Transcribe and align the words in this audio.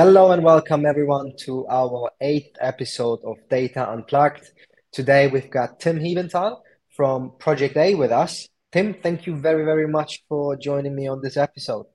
Hello 0.00 0.30
and 0.30 0.44
welcome 0.44 0.86
everyone 0.86 1.32
to 1.38 1.66
our 1.66 2.12
eighth 2.20 2.56
episode 2.60 3.18
of 3.24 3.36
Data 3.50 3.84
Unplugged. 3.90 4.52
Today 4.92 5.26
we've 5.26 5.50
got 5.50 5.80
Tim 5.80 5.98
Hiebenthal 5.98 6.60
from 6.94 7.32
Project 7.40 7.76
A 7.76 7.96
with 7.96 8.12
us. 8.12 8.48
Tim, 8.70 8.94
thank 8.94 9.26
you 9.26 9.34
very, 9.34 9.64
very 9.64 9.88
much 9.88 10.22
for 10.28 10.54
joining 10.54 10.94
me 10.94 11.08
on 11.08 11.20
this 11.20 11.36
episode. 11.36 11.86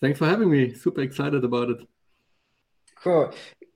Thanks 0.00 0.18
for 0.18 0.24
having 0.24 0.50
me. 0.50 0.72
Super 0.72 1.02
excited 1.02 1.44
about 1.44 1.68
it. 1.68 1.86
Cool. 3.04 3.34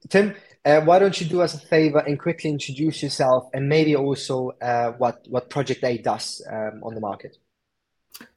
Tim, 0.09 0.35
uh, 0.65 0.81
why 0.81 0.99
don't 0.99 1.21
you 1.21 1.27
do 1.27 1.43
us 1.43 1.53
a 1.53 1.59
favor 1.59 1.99
and 1.99 2.19
quickly 2.19 2.49
introduce 2.49 3.03
yourself 3.03 3.51
and 3.53 3.69
maybe 3.69 3.95
also 3.95 4.53
uh, 4.63 4.93
what, 4.93 5.27
what 5.29 5.51
Project 5.51 5.85
A 5.85 5.99
does 5.99 6.41
um, 6.51 6.81
on 6.83 6.95
the 6.95 7.01
market? 7.03 7.37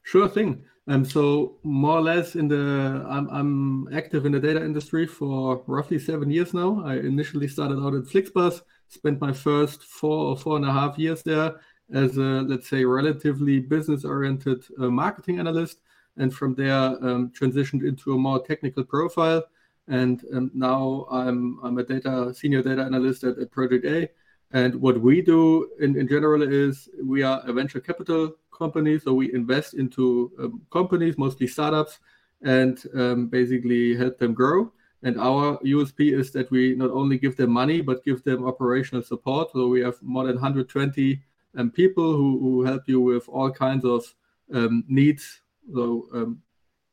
Sure 0.03 0.27
thing. 0.27 0.65
Um, 0.87 1.03
so 1.03 1.57
more 1.63 1.97
or 1.97 2.01
less 2.01 2.35
in 2.35 2.47
the, 2.47 3.03
I'm, 3.09 3.27
I'm 3.29 3.87
active 3.93 4.25
in 4.25 4.31
the 4.31 4.39
data 4.39 4.63
industry 4.63 5.07
for 5.07 5.63
roughly 5.65 5.97
seven 5.97 6.29
years 6.29 6.53
now. 6.53 6.83
I 6.85 6.97
initially 6.97 7.47
started 7.47 7.79
out 7.79 7.95
at 7.95 8.03
Flixbus, 8.03 8.61
spent 8.89 9.19
my 9.19 9.33
first 9.33 9.83
four 9.83 10.25
or 10.27 10.37
four 10.37 10.57
and 10.57 10.65
a 10.65 10.71
half 10.71 10.99
years 10.99 11.23
there 11.23 11.55
as 11.91 12.17
a, 12.17 12.21
let's 12.21 12.69
say, 12.69 12.85
relatively 12.85 13.59
business-oriented 13.59 14.63
uh, 14.79 14.89
marketing 14.89 15.39
analyst. 15.39 15.79
And 16.17 16.33
from 16.33 16.55
there, 16.55 16.75
um, 16.77 17.31
transitioned 17.31 17.83
into 17.83 18.13
a 18.13 18.17
more 18.17 18.45
technical 18.45 18.83
profile. 18.83 19.43
And 19.87 20.23
um, 20.33 20.51
now 20.53 21.07
I'm, 21.11 21.59
I'm 21.63 21.77
a 21.77 21.83
data 21.83 22.33
senior 22.33 22.61
data 22.61 22.83
analyst 22.83 23.23
at, 23.23 23.37
at 23.37 23.51
Project 23.51 23.85
A. 23.85 24.09
And 24.55 24.73
what 24.75 25.01
we 25.01 25.21
do 25.21 25.69
in, 25.81 25.99
in 25.99 26.07
general 26.07 26.41
is 26.41 26.87
we 27.03 27.23
are 27.23 27.41
a 27.45 27.51
venture 27.51 27.81
capital 27.81 28.35
company. 28.57 28.97
So 28.97 29.13
we 29.13 29.33
invest 29.33 29.73
into 29.73 30.31
um, 30.39 30.61
companies, 30.71 31.17
mostly 31.17 31.45
startups, 31.45 31.99
and 32.41 32.81
um, 32.95 33.27
basically 33.27 33.97
help 33.97 34.17
them 34.17 34.33
grow. 34.33 34.71
And 35.03 35.19
our 35.19 35.57
USP 35.57 36.17
is 36.17 36.31
that 36.31 36.49
we 36.51 36.73
not 36.73 36.89
only 36.91 37.17
give 37.17 37.35
them 37.35 37.51
money, 37.51 37.81
but 37.81 38.05
give 38.05 38.23
them 38.23 38.45
operational 38.45 39.03
support. 39.03 39.51
So 39.51 39.67
we 39.67 39.81
have 39.81 40.01
more 40.01 40.25
than 40.25 40.35
120 40.35 41.21
um, 41.57 41.69
people 41.69 42.13
who, 42.15 42.39
who 42.39 42.63
help 42.63 42.83
you 42.87 43.01
with 43.01 43.27
all 43.27 43.51
kinds 43.51 43.83
of 43.83 44.05
um, 44.53 44.85
needs. 44.87 45.41
So 45.73 46.07
um, 46.13 46.41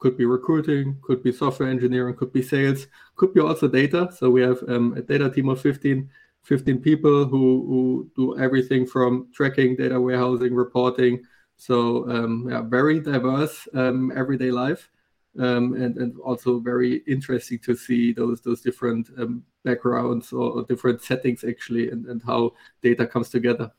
could 0.00 0.16
be 0.16 0.24
recruiting, 0.24 0.96
could 1.00 1.22
be 1.22 1.30
software 1.30 1.68
engineering, 1.68 2.16
could 2.16 2.32
be 2.32 2.42
sales, 2.42 2.88
could 3.14 3.32
be 3.32 3.40
also 3.40 3.68
data. 3.68 4.10
So 4.18 4.30
we 4.30 4.42
have 4.42 4.60
um, 4.66 4.94
a 4.96 5.00
data 5.00 5.30
team 5.30 5.48
of 5.48 5.60
15 5.60 6.10
15 6.42 6.78
people 6.80 7.24
who, 7.24 7.64
who 7.66 8.10
do 8.16 8.38
everything 8.38 8.86
from 8.86 9.28
tracking, 9.32 9.76
data 9.76 10.00
warehousing, 10.00 10.54
reporting, 10.54 11.22
so 11.56 12.10
um, 12.10 12.48
yeah, 12.50 12.62
very 12.62 12.98
diverse 12.98 13.68
um, 13.74 14.12
everyday 14.16 14.50
life, 14.50 14.90
um, 15.38 15.74
and 15.74 15.96
and 15.96 16.18
also 16.18 16.58
very 16.58 17.02
interesting 17.06 17.60
to 17.60 17.76
see 17.76 18.12
those 18.12 18.40
those 18.40 18.60
different 18.60 19.10
um, 19.16 19.44
backgrounds 19.64 20.32
or, 20.32 20.50
or, 20.50 20.64
different 20.64 21.02
settings 21.02 21.44
actually, 21.44 21.90
and, 21.90 22.06
and 22.06 22.20
how 22.26 22.50
data 22.82 23.06
comes 23.06 23.28
together. 23.28 23.70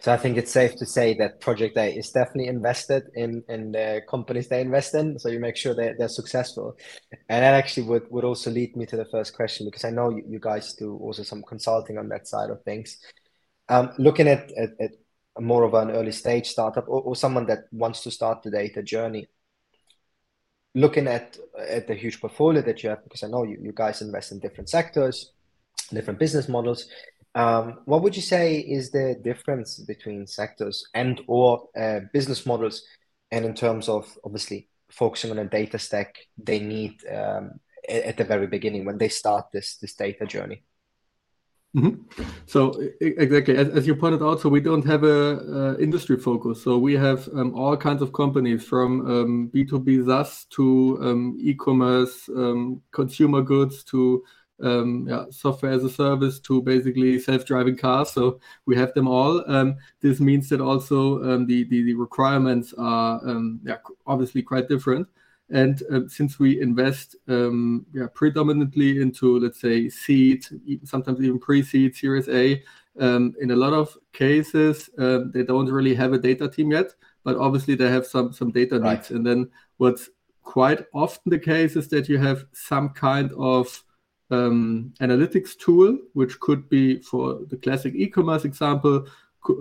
So 0.00 0.12
I 0.12 0.16
think 0.16 0.36
it's 0.36 0.52
safe 0.52 0.76
to 0.76 0.86
say 0.86 1.14
that 1.14 1.40
Project 1.40 1.76
A 1.76 1.94
is 1.94 2.10
definitely 2.10 2.48
invested 2.48 3.04
in 3.14 3.42
in 3.48 3.72
the 3.72 4.02
companies 4.08 4.48
they 4.48 4.60
invest 4.60 4.94
in. 4.94 5.18
So 5.18 5.28
you 5.28 5.40
make 5.40 5.56
sure 5.56 5.74
that 5.74 5.98
they're 5.98 6.08
successful, 6.08 6.76
and 7.28 7.42
that 7.42 7.54
actually 7.54 7.86
would 7.88 8.10
would 8.10 8.24
also 8.24 8.50
lead 8.50 8.76
me 8.76 8.86
to 8.86 8.96
the 8.96 9.06
first 9.06 9.34
question 9.34 9.66
because 9.66 9.84
I 9.84 9.90
know 9.90 10.10
you, 10.10 10.24
you 10.28 10.40
guys 10.40 10.74
do 10.74 10.96
also 10.96 11.22
some 11.22 11.42
consulting 11.42 11.98
on 11.98 12.08
that 12.08 12.26
side 12.28 12.50
of 12.50 12.62
things. 12.62 12.98
Um, 13.68 13.92
looking 13.98 14.28
at, 14.28 14.52
at, 14.52 14.70
at 14.78 14.90
more 15.40 15.64
of 15.64 15.74
an 15.74 15.90
early 15.90 16.12
stage 16.12 16.48
startup 16.48 16.86
or, 16.86 17.00
or 17.00 17.16
someone 17.16 17.46
that 17.46 17.64
wants 17.72 18.02
to 18.02 18.10
start 18.10 18.42
the 18.42 18.50
data 18.50 18.82
journey 18.82 19.26
looking 20.74 21.06
at 21.06 21.36
at 21.68 21.86
the 21.86 21.94
huge 21.94 22.20
portfolio 22.20 22.62
that 22.62 22.82
you 22.82 22.90
have 22.90 23.02
because 23.04 23.22
i 23.22 23.28
know 23.28 23.44
you, 23.44 23.56
you 23.60 23.72
guys 23.74 24.02
invest 24.02 24.32
in 24.32 24.38
different 24.40 24.68
sectors 24.68 25.32
different 25.92 26.18
business 26.18 26.48
models 26.48 26.88
um, 27.34 27.80
what 27.84 28.02
would 28.02 28.14
you 28.14 28.22
say 28.22 28.58
is 28.58 28.90
the 28.90 29.18
difference 29.22 29.78
between 29.78 30.26
sectors 30.26 30.86
and 30.94 31.20
or 31.26 31.68
uh, 31.76 32.00
business 32.12 32.46
models 32.46 32.82
and 33.30 33.44
in 33.44 33.54
terms 33.54 33.88
of 33.88 34.06
obviously 34.24 34.68
focusing 34.90 35.30
on 35.30 35.38
a 35.38 35.44
data 35.44 35.78
stack 35.78 36.16
they 36.38 36.60
need 36.60 37.02
um, 37.06 37.58
at, 37.88 38.16
the 38.16 38.24
very 38.24 38.46
beginning 38.46 38.84
when 38.84 38.98
they 38.98 39.08
start 39.08 39.46
this 39.52 39.76
this 39.76 39.94
data 39.94 40.26
journey 40.26 40.62
Mm-hmm. 41.76 42.22
So 42.46 42.80
exactly 43.00 43.56
as, 43.56 43.68
as, 43.70 43.84
you 43.84 43.96
pointed 43.96 44.22
out, 44.22 44.40
so 44.40 44.48
we 44.48 44.60
don't 44.60 44.84
have 44.86 45.02
a, 45.02 45.38
a 45.38 45.82
industry 45.82 46.16
focus. 46.16 46.62
So 46.62 46.78
we 46.78 46.94
have 46.94 47.28
um, 47.34 47.52
all 47.56 47.76
kinds 47.76 48.00
of 48.00 48.12
companies 48.12 48.62
from 48.62 49.00
um, 49.10 49.50
B2B 49.52 50.06
SaaS 50.06 50.44
to 50.50 50.98
um, 51.02 51.36
e-commerce, 51.40 52.28
um, 52.28 52.80
consumer 52.92 53.42
goods 53.42 53.82
to 53.84 54.22
um, 54.62 55.06
yeah, 55.08 55.24
software 55.30 55.72
as 55.72 55.84
a 55.84 55.90
service 55.90 56.38
to 56.40 56.62
basically 56.62 57.18
self-driving 57.18 57.76
cars. 57.76 58.10
So 58.10 58.40
we 58.66 58.76
have 58.76 58.94
them 58.94 59.08
all. 59.08 59.42
Um, 59.50 59.76
this 60.00 60.20
means 60.20 60.48
that 60.48 60.60
also 60.60 61.18
the, 61.44 61.64
the, 61.64 61.82
the 61.84 61.94
requirements 61.94 62.74
are 62.78 63.20
yeah, 63.64 63.78
obviously 64.06 64.42
quite 64.42 64.68
different. 64.68 65.08
And 65.50 65.82
uh, 65.92 66.00
since 66.08 66.38
we 66.38 66.60
invest 66.60 67.16
um, 67.28 67.84
yeah, 67.92 68.06
predominantly 68.14 69.00
into, 69.02 69.38
let's 69.38 69.60
say, 69.60 69.90
seed, 69.90 70.46
sometimes 70.84 71.20
even 71.20 71.38
pre-seed, 71.38 71.94
Series 71.94 72.28
A, 72.28 72.62
um, 72.98 73.34
in 73.40 73.50
a 73.50 73.56
lot 73.56 73.74
of 73.74 73.94
cases, 74.12 74.88
um, 74.98 75.30
they 75.32 75.42
don't 75.42 75.70
really 75.70 75.94
have 75.94 76.14
a 76.14 76.18
data 76.18 76.48
team 76.48 76.70
yet, 76.70 76.94
but 77.24 77.36
obviously 77.36 77.74
they 77.74 77.90
have 77.90 78.06
some 78.06 78.32
some 78.32 78.52
data 78.52 78.78
right. 78.78 78.96
needs. 78.96 79.10
And 79.10 79.26
then 79.26 79.50
what's 79.76 80.08
quite 80.42 80.86
often 80.94 81.30
the 81.30 81.38
case 81.38 81.76
is 81.76 81.88
that 81.88 82.08
you 82.08 82.18
have 82.18 82.46
some 82.52 82.88
kind 82.88 83.30
of 83.36 83.83
um, 84.34 84.92
analytics 85.00 85.56
tool, 85.56 85.98
which 86.12 86.38
could 86.40 86.68
be 86.68 87.00
for 87.00 87.40
the 87.48 87.56
classic 87.56 87.94
e-commerce 87.94 88.44
example, 88.44 89.06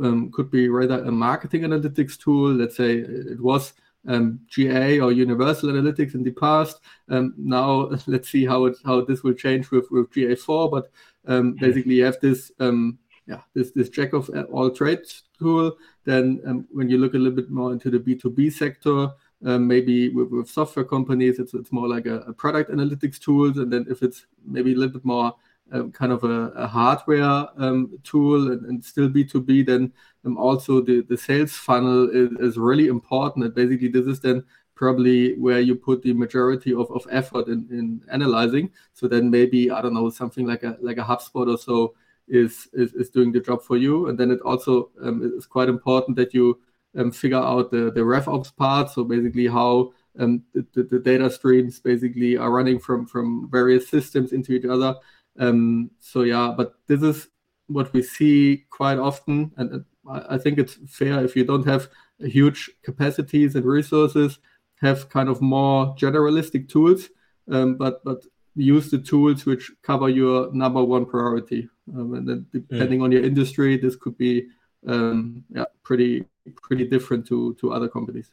um, 0.02 0.32
could 0.32 0.50
be 0.50 0.70
rather 0.70 1.04
a 1.04 1.12
marketing 1.12 1.62
analytics 1.62 2.18
tool. 2.18 2.54
Let's 2.54 2.78
say 2.78 2.98
it 2.98 3.40
was 3.40 3.74
um, 4.08 4.40
GA 4.48 5.00
or 5.00 5.12
Universal 5.12 5.70
Analytics 5.70 6.16
in 6.16 6.24
the 6.24 6.32
past. 6.32 6.80
Um, 7.10 7.34
now 7.38 7.92
let's 8.08 8.30
see 8.30 8.46
how 8.46 8.66
it 8.66 8.78
how 8.86 9.02
this 9.02 9.24
will 9.24 9.34
change 9.34 9.72
with 9.72 9.90
with 9.92 10.10
GA4. 10.12 10.72
But 10.72 10.92
um, 11.28 11.54
basically, 11.54 11.96
you 11.96 12.06
have 12.06 12.20
this 12.22 12.52
um, 12.60 12.98
yeah 13.28 13.42
this 13.54 13.72
this 13.72 13.90
jack 13.90 14.14
of 14.14 14.30
all 14.52 14.72
trades 14.72 15.24
tool. 15.38 15.78
Then 16.06 16.42
um, 16.46 16.68
when 16.72 16.90
you 16.90 16.98
look 16.98 17.14
a 17.14 17.18
little 17.18 17.36
bit 17.36 17.50
more 17.50 17.74
into 17.74 17.90
the 17.90 18.00
B2B 18.00 18.52
sector. 18.54 19.10
Um, 19.46 19.68
maybe 19.68 20.10
with, 20.10 20.30
with, 20.30 20.50
software 20.50 20.86
companies, 20.86 21.38
it's, 21.38 21.54
it's 21.54 21.72
more 21.72 21.88
like 21.88 22.06
a, 22.06 22.20
a 22.22 22.34
product 22.34 22.72
analytics 22.72 23.20
tools. 23.20 23.58
And 23.58 23.72
then 23.72 23.86
if 23.90 24.02
it's 24.02 24.26
maybe 24.46 24.72
a 24.72 24.76
little 24.76 24.94
bit 24.94 25.04
more 25.04 25.36
um, 25.72 25.92
kind 25.92 26.12
of 26.12 26.24
a, 26.24 26.50
a 26.56 26.68
hardware 26.68 27.48
um, 27.58 27.98
tool 28.04 28.52
and, 28.52 28.66
and, 28.66 28.84
still 28.84 29.10
B2B, 29.10 29.66
then 29.66 29.92
um, 30.26 30.38
also 30.38 30.82
the, 30.82 31.02
the 31.02 31.18
sales 31.18 31.54
funnel 31.54 32.10
is, 32.10 32.32
is, 32.40 32.58
really 32.58 32.88
important. 32.88 33.46
And 33.46 33.56
basically, 33.56 33.88
this 33.88 34.06
is 34.06 34.20
then 34.20 34.44
probably 34.76 35.36
where 35.36 35.60
you 35.60 35.76
put 35.76 36.02
the 36.04 36.14
majority 36.14 36.74
of, 36.74 36.92
of 36.92 37.06
effort 37.10 37.48
in, 37.48 37.68
in 37.72 38.02
analyzing. 38.12 38.72
So 38.94 39.08
then 39.08 39.30
maybe, 39.30 39.72
I 39.72 39.82
don't 39.82 39.94
know, 39.94 40.10
something 40.10 40.46
like 40.46 40.64
a 40.64 40.78
like 40.82 40.98
a 40.98 41.04
HubSpot 41.04 41.52
or 41.52 41.58
so 41.58 41.96
is, 42.28 42.68
is, 42.74 42.94
is 42.94 43.10
doing 43.10 43.32
the 43.32 43.40
job 43.40 43.62
for 43.62 43.78
you. 43.78 44.08
And 44.08 44.18
then 44.18 44.32
it 44.32 44.42
also 44.42 44.92
um, 45.02 45.34
is 45.38 45.46
quite 45.46 45.70
important 45.70 46.18
that 46.18 46.34
you 46.34 46.60
um, 46.98 47.12
figure 47.12 47.38
out 47.38 47.72
the, 47.72 47.92
the 47.92 48.02
RevOps 48.02 48.56
part. 48.56 48.92
So 48.92 49.04
basically 49.04 49.48
how 49.48 49.94
um, 50.20 50.44
the, 50.54 50.84
the, 50.84 51.00
data 51.00 51.30
streams 51.30 51.80
basically 51.80 52.38
are 52.38 52.52
running 52.52 52.78
from, 52.78 53.08
from 53.08 53.50
various 53.50 53.90
systems 53.90 54.32
into 54.32 54.54
each 54.54 54.66
other 54.66 54.96
um, 55.40 55.92
so 56.00 56.22
yeah, 56.22 56.54
but 56.56 56.76
this 56.88 57.02
is 57.02 57.28
what 57.68 57.92
we 57.94 58.04
see 58.04 58.66
quite 58.70 58.98
often, 58.98 59.52
and 59.58 59.84
I 60.08 60.38
think 60.38 60.60
it's 60.60 60.78
fair 60.88 61.24
if 61.24 61.36
you 61.36 61.44
don't 61.44 61.66
have 61.66 61.90
huge 62.20 62.70
capacities 62.84 63.56
and 63.56 63.66
resources, 63.66 64.40
have 64.82 65.10
kind 65.10 65.30
of 65.30 65.42
more 65.42 65.96
generalistic 65.96 66.70
tools, 66.70 67.10
um, 67.50 67.76
but 67.76 68.04
but 68.04 68.24
use 68.56 68.92
the 68.92 69.00
tools 69.00 69.46
which 69.46 69.72
cover 69.82 70.10
your 70.10 70.54
number 70.54 70.84
one 70.84 71.06
priority. 71.06 71.70
Um, 71.96 72.14
and 72.14 72.28
then 72.28 72.46
depending 72.54 73.00
yeah. 73.00 73.06
on 73.06 73.12
your 73.12 73.24
industry, 73.24 73.78
this 73.78 73.96
could 73.96 74.18
be 74.18 74.48
um, 74.86 75.44
yeah 75.50 75.66
pretty 75.84 76.26
pretty 76.62 76.88
different 76.88 77.28
to 77.28 77.56
to 77.56 77.74
other 77.74 77.88
companies. 77.88 78.32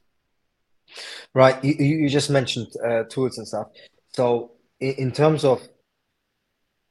Right. 1.35 1.63
You, 1.65 1.75
you 1.75 2.09
just 2.09 2.31
mentioned 2.31 2.69
uh, 2.85 3.05
tools 3.05 3.39
and 3.39 3.47
stuff. 3.47 3.69
So 4.13 4.53
in, 4.81 5.13
terms 5.13 5.45
of 5.45 5.67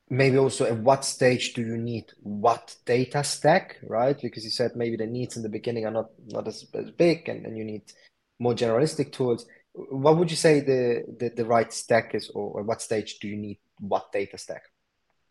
maybe 0.09 0.37
also 0.37 0.65
at 0.65 0.77
what 0.77 1.03
stage 1.03 1.53
do 1.53 1.61
you 1.61 1.77
need 1.77 2.05
what 2.21 2.75
data 2.85 3.23
stack, 3.23 3.77
right? 3.83 4.19
Because 4.19 4.43
you 4.43 4.51
said 4.51 4.71
maybe 4.75 4.95
the 4.95 5.05
needs 5.05 5.35
in 5.35 5.43
the 5.43 5.49
beginning 5.49 5.85
are 5.85 5.91
not 5.91 6.09
not 6.27 6.47
as, 6.47 6.65
as 6.73 6.91
big, 6.91 7.27
and, 7.27 7.45
and 7.45 7.57
you 7.57 7.63
need 7.63 7.91
more 8.39 8.53
generalistic 8.53 9.11
tools. 9.11 9.45
What 9.73 10.17
would 10.17 10.31
you 10.31 10.37
say 10.37 10.61
the 10.61 11.03
the, 11.19 11.29
the 11.29 11.45
right 11.45 11.71
stack 11.73 12.15
is, 12.15 12.29
or, 12.29 12.61
at 12.61 12.65
what 12.65 12.81
stage 12.81 13.19
do 13.19 13.27
you 13.27 13.37
need 13.37 13.59
what 13.79 14.11
data 14.11 14.37
stack? 14.37 14.63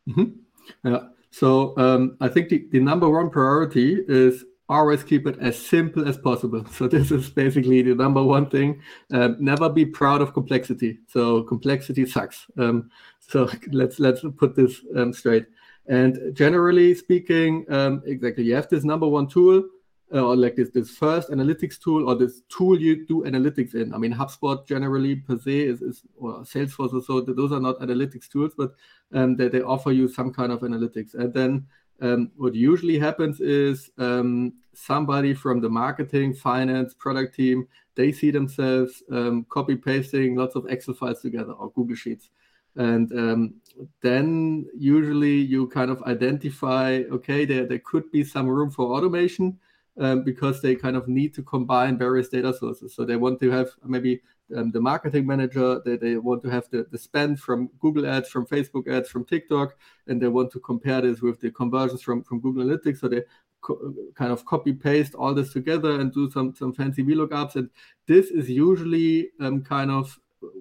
Mm-hmm. 0.08 0.88
Yeah. 0.88 1.08
So 1.31 1.76
um, 1.76 2.17
I 2.20 2.29
think 2.29 2.49
the, 2.49 2.67
the 2.70 2.81
number 2.81 3.08
one 3.08 3.31
priority 3.31 4.02
is 4.06 4.44
always 4.69 5.03
keep 5.03 5.26
it 5.26 5.38
as 5.41 5.59
simple 5.59 6.06
as 6.06 6.19
possible. 6.19 6.65
So 6.73 6.88
this 6.88 7.11
is 7.11 7.31
basically 7.31 7.82
the 7.82 7.94
number 7.94 8.23
one 8.23 8.49
thing. 8.50 8.82
Um, 9.12 9.37
never 9.41 9.69
be 9.69 9.87
proud 9.87 10.20
of 10.20 10.35
complexity. 10.35 10.99
So 11.09 11.43
complexity 11.43 12.06
sucks. 12.06 12.47
Um, 12.59 12.91
so 13.19 13.49
let's 13.73 13.99
let's 13.99 14.23
put 14.37 14.55
this 14.55 14.81
um, 14.97 15.12
straight. 15.12 15.47
And 15.87 16.35
generally 16.35 16.94
speaking, 16.94 17.65
um, 17.70 18.03
exactly, 18.05 18.44
you 18.44 18.55
have 18.55 18.69
this 18.69 18.85
number 18.85 19.09
one 19.09 19.26
tool, 19.26 19.65
uh, 20.12 20.20
or 20.20 20.37
like 20.37 20.55
this 20.55 20.71
this 20.71 20.91
first 20.91 21.31
analytics 21.31 21.81
tool, 21.81 22.09
or 22.09 22.14
this 22.14 22.43
tool 22.50 22.79
you 22.79 23.06
do 23.06 23.25
analytics 23.25 23.75
in. 23.75 23.94
I 23.94 23.99
mean, 23.99 24.12
HubSpot 24.12 24.67
generally 24.67 25.17
per 25.17 25.38
se 25.38 25.61
is, 25.61 25.81
is 25.81 26.03
or 26.17 26.41
Salesforce 26.41 26.93
or 26.93 27.03
so. 27.03 27.21
Those 27.23 27.53
are 27.53 27.61
not 27.61 27.79
analytics 27.81 28.29
tools, 28.29 28.53
but 28.56 28.75
um, 29.14 29.37
they, 29.37 29.49
they 29.49 29.62
offer 29.62 29.91
you 29.91 30.09
some 30.09 30.31
kind 30.32 30.53
of 30.53 30.61
analytics. 30.61 31.14
And 31.14 31.32
then 31.32 31.67
um, 32.00 32.31
what 32.37 32.55
usually 32.55 32.99
happens 32.99 33.41
is 33.41 33.91
um, 33.99 34.55
somebody 34.75 35.35
from 35.35 35.61
the 35.61 35.69
marketing, 35.69 36.35
finance, 36.35 36.95
product 36.95 37.35
team, 37.35 37.67
they 37.97 38.12
see 38.12 38.31
themselves 38.31 39.03
um, 39.11 39.45
copy 39.49 39.75
pasting 39.75 40.37
lots 40.37 40.55
of 40.55 40.67
Excel 40.69 40.95
files 40.95 41.21
together 41.21 41.53
or 41.53 41.73
Google 41.73 41.97
Sheets. 41.97 42.31
And 42.77 43.11
um, 43.12 43.55
then 44.03 44.67
usually 44.77 45.35
you 45.35 45.67
kind 45.69 45.91
of 45.91 46.00
identify, 46.05 47.03
okay, 47.11 47.45
there, 47.45 47.67
there 47.67 47.81
could 47.81 48.11
be 48.12 48.23
some 48.23 48.47
room 48.47 48.71
for 48.71 48.97
automation 48.97 49.59
um, 49.99 50.23
because 50.23 50.61
they 50.61 50.75
kind 50.75 50.97
of 50.97 51.09
need 51.09 51.35
to 51.35 51.43
combine 51.43 51.99
various 51.99 52.29
data 52.29 52.53
sources. 52.53 52.95
So 52.95 53.05
they 53.05 53.17
want 53.17 53.41
to 53.41 53.50
have 53.50 53.69
maybe 53.85 54.21
um, 54.56 54.71
the 54.71 54.81
marketing 54.81 55.27
manager, 55.27 55.81
they, 55.85 55.97
they 55.97 56.17
want 56.17 56.43
to 56.43 56.50
have 56.50 56.69
the, 56.71 56.87
the 56.91 56.99
spend 56.99 57.41
from 57.41 57.71
Google 57.81 58.06
ads, 58.06 58.29
from 58.29 58.47
Facebook 58.47 58.89
ads, 58.89 59.09
from 59.09 59.25
TikTok, 59.25 59.77
and 60.06 60.21
they 60.23 60.29
want 60.29 60.53
to 60.53 60.61
compare 60.61 61.00
this 61.00 61.21
with 61.21 61.41
the 61.41 61.50
conversions 61.50 62.03
from, 62.03 62.23
from 62.23 62.41
Google 62.41 62.65
Analytics. 62.65 62.99
So 62.99 63.09
they 63.09 63.23
co- 63.61 63.95
kind 64.15 64.33
of 64.33 64.45
copy 64.47 64.73
paste 64.73 65.15
all 65.15 65.35
this 65.35 65.53
together 65.53 66.00
and 66.00 66.12
do 66.12 66.31
some, 66.31 66.55
some 66.55 66.73
fancy 66.73 67.03
VLOOKUPs. 67.03 67.56
And 67.56 67.71
this 68.06 68.31
is 68.31 68.49
usually 68.49 69.31
um, 69.41 69.62
kind 69.62 69.91
of 69.91 70.19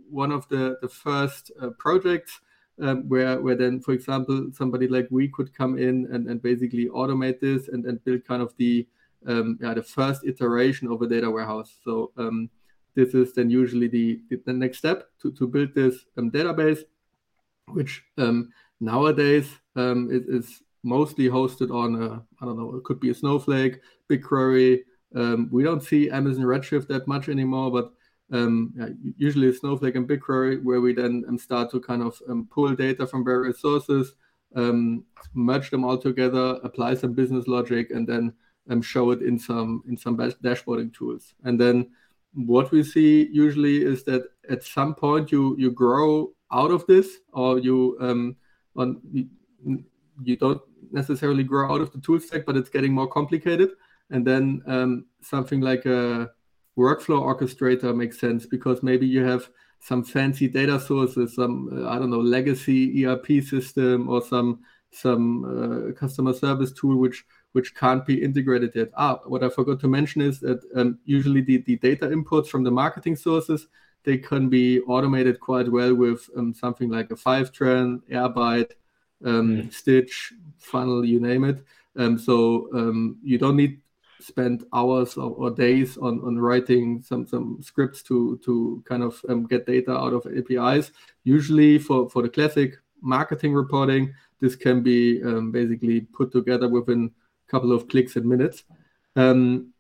one 0.10 0.32
of 0.32 0.48
the, 0.50 0.78
the 0.82 0.90
first 0.90 1.52
uh, 1.62 1.70
projects 1.78 2.42
um, 2.80 3.10
where 3.10 3.42
where 3.42 3.56
then, 3.56 3.80
for 3.80 3.94
example, 3.94 4.50
somebody 4.54 4.88
like 4.88 5.08
we 5.10 5.28
could 5.30 5.56
come 5.56 5.78
in 5.78 6.08
and, 6.12 6.28
and 6.28 6.42
basically 6.42 6.88
automate 6.90 7.40
this 7.40 7.70
and, 7.70 7.86
and 7.86 8.04
build 8.04 8.24
kind 8.26 8.42
of 8.42 8.54
the 8.58 8.88
um, 9.28 9.58
yeah 9.62 9.74
the 9.74 9.84
first 9.84 10.24
iteration 10.26 10.88
of 10.92 11.02
a 11.02 11.08
data 11.08 11.30
warehouse. 11.30 11.76
So 11.84 12.12
um, 12.18 12.50
this 12.96 13.14
is 13.14 13.34
then 13.34 13.50
usually 13.50 13.88
the, 13.88 14.22
the 14.46 14.54
next 14.54 14.80
step 14.80 15.10
to, 15.22 15.32
to 15.34 15.48
build 15.48 15.76
this 15.76 16.06
um, 16.18 16.32
database, 16.32 16.80
which 17.68 18.04
um, 18.18 18.50
nowadays 18.80 19.48
um, 19.76 20.10
is, 20.12 20.24
is, 20.28 20.64
mostly 20.84 21.28
hosted 21.28 21.70
on 21.70 22.02
a, 22.02 22.24
I 22.42 22.46
don't 22.46 22.58
know, 22.58 22.74
it 22.76 22.84
could 22.86 23.00
be 23.02 23.10
a 23.10 23.14
Snowflake, 23.14 23.82
BigQuery. 24.10 24.84
Um, 25.16 25.50
we 25.52 25.62
don't 25.62 25.84
see 25.84 26.10
Amazon 26.10 26.46
Redshift 26.46 26.88
that 26.88 27.08
much 27.08 27.28
anymore, 27.28 27.72
but 27.72 27.92
yeah, 28.30 28.88
usually 29.18 29.52
Snowflake 29.52 29.96
and 29.96 30.08
BigQuery, 30.08 30.64
where 30.64 30.80
we 30.80 30.94
then 30.94 31.38
start 31.40 31.72
to 31.72 31.82
kind 31.82 32.04
of 32.04 32.22
pull 32.52 32.74
data 32.74 33.06
from 33.06 33.26
various 33.26 33.60
sources, 33.60 34.14
merge 35.34 35.72
them 35.72 35.84
all 35.84 35.98
together, 35.98 36.58
apply 36.64 36.94
some 36.94 37.12
business 37.12 37.48
logic, 37.48 37.92
and 37.92 38.08
then 38.08 38.32
show 38.82 39.12
it 39.12 39.22
in 39.22 39.40
some 39.40 39.84
in 39.88 39.98
some 39.98 40.18
dashboarding 40.18 40.94
tools. 40.94 41.34
And 41.44 41.60
then 41.60 41.90
what 42.34 42.72
we 42.72 42.84
see 42.84 43.28
usually 43.32 43.84
is 43.84 44.04
that 44.04 44.24
at 44.50 44.64
some 44.64 44.94
point 44.94 45.32
you 45.32 45.56
you 45.58 45.72
grow 45.72 46.32
out 46.52 46.72
of 46.72 46.86
this 46.86 47.18
or 47.34 47.60
you 47.60 47.98
um 48.00 48.36
on 48.76 49.02
you 50.24 50.36
don't 50.36 50.62
necessarily 50.92 51.44
grow 51.44 51.74
out 51.74 51.82
of 51.82 51.92
the 51.92 52.00
tool 52.00 52.20
stack 52.20 52.46
but 52.46 52.56
it's 52.56 52.70
getting 52.70 52.94
more 52.94 53.08
complicated 53.08 53.72
and 54.12 54.26
then 54.26 54.62
um, 54.68 55.06
something 55.22 55.62
like 55.62 55.86
a 55.86 56.30
workflow 56.78 57.22
orchestrator 57.22 57.96
makes 57.96 58.20
sense 58.20 58.46
because 58.46 58.84
maybe 58.84 59.06
you 59.06 59.24
have 59.24 59.50
some 59.80 60.04
fancy 60.04 60.48
data 60.48 60.80
sources 60.80 61.36
some 61.36 61.70
uh, 61.74 61.90
i 61.90 61.98
don't 62.00 62.10
know 62.10 62.20
legacy 62.20 63.06
erp 63.06 63.44
system 63.44 64.08
or 64.10 64.22
some 64.22 64.60
some 64.92 65.44
uh, 65.44 65.94
customer 65.94 66.34
service 66.34 66.72
tool 66.72 66.98
which 66.98 67.26
which 67.58 67.74
can't 67.74 68.06
be 68.06 68.22
integrated 68.24 68.72
yet. 68.76 68.90
Ah, 68.96 69.20
what 69.26 69.44
I 69.44 69.50
forgot 69.50 69.80
to 69.80 69.88
mention 69.88 70.22
is 70.22 70.40
that 70.42 70.60
um, 70.76 71.00
usually 71.06 71.42
the, 71.42 71.58
the 71.66 71.78
data 71.78 72.06
inputs 72.06 72.50
from 72.50 72.64
the 72.64 72.70
marketing 72.70 73.16
sources, 73.16 73.66
they 74.04 74.20
can 74.20 74.48
be 74.48 74.82
automated 74.82 75.40
quite 75.40 75.68
well 75.72 75.96
with 75.96 76.30
um, 76.38 76.54
something 76.54 76.88
like 76.88 77.10
a 77.10 77.16
Fivetran, 77.16 78.02
Airbyte, 78.12 78.74
um, 79.26 79.48
mm. 79.50 79.74
Stitch, 79.74 80.34
Funnel, 80.60 81.04
you 81.04 81.20
name 81.20 81.46
it. 81.46 81.64
Um, 81.96 82.20
so 82.20 82.70
um, 82.76 83.18
you 83.24 83.40
don't 83.40 83.56
need 83.56 83.82
spend 84.20 84.64
hours 84.72 85.18
or, 85.18 85.32
or, 85.32 85.50
days 85.50 85.98
on, 85.98 86.22
on 86.28 86.38
writing 86.38 87.02
some, 87.02 87.26
some 87.26 87.58
scripts 87.60 88.04
to, 88.04 88.40
to 88.46 88.84
kind 88.88 89.02
of 89.02 89.20
um, 89.30 89.48
get 89.48 89.66
data 89.66 89.94
out 89.98 90.14
of 90.14 90.28
APIs. 90.28 90.92
Usually 91.24 91.80
for, 91.80 92.08
for 92.08 92.22
the 92.22 92.30
classic 92.30 92.76
marketing 93.02 93.56
reporting, 93.56 94.14
this 94.42 94.56
can 94.56 94.84
be 94.84 95.20
basically 95.52 96.02
put 96.02 96.32
together 96.32 96.70
within 96.70 97.12
couple 97.48 97.72
of 97.72 97.88
clicks 97.88 98.16
and 98.16 98.26
minutes. 98.26 98.64
Um, 99.16 99.74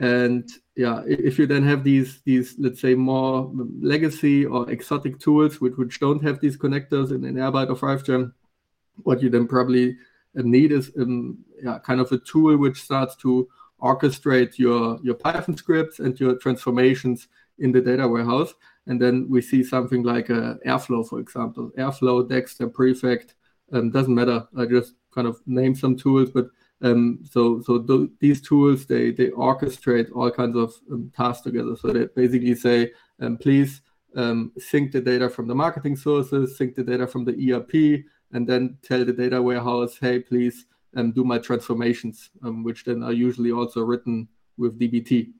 and 0.00 0.48
yeah, 0.76 1.02
if 1.06 1.38
you 1.38 1.46
then 1.46 1.64
have 1.64 1.82
these 1.82 2.20
these 2.24 2.54
let's 2.58 2.80
say 2.80 2.94
more 2.94 3.50
legacy 3.80 4.46
or 4.46 4.70
exotic 4.70 5.18
tools 5.18 5.60
which 5.60 5.74
which 5.76 5.98
don't 5.98 6.22
have 6.22 6.38
these 6.40 6.56
connectors 6.56 7.10
in, 7.10 7.24
in 7.24 7.34
Airbyte 7.34 7.70
or 7.70 7.74
Fivetran, 7.74 8.32
what 9.02 9.20
you 9.20 9.28
then 9.28 9.48
probably 9.48 9.96
need 10.34 10.72
is 10.72 10.92
um, 11.00 11.38
yeah, 11.62 11.78
kind 11.78 12.00
of 12.00 12.12
a 12.12 12.18
tool 12.18 12.56
which 12.56 12.82
starts 12.82 13.16
to 13.16 13.48
orchestrate 13.80 14.58
your 14.58 14.98
your 15.02 15.14
Python 15.14 15.56
scripts 15.56 15.98
and 15.98 16.18
your 16.20 16.36
transformations 16.36 17.28
in 17.58 17.72
the 17.72 17.80
data 17.80 18.06
warehouse. 18.06 18.54
And 18.86 19.00
then 19.00 19.26
we 19.28 19.42
see 19.42 19.62
something 19.62 20.02
like 20.02 20.30
uh, 20.30 20.54
Airflow, 20.66 21.06
for 21.06 21.20
example. 21.20 21.70
Airflow, 21.76 22.26
Dagster, 22.26 22.72
Prefect, 22.72 23.34
um, 23.72 23.90
doesn't 23.90 24.14
matter. 24.14 24.46
I 24.56 24.64
just 24.64 24.94
kind 25.14 25.26
of 25.26 25.40
name 25.46 25.74
some 25.74 25.94
tools, 25.94 26.30
but 26.30 26.48
um, 26.82 27.20
so 27.28 27.60
so 27.60 27.80
th- 27.80 28.10
these 28.20 28.40
tools 28.40 28.86
they 28.86 29.10
they 29.10 29.28
orchestrate 29.30 30.10
all 30.14 30.30
kinds 30.30 30.56
of 30.56 30.72
um, 30.92 31.12
tasks 31.16 31.42
together. 31.42 31.76
So 31.76 31.88
they 31.88 32.06
basically 32.06 32.54
say, 32.54 32.92
um, 33.20 33.36
please 33.36 33.82
um, 34.16 34.52
sync 34.58 34.92
the 34.92 35.00
data 35.00 35.28
from 35.28 35.48
the 35.48 35.54
marketing 35.54 35.96
sources, 35.96 36.56
sync 36.56 36.74
the 36.74 36.84
data 36.84 37.06
from 37.06 37.24
the 37.24 37.52
ERP, 37.52 38.04
and 38.32 38.48
then 38.48 38.78
tell 38.82 39.04
the 39.04 39.12
data 39.12 39.40
warehouse, 39.40 39.98
hey, 40.00 40.20
please 40.20 40.66
um, 40.96 41.12
do 41.12 41.24
my 41.24 41.38
transformations, 41.38 42.30
um, 42.42 42.62
which 42.62 42.84
then 42.84 43.02
are 43.02 43.12
usually 43.12 43.52
also 43.52 43.82
written 43.82 44.28
with 44.56 44.78
DBT. 44.78 45.32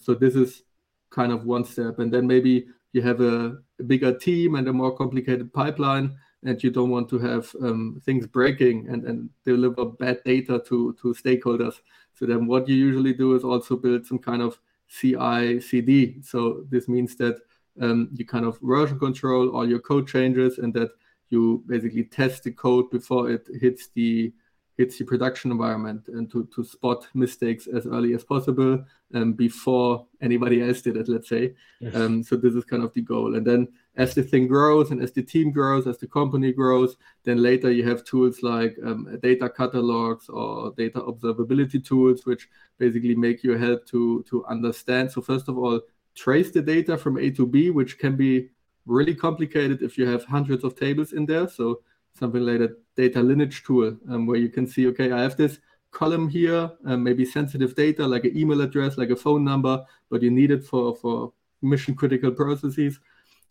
so 0.00 0.14
this 0.14 0.34
is 0.34 0.62
kind 1.10 1.32
of 1.32 1.44
one 1.44 1.64
step, 1.64 1.98
and 1.98 2.12
then 2.12 2.26
maybe 2.26 2.66
you 2.92 3.02
have 3.02 3.20
a, 3.20 3.58
a 3.80 3.82
bigger 3.82 4.16
team 4.16 4.54
and 4.54 4.68
a 4.68 4.72
more 4.72 4.96
complicated 4.96 5.52
pipeline 5.52 6.16
and 6.44 6.62
you 6.62 6.70
don't 6.70 6.90
want 6.90 7.08
to 7.08 7.18
have 7.18 7.54
um, 7.62 8.00
things 8.04 8.26
breaking 8.26 8.88
and, 8.88 9.04
and 9.04 9.30
deliver 9.44 9.86
bad 9.86 10.22
data 10.24 10.62
to, 10.68 10.94
to 11.00 11.14
stakeholders. 11.14 11.74
So 12.14 12.26
then 12.26 12.46
what 12.46 12.68
you 12.68 12.76
usually 12.76 13.14
do 13.14 13.34
is 13.34 13.44
also 13.44 13.76
build 13.76 14.06
some 14.06 14.18
kind 14.18 14.42
of 14.42 14.58
CI 14.88 15.60
CD. 15.60 16.20
So 16.22 16.64
this 16.68 16.86
means 16.86 17.16
that 17.16 17.38
um, 17.80 18.10
you 18.14 18.24
kind 18.24 18.44
of 18.44 18.58
version 18.60 18.98
control 18.98 19.48
all 19.56 19.68
your 19.68 19.80
code 19.80 20.06
changes 20.06 20.58
and 20.58 20.72
that 20.74 20.90
you 21.30 21.64
basically 21.66 22.04
test 22.04 22.44
the 22.44 22.52
code 22.52 22.90
before 22.90 23.30
it 23.30 23.48
hits 23.60 23.88
the 23.94 24.32
hits 24.76 24.98
the 24.98 25.04
production 25.04 25.50
environment 25.50 26.08
and 26.08 26.30
to, 26.30 26.48
to 26.54 26.64
spot 26.64 27.06
mistakes 27.14 27.66
as 27.66 27.86
early 27.86 28.12
as 28.14 28.24
possible 28.24 28.84
um, 29.14 29.32
before 29.32 30.06
anybody 30.20 30.62
else 30.62 30.82
did 30.82 30.96
it, 30.96 31.08
let's 31.08 31.28
say. 31.28 31.54
Yes. 31.80 31.94
Um, 31.94 32.22
so 32.22 32.36
this 32.36 32.54
is 32.54 32.64
kind 32.64 32.82
of 32.82 32.92
the 32.92 33.02
goal. 33.02 33.36
And 33.36 33.46
then 33.46 33.68
as 33.96 34.14
the 34.14 34.22
thing 34.22 34.48
grows 34.48 34.90
and 34.90 35.00
as 35.00 35.12
the 35.12 35.22
team 35.22 35.52
grows, 35.52 35.86
as 35.86 35.98
the 35.98 36.08
company 36.08 36.52
grows, 36.52 36.96
then 37.22 37.40
later 37.40 37.70
you 37.70 37.88
have 37.88 38.04
tools 38.04 38.42
like 38.42 38.76
um, 38.84 39.16
data 39.22 39.48
catalogs 39.48 40.28
or 40.28 40.72
data 40.76 41.00
observability 41.00 41.84
tools, 41.84 42.26
which 42.26 42.48
basically 42.78 43.14
make 43.14 43.44
you 43.44 43.56
help 43.56 43.86
to, 43.86 44.24
to 44.28 44.44
understand. 44.46 45.12
So 45.12 45.20
first 45.20 45.48
of 45.48 45.56
all, 45.56 45.80
trace 46.16 46.50
the 46.50 46.62
data 46.62 46.98
from 46.98 47.18
A 47.18 47.30
to 47.30 47.46
B, 47.46 47.70
which 47.70 47.98
can 47.98 48.16
be 48.16 48.48
really 48.86 49.14
complicated 49.14 49.82
if 49.82 49.96
you 49.96 50.06
have 50.06 50.24
hundreds 50.24 50.64
of 50.64 50.74
tables 50.74 51.12
in 51.12 51.26
there. 51.26 51.48
So 51.48 51.80
something 52.18 52.42
like 52.42 52.60
a 52.60 52.70
data 52.96 53.22
lineage 53.22 53.62
tool 53.64 53.96
um, 54.08 54.26
where 54.26 54.36
you 54.36 54.48
can 54.48 54.66
see, 54.66 54.86
okay, 54.88 55.12
I 55.12 55.22
have 55.22 55.36
this 55.36 55.58
column 55.90 56.28
here, 56.28 56.70
um, 56.86 57.02
maybe 57.02 57.24
sensitive 57.24 57.74
data 57.74 58.06
like 58.06 58.24
an 58.24 58.36
email 58.36 58.60
address, 58.60 58.98
like 58.98 59.10
a 59.10 59.16
phone 59.16 59.44
number, 59.44 59.84
but 60.10 60.22
you 60.22 60.30
need 60.30 60.50
it 60.50 60.64
for, 60.64 60.94
for 60.96 61.32
mission 61.62 61.94
critical 61.94 62.30
processes. 62.30 63.00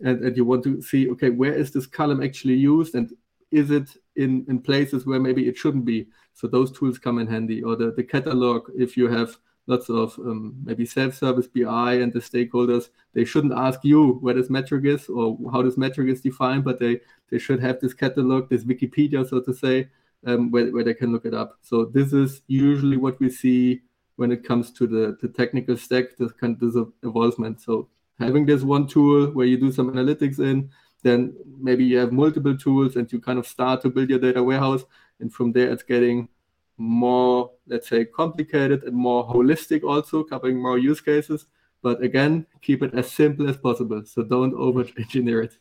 And, 0.02 0.24
and 0.24 0.36
you 0.36 0.44
want 0.44 0.64
to 0.66 0.82
see, 0.82 1.10
okay, 1.12 1.30
where 1.30 1.54
is 1.54 1.72
this 1.72 1.86
column 1.86 2.22
actually 2.22 2.56
used? 2.56 2.96
And 2.96 3.14
is 3.52 3.72
it 3.72 3.90
in, 4.16 4.46
in 4.50 4.60
places 4.60 5.06
where 5.06 5.20
maybe 5.20 5.48
it 5.48 5.58
shouldn't 5.58 5.86
be? 5.86 6.08
So 6.34 6.48
those 6.48 6.72
tools 6.72 6.98
come 6.98 7.20
in 7.20 7.28
handy. 7.28 7.64
Or 7.64 7.76
the, 7.76 7.92
the 7.92 8.04
catalog, 8.04 8.70
if 8.76 8.98
you 8.98 9.08
have 9.08 9.38
lots 9.67 9.89
of 9.89 10.17
um, 10.20 10.55
maybe 10.63 10.86
self-service 10.86 11.48
BI 11.48 11.93
and 11.93 12.12
the 12.12 12.20
stakeholders, 12.20 12.89
they 13.13 13.24
shouldn't 13.24 13.53
ask 13.53 13.79
you 13.84 14.13
where 14.15 14.34
this 14.34 14.50
metric 14.50 14.86
is 14.86 15.08
or 15.08 15.38
how 15.51 15.62
this 15.62 15.77
metric 15.77 16.10
is 16.10 16.22
defined, 16.22 16.63
but 16.63 16.79
they, 16.79 17.00
they 17.29 17.39
should 17.39 17.62
have 17.62 17.79
this 17.79 17.93
catalog, 17.93 18.50
this 18.50 18.65
Wikipedia, 18.65 19.27
so 19.27 19.39
to 19.39 19.53
say, 19.53 19.89
um, 20.25 20.51
where, 20.51 20.72
where 20.72 20.84
they 20.84 20.93
can 20.93 21.12
look 21.12 21.25
it 21.25 21.34
up. 21.34 21.58
So 21.62 21.86
this 21.86 22.13
is 22.13 22.41
usually 22.48 22.98
what 22.98 23.20
we 23.20 23.29
see 23.29 23.82
when 24.17 24.32
it 24.32 24.43
comes 24.43 24.72
to 24.72 24.88
the, 24.88 25.17
the 25.22 25.29
technical 25.29 25.77
stack, 25.77 26.17
this 26.17 26.32
kind 26.34 26.62
of 26.62 26.74
this 26.74 26.84
involvement. 27.01 27.62
So 27.62 27.89
having 28.20 28.46
this 28.46 28.63
one 28.63 28.88
tool 28.88 29.27
where 29.27 29.46
you 29.46 29.58
do 29.58 29.72
some 29.72 29.91
analytics 29.91 30.39
in, 30.39 30.70
then 31.03 31.36
maybe 31.60 31.84
you 31.84 31.98
have 31.98 32.12
multiple 32.12 32.58
tools 32.58 32.96
and 32.96 33.12
you 33.12 33.20
kind 33.20 33.39
of 33.39 33.48
start 33.48 33.82
to 33.82 33.89
build 33.89 34.10
your 34.10 34.20
data 34.20 34.41
warehouse. 34.41 34.84
And 35.20 35.34
from 35.34 35.51
there, 35.51 35.72
it's 35.72 35.84
getting 35.84 36.29
more, 36.77 37.51
let's 37.68 37.88
say, 37.89 38.06
complicated 38.06 38.84
and 38.84 38.96
more 38.96 39.27
holistic, 39.27 39.84
also 39.84 40.24
covering 40.24 40.62
more 40.62 40.77
use 40.77 41.01
cases. 41.01 41.46
But 41.82 42.01
again, 42.01 42.46
keep 42.62 42.82
it 42.82 42.94
as 42.94 43.12
simple 43.12 43.50
as 43.50 43.58
possible. 43.58 44.03
So 44.06 44.24
don't 44.24 44.53
over 44.56 44.86
engineer 44.98 45.44
it. 45.44 45.58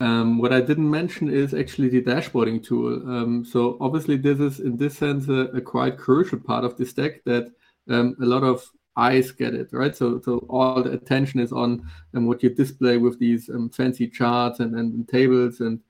Um, 0.00 0.38
what 0.38 0.52
I 0.52 0.62
didn't 0.62 0.90
mention 0.90 1.28
is 1.28 1.52
actually 1.52 1.90
the 1.90 2.02
dashboarding 2.02 2.64
tool. 2.64 2.94
Um, 3.06 3.44
so 3.44 3.76
obviously, 3.80 4.16
this 4.16 4.40
is 4.40 4.60
in 4.60 4.78
this 4.78 4.96
sense 4.96 5.28
a, 5.28 5.50
a 5.54 5.60
quite 5.60 5.98
crucial 5.98 6.40
part 6.40 6.64
of 6.64 6.76
the 6.78 6.86
stack 6.86 7.22
that 7.26 7.52
um, 7.88 8.16
a 8.20 8.24
lot 8.24 8.42
of 8.42 8.64
eyes 8.96 9.30
get 9.30 9.54
it, 9.54 9.68
right? 9.72 9.94
So, 9.94 10.20
so 10.24 10.38
all 10.48 10.82
the 10.82 10.92
attention 10.92 11.40
is 11.40 11.52
on 11.52 11.86
um, 12.14 12.26
what 12.26 12.42
you 12.42 12.50
display 12.50 12.96
with 12.96 13.18
these 13.18 13.50
um, 13.50 13.68
fancy 13.68 14.08
charts 14.08 14.60
and, 14.60 14.74
and 14.74 15.06
tables 15.06 15.60
and 15.60 15.80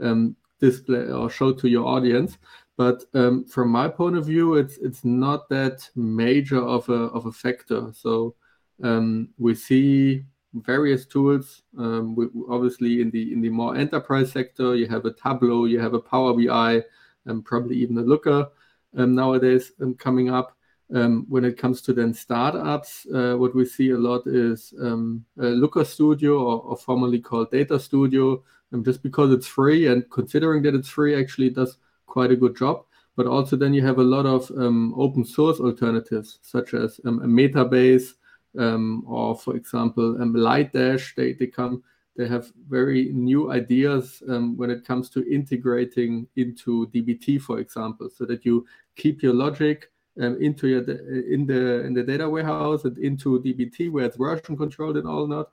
um, 0.00 0.36
display 0.60 1.10
or 1.10 1.30
show 1.30 1.52
to 1.52 1.68
your 1.68 1.86
audience. 1.86 2.38
But 2.80 3.04
um, 3.12 3.44
from 3.44 3.68
my 3.68 3.88
point 3.88 4.16
of 4.16 4.24
view, 4.24 4.54
it's 4.54 4.78
it's 4.78 5.04
not 5.04 5.50
that 5.50 5.86
major 5.94 6.62
of 6.62 6.88
a 6.88 7.12
of 7.12 7.26
a 7.26 7.30
factor. 7.30 7.92
So 7.92 8.36
um, 8.82 9.28
we 9.36 9.54
see 9.54 10.24
various 10.54 11.04
tools. 11.04 11.60
Um, 11.76 12.16
we, 12.16 12.28
obviously, 12.48 13.02
in 13.02 13.10
the 13.10 13.34
in 13.34 13.42
the 13.42 13.50
more 13.50 13.76
enterprise 13.76 14.32
sector, 14.32 14.76
you 14.76 14.86
have 14.86 15.04
a 15.04 15.12
Tableau, 15.12 15.66
you 15.66 15.78
have 15.78 15.92
a 15.92 16.00
Power 16.00 16.32
BI, 16.32 16.82
and 17.26 17.44
probably 17.44 17.76
even 17.76 17.98
a 17.98 18.00
Looker 18.00 18.48
nowadays 18.94 19.72
coming 19.98 20.30
up. 20.30 20.56
Um, 20.94 21.26
when 21.28 21.44
it 21.44 21.58
comes 21.58 21.82
to 21.82 21.92
then 21.92 22.14
startups, 22.14 23.06
uh, 23.14 23.34
what 23.34 23.54
we 23.54 23.66
see 23.66 23.90
a 23.90 23.98
lot 23.98 24.26
is 24.26 24.72
um, 24.80 25.22
Looker 25.36 25.84
Studio, 25.84 26.38
or, 26.38 26.62
or, 26.62 26.76
formerly 26.78 27.20
called 27.20 27.50
Data 27.50 27.78
Studio, 27.78 28.42
um, 28.72 28.82
just 28.82 29.02
because 29.02 29.34
it's 29.34 29.46
free 29.46 29.86
and 29.88 30.10
considering 30.10 30.62
that 30.62 30.74
it's 30.74 30.88
free, 30.88 31.14
actually 31.14 31.50
does 31.50 31.76
quite 32.10 32.30
a 32.30 32.36
good 32.36 32.56
job. 32.56 32.84
But 33.16 33.26
also 33.26 33.56
then 33.56 33.74
you 33.74 33.84
have 33.84 33.98
a 33.98 34.10
lot 34.16 34.26
of 34.26 34.50
um, 34.50 34.94
open 34.96 35.24
source 35.24 35.60
alternatives, 35.60 36.38
such 36.42 36.74
as 36.74 37.00
um, 37.06 37.22
a 37.22 37.26
Metabase, 37.26 38.14
um, 38.58 39.04
or 39.06 39.36
for 39.36 39.56
example, 39.56 40.14
Lightdash. 40.14 41.14
They 41.14 41.32
they 41.32 41.46
come 41.46 41.82
they 42.16 42.28
have 42.28 42.52
very 42.68 43.10
new 43.12 43.50
ideas 43.50 44.22
um, 44.28 44.56
when 44.56 44.70
it 44.70 44.84
comes 44.86 45.08
to 45.10 45.26
integrating 45.32 46.26
into 46.36 46.86
DBT, 46.88 47.40
for 47.40 47.60
example, 47.60 48.10
so 48.14 48.24
that 48.26 48.44
you 48.44 48.66
keep 48.96 49.22
your 49.22 49.34
logic 49.34 49.90
um, 50.20 50.36
into 50.40 50.68
your 50.68 50.82
in 50.82 51.46
the 51.46 51.84
in 51.86 51.94
the 51.94 52.02
data 52.02 52.28
warehouse 52.28 52.84
and 52.84 52.98
into 52.98 53.40
DBT 53.40 53.90
where 53.90 54.04
it's 54.04 54.16
version 54.16 54.56
controlled 54.56 54.96
and 54.96 55.08
all 55.08 55.26
that, 55.28 55.46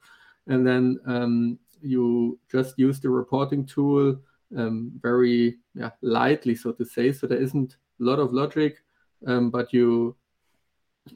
and 0.47 0.65
then 0.65 0.99
um, 1.05 1.59
you 1.81 2.39
just 2.51 2.77
use 2.77 2.99
the 2.99 3.09
reporting 3.09 3.65
tool 3.65 4.17
um, 4.55 4.91
very 5.01 5.57
yeah, 5.75 5.91
lightly, 6.01 6.55
so 6.55 6.71
to 6.71 6.85
say. 6.85 7.11
So 7.11 7.27
there 7.27 7.41
isn't 7.41 7.77
a 7.99 8.03
lot 8.03 8.19
of 8.19 8.33
logic, 8.33 8.77
um, 9.25 9.49
but 9.49 9.73
you 9.73 10.15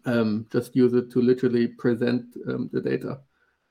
um, 0.05 0.45
just 0.51 0.75
use 0.75 0.93
it 0.93 1.11
to 1.11 1.21
literally 1.21 1.67
present 1.67 2.25
um, 2.47 2.69
the 2.73 2.81
data. 2.81 3.19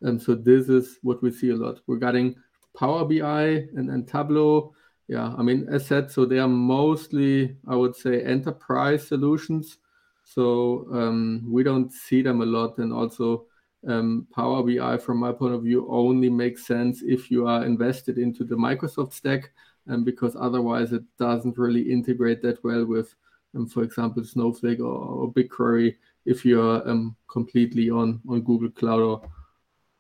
And 0.03 0.21
so 0.21 0.35
this 0.35 0.69
is 0.69 0.99
what 1.03 1.23
we 1.23 1.31
see 1.31 1.51
a 1.51 1.57
lot 1.57 1.81
regarding 1.87 2.37
Power 2.77 3.05
BI 3.05 3.67
and, 3.77 3.91
and 3.91 4.07
Tableau. 4.09 4.73
Yeah, 5.09 5.35
I 5.37 5.43
mean, 5.43 5.67
as 5.71 5.87
said, 5.87 6.11
so 6.11 6.25
they 6.25 6.39
are 6.39 6.49
mostly, 6.49 7.57
I 7.67 7.75
would 7.75 7.97
say, 7.97 8.23
enterprise 8.23 9.09
solutions. 9.09 9.79
So 10.25 10.87
um, 10.93 11.45
we 11.47 11.65
don't 11.65 11.93
see 11.93 12.23
them 12.23 12.41
a 12.41 12.47
lot. 12.47 12.79
And 12.79 12.93
also, 12.93 13.47
um, 13.87 14.27
Power 14.35 14.63
BI, 14.63 14.99
from 14.99 15.19
my 15.19 15.33
point 15.33 15.55
of 15.55 15.63
view, 15.63 15.87
only 15.91 16.29
makes 16.29 16.67
sense 16.67 17.03
if 17.03 17.31
you 17.31 17.47
are 17.47 17.65
invested 17.65 18.19
into 18.19 18.45
the 18.45 18.55
Microsoft 18.55 19.13
stack, 19.13 19.51
um, 19.89 20.05
because 20.05 20.37
otherwise 20.39 20.93
it 20.93 21.03
doesn't 21.19 21.57
really 21.59 21.83
integrate 21.91 22.43
that 22.43 22.63
well 22.63 22.85
with, 22.85 23.15
um, 23.57 23.67
for 23.67 23.83
example, 23.83 24.25
Snowflake 24.25 24.81
or, 24.81 24.85
or 24.87 25.33
BigQuery 25.33 25.97
if 26.27 26.45
you're 26.45 26.89
um, 26.89 27.17
completely 27.29 27.91
on, 27.91 28.21
on 28.29 28.43
Google 28.43 28.71
Cloud 28.71 29.01
or, 29.01 29.23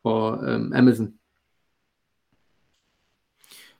or 0.04 0.34
um, 0.48 0.72
Amazon. 0.74 1.14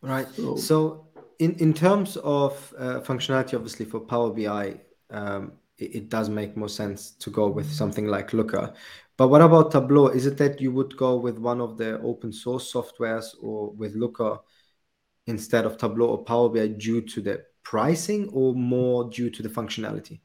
Right. 0.03 0.27
So, 0.35 0.57
so 0.57 1.07
in, 1.39 1.55
in 1.57 1.75
terms 1.75 2.17
of 2.19 2.75
uh, 2.79 3.01
functionality, 3.01 3.55
obviously 3.55 3.85
for 3.85 4.01
Power 4.01 4.31
BI, 4.31 4.81
um, 5.11 5.53
it, 5.81 6.09
does 6.09 6.29
make 6.29 6.57
more 6.57 6.69
sense 6.69 7.13
to 7.13 7.31
go 7.31 7.49
with 7.49 7.71
something 7.71 8.07
like 8.07 8.33
Looker. 8.33 8.73
But 9.17 9.29
what 9.29 9.43
about 9.43 9.73
Tableau? 9.73 10.09
Is 10.09 10.27
it 10.27 10.37
that 10.39 10.61
you 10.61 10.73
would 10.73 10.97
go 10.97 11.17
with 11.17 11.39
one 11.39 11.61
of 11.61 11.77
the 11.77 12.01
open 12.01 12.33
source 12.33 12.73
softwares 12.73 13.35
or 13.41 13.71
with 13.73 13.95
Looker 13.95 14.39
instead 15.27 15.65
of 15.65 15.77
Tableau 15.77 16.09
or 16.09 16.25
Power 16.25 16.49
BI 16.49 16.69
due 16.69 17.03
to 17.03 17.21
the 17.21 17.45
pricing 17.63 18.29
or 18.33 18.55
more 18.55 19.09
due 19.11 19.31
to 19.31 19.43
the 19.43 19.49
functionality? 19.49 20.21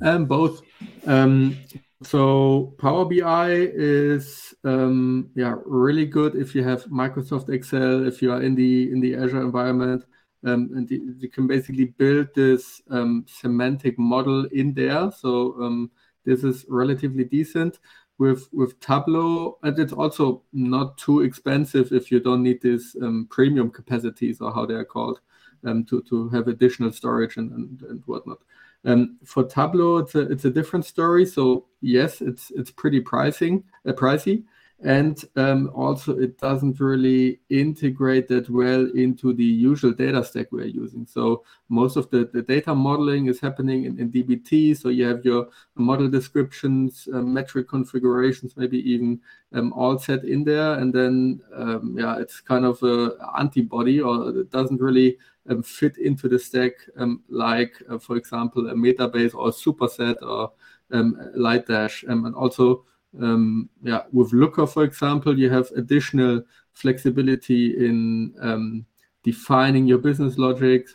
Um, 0.00 0.26
both. 0.26 0.62
Um, 1.06 1.56
so 2.02 2.74
Power 2.78 3.04
BI 3.04 3.50
is 3.50 4.54
um, 4.64 5.30
yeah 5.34 5.56
really 5.66 6.06
good 6.06 6.34
if 6.34 6.54
you 6.54 6.64
have 6.64 6.84
Microsoft 6.84 7.50
Excel, 7.50 8.06
if 8.06 8.22
you 8.22 8.32
are 8.32 8.42
in 8.42 8.54
the 8.54 8.90
in 8.90 9.00
the 9.00 9.14
Azure 9.14 9.42
environment, 9.42 10.04
um, 10.44 10.70
and 10.74 10.88
the, 10.88 11.00
you 11.18 11.28
can 11.28 11.46
basically 11.46 11.86
build 11.86 12.28
this 12.34 12.82
um, 12.90 13.24
semantic 13.28 13.98
model 13.98 14.46
in 14.46 14.74
there. 14.74 15.10
So 15.12 15.54
um, 15.60 15.90
this 16.24 16.44
is 16.44 16.64
relatively 16.68 17.24
decent. 17.24 17.78
With 18.18 18.50
with 18.52 18.78
Tableau, 18.80 19.56
and 19.62 19.78
it's 19.78 19.94
also 19.94 20.42
not 20.52 20.98
too 20.98 21.22
expensive 21.22 21.90
if 21.90 22.12
you 22.12 22.20
don't 22.20 22.42
need 22.42 22.60
these 22.60 22.94
um, 23.00 23.26
premium 23.30 23.70
capacities 23.70 24.42
or 24.42 24.52
how 24.52 24.66
they 24.66 24.74
are 24.74 24.84
called 24.84 25.20
um, 25.64 25.84
to 25.86 26.02
to 26.02 26.28
have 26.28 26.46
additional 26.46 26.92
storage 26.92 27.38
and 27.38 27.50
and, 27.52 27.82
and 27.88 28.02
whatnot. 28.04 28.40
Um, 28.84 29.18
for 29.24 29.44
Tableau, 29.44 29.96
it's 29.98 30.14
a 30.14 30.20
it's 30.30 30.44
a 30.44 30.50
different 30.50 30.84
story. 30.84 31.24
So 31.24 31.66
yes, 31.80 32.20
it's 32.20 32.50
it's 32.50 32.70
pretty 32.70 33.00
pricing 33.00 33.64
uh, 33.88 33.92
pricey, 33.92 34.44
and 34.82 35.24
um, 35.36 35.70
also 35.74 36.18
it 36.18 36.38
doesn't 36.38 36.80
really 36.80 37.40
integrate 37.50 38.28
that 38.28 38.48
well 38.48 38.90
into 38.94 39.34
the 39.34 39.44
usual 39.44 39.92
data 39.92 40.24
stack 40.24 40.46
we're 40.50 40.64
using. 40.64 41.06
So 41.06 41.44
most 41.68 41.96
of 41.96 42.08
the, 42.10 42.30
the 42.32 42.40
data 42.40 42.74
modeling 42.74 43.26
is 43.26 43.40
happening 43.40 43.84
in, 43.84 43.98
in 44.00 44.10
DBT. 44.10 44.76
So 44.76 44.88
you 44.88 45.04
have 45.06 45.22
your 45.22 45.48
model 45.74 46.08
descriptions, 46.08 47.06
uh, 47.12 47.18
metric 47.18 47.68
configurations, 47.68 48.56
maybe 48.56 48.78
even 48.90 49.20
um, 49.52 49.72
all 49.74 49.98
set 49.98 50.24
in 50.24 50.44
there, 50.44 50.74
and 50.74 50.94
then 50.94 51.42
um, 51.54 51.96
yeah, 51.98 52.18
it's 52.18 52.40
kind 52.40 52.64
of 52.64 52.82
a 52.82 53.16
antibody, 53.38 54.00
or 54.00 54.30
it 54.30 54.50
doesn't 54.50 54.80
really 54.80 55.18
um, 55.50 55.62
fit 55.62 55.98
into 55.98 56.28
the 56.28 56.38
stack, 56.38 56.72
um, 56.96 57.22
like, 57.28 57.74
uh, 57.90 57.98
for 57.98 58.16
example, 58.16 58.70
a 58.70 58.74
Metabase 58.74 59.34
or 59.34 59.48
a 59.48 59.52
superset 59.52 60.16
or 60.22 60.52
um, 60.92 61.16
Lightdash. 61.36 62.08
And 62.08 62.34
also, 62.34 62.84
um, 63.18 63.68
yeah, 63.82 64.02
with 64.12 64.32
Looker, 64.32 64.66
for 64.66 64.84
example, 64.84 65.38
you 65.38 65.50
have 65.50 65.70
additional 65.76 66.42
flexibility 66.72 67.86
in 67.86 68.34
um, 68.40 68.86
defining 69.22 69.86
your 69.86 69.98
business 69.98 70.38
logic 70.38 70.86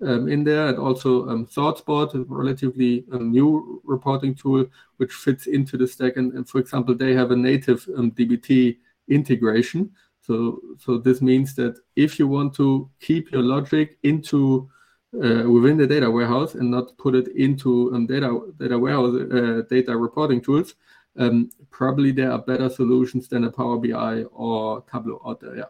in 0.00 0.44
there, 0.44 0.68
and 0.68 0.78
also 0.78 1.24
ThoughtSpot, 1.24 2.14
a 2.14 2.24
relatively 2.24 3.04
new 3.08 3.80
reporting 3.84 4.34
tool, 4.34 4.66
which 4.98 5.12
fits 5.12 5.46
into 5.46 5.78
the 5.78 5.86
stack. 5.86 6.16
And, 6.16 6.34
and 6.34 6.46
for 6.46 6.58
example, 6.58 6.94
they 6.94 7.14
have 7.14 7.30
a 7.30 7.36
native 7.36 7.86
DBT 7.86 8.76
integration. 9.08 9.90
So, 10.20 10.60
so 10.78 10.98
this 10.98 11.20
means 11.20 11.54
that 11.56 11.76
if 11.96 12.18
you 12.18 12.26
want 12.26 12.54
to 12.54 12.90
keep 13.00 13.30
your 13.30 13.42
logic 13.42 13.98
into 14.02 14.70
uh, 15.14 15.48
within 15.48 15.76
the 15.76 15.86
data 15.86 16.10
warehouse 16.10 16.54
and 16.54 16.70
not 16.70 16.96
put 16.98 17.14
it 17.14 17.28
into 17.36 17.94
um, 17.94 18.06
data 18.06 18.40
data 18.58 18.76
warehouse 18.76 19.14
uh, 19.14 19.62
data 19.70 19.96
reporting 19.96 20.40
tools, 20.40 20.74
um, 21.18 21.50
probably 21.70 22.12
there 22.12 22.32
are 22.32 22.38
better 22.38 22.68
solutions 22.68 23.28
than 23.28 23.44
a 23.44 23.50
Power 23.50 23.78
BI 23.78 24.24
or 24.24 24.82
Tableau 24.90 25.20
out 25.26 25.40
there. 25.40 25.56
Yeah. 25.56 25.64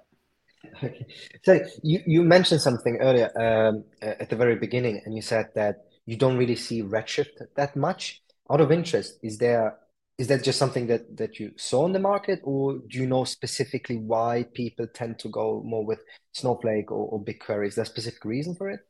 Okay. 0.82 1.06
So 1.44 1.60
you, 1.82 2.00
you 2.06 2.22
mentioned 2.22 2.60
something 2.60 2.96
earlier 3.00 3.30
um, 3.38 3.84
at 4.00 4.30
the 4.30 4.36
very 4.36 4.56
beginning, 4.56 5.02
and 5.04 5.14
you 5.14 5.22
said 5.22 5.50
that 5.54 5.84
you 6.06 6.16
don't 6.16 6.36
really 6.36 6.56
see 6.56 6.82
Redshift 6.82 7.40
that 7.56 7.76
much. 7.76 8.22
Out 8.50 8.60
of 8.60 8.70
interest, 8.70 9.18
is 9.22 9.38
there 9.38 9.78
is 10.18 10.28
that 10.28 10.44
just 10.44 10.58
something 10.58 10.86
that 10.86 11.16
that 11.16 11.40
you 11.40 11.52
saw 11.56 11.86
in 11.86 11.92
the 11.92 11.98
market 11.98 12.40
or 12.44 12.78
do 12.88 12.98
you 12.98 13.06
know 13.06 13.24
specifically 13.24 13.96
why 13.96 14.44
people 14.54 14.86
tend 14.86 15.18
to 15.18 15.28
go 15.28 15.62
more 15.64 15.84
with 15.84 16.00
snowflake 16.32 16.90
or, 16.90 17.08
or 17.08 17.24
bigquery 17.24 17.66
is 17.68 17.74
there 17.74 17.82
a 17.82 17.86
specific 17.86 18.24
reason 18.24 18.54
for 18.54 18.70
it 18.70 18.80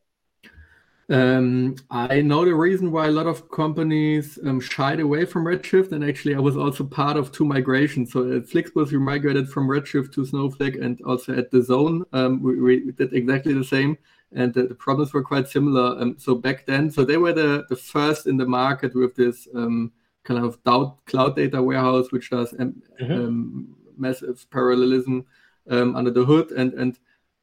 Um, 1.11 1.77
I 1.91 2.23
know 2.23 2.45
the 2.45 2.55
reason 2.55 2.91
why 2.91 3.09
a 3.09 3.11
lot 3.11 3.27
of 3.27 3.51
companies 3.51 4.39
um, 4.45 4.61
shied 4.61 5.01
away 5.01 5.27
from 5.27 5.45
Redshift, 5.45 5.93
and 5.93 6.03
actually, 6.03 6.35
I 6.35 6.41
was 6.41 6.57
also 6.57 6.85
part 6.85 7.17
of 7.17 7.31
two 7.31 7.45
migrations. 7.45 8.13
So 8.13 8.21
at 8.33 8.45
Flixbus, 8.45 8.91
we 8.91 8.99
migrated 8.99 9.49
from 9.49 9.69
Redshift 9.69 10.13
to 10.15 10.25
Snowflake, 10.25 10.77
and 10.77 11.01
also 11.03 11.37
at 11.37 11.51
DAZN, 11.51 12.05
um, 12.13 12.43
we, 12.43 12.61
we, 12.61 12.91
did 12.93 13.13
exactly 13.13 13.53
the 13.53 13.65
same, 13.65 13.99
and 14.33 14.55
the, 14.55 14.63
the 14.63 14.75
problems 14.75 15.13
were 15.13 15.23
quite 15.23 15.47
similar. 15.47 16.01
Um, 16.01 16.17
so 16.19 16.35
back 16.35 16.65
then, 16.65 16.91
so 16.91 17.05
they 17.05 17.19
were 17.19 17.35
the, 17.35 17.67
the 17.69 17.77
first 17.77 18.27
in 18.27 18.39
the 18.39 18.47
market 18.47 18.95
with 18.95 19.15
this 19.15 19.47
um, 19.55 19.93
kind 20.25 20.43
of 20.43 20.63
cloud 20.65 21.37
data 21.37 21.63
warehouse, 21.63 22.13
which 22.13 22.31
does 22.31 22.53
mm-hmm. 22.53 23.63
massive 23.99 24.47
parallelism 24.51 25.27
under 25.69 26.11
the 26.11 26.25
hood, 26.25 26.51
and 26.53 26.97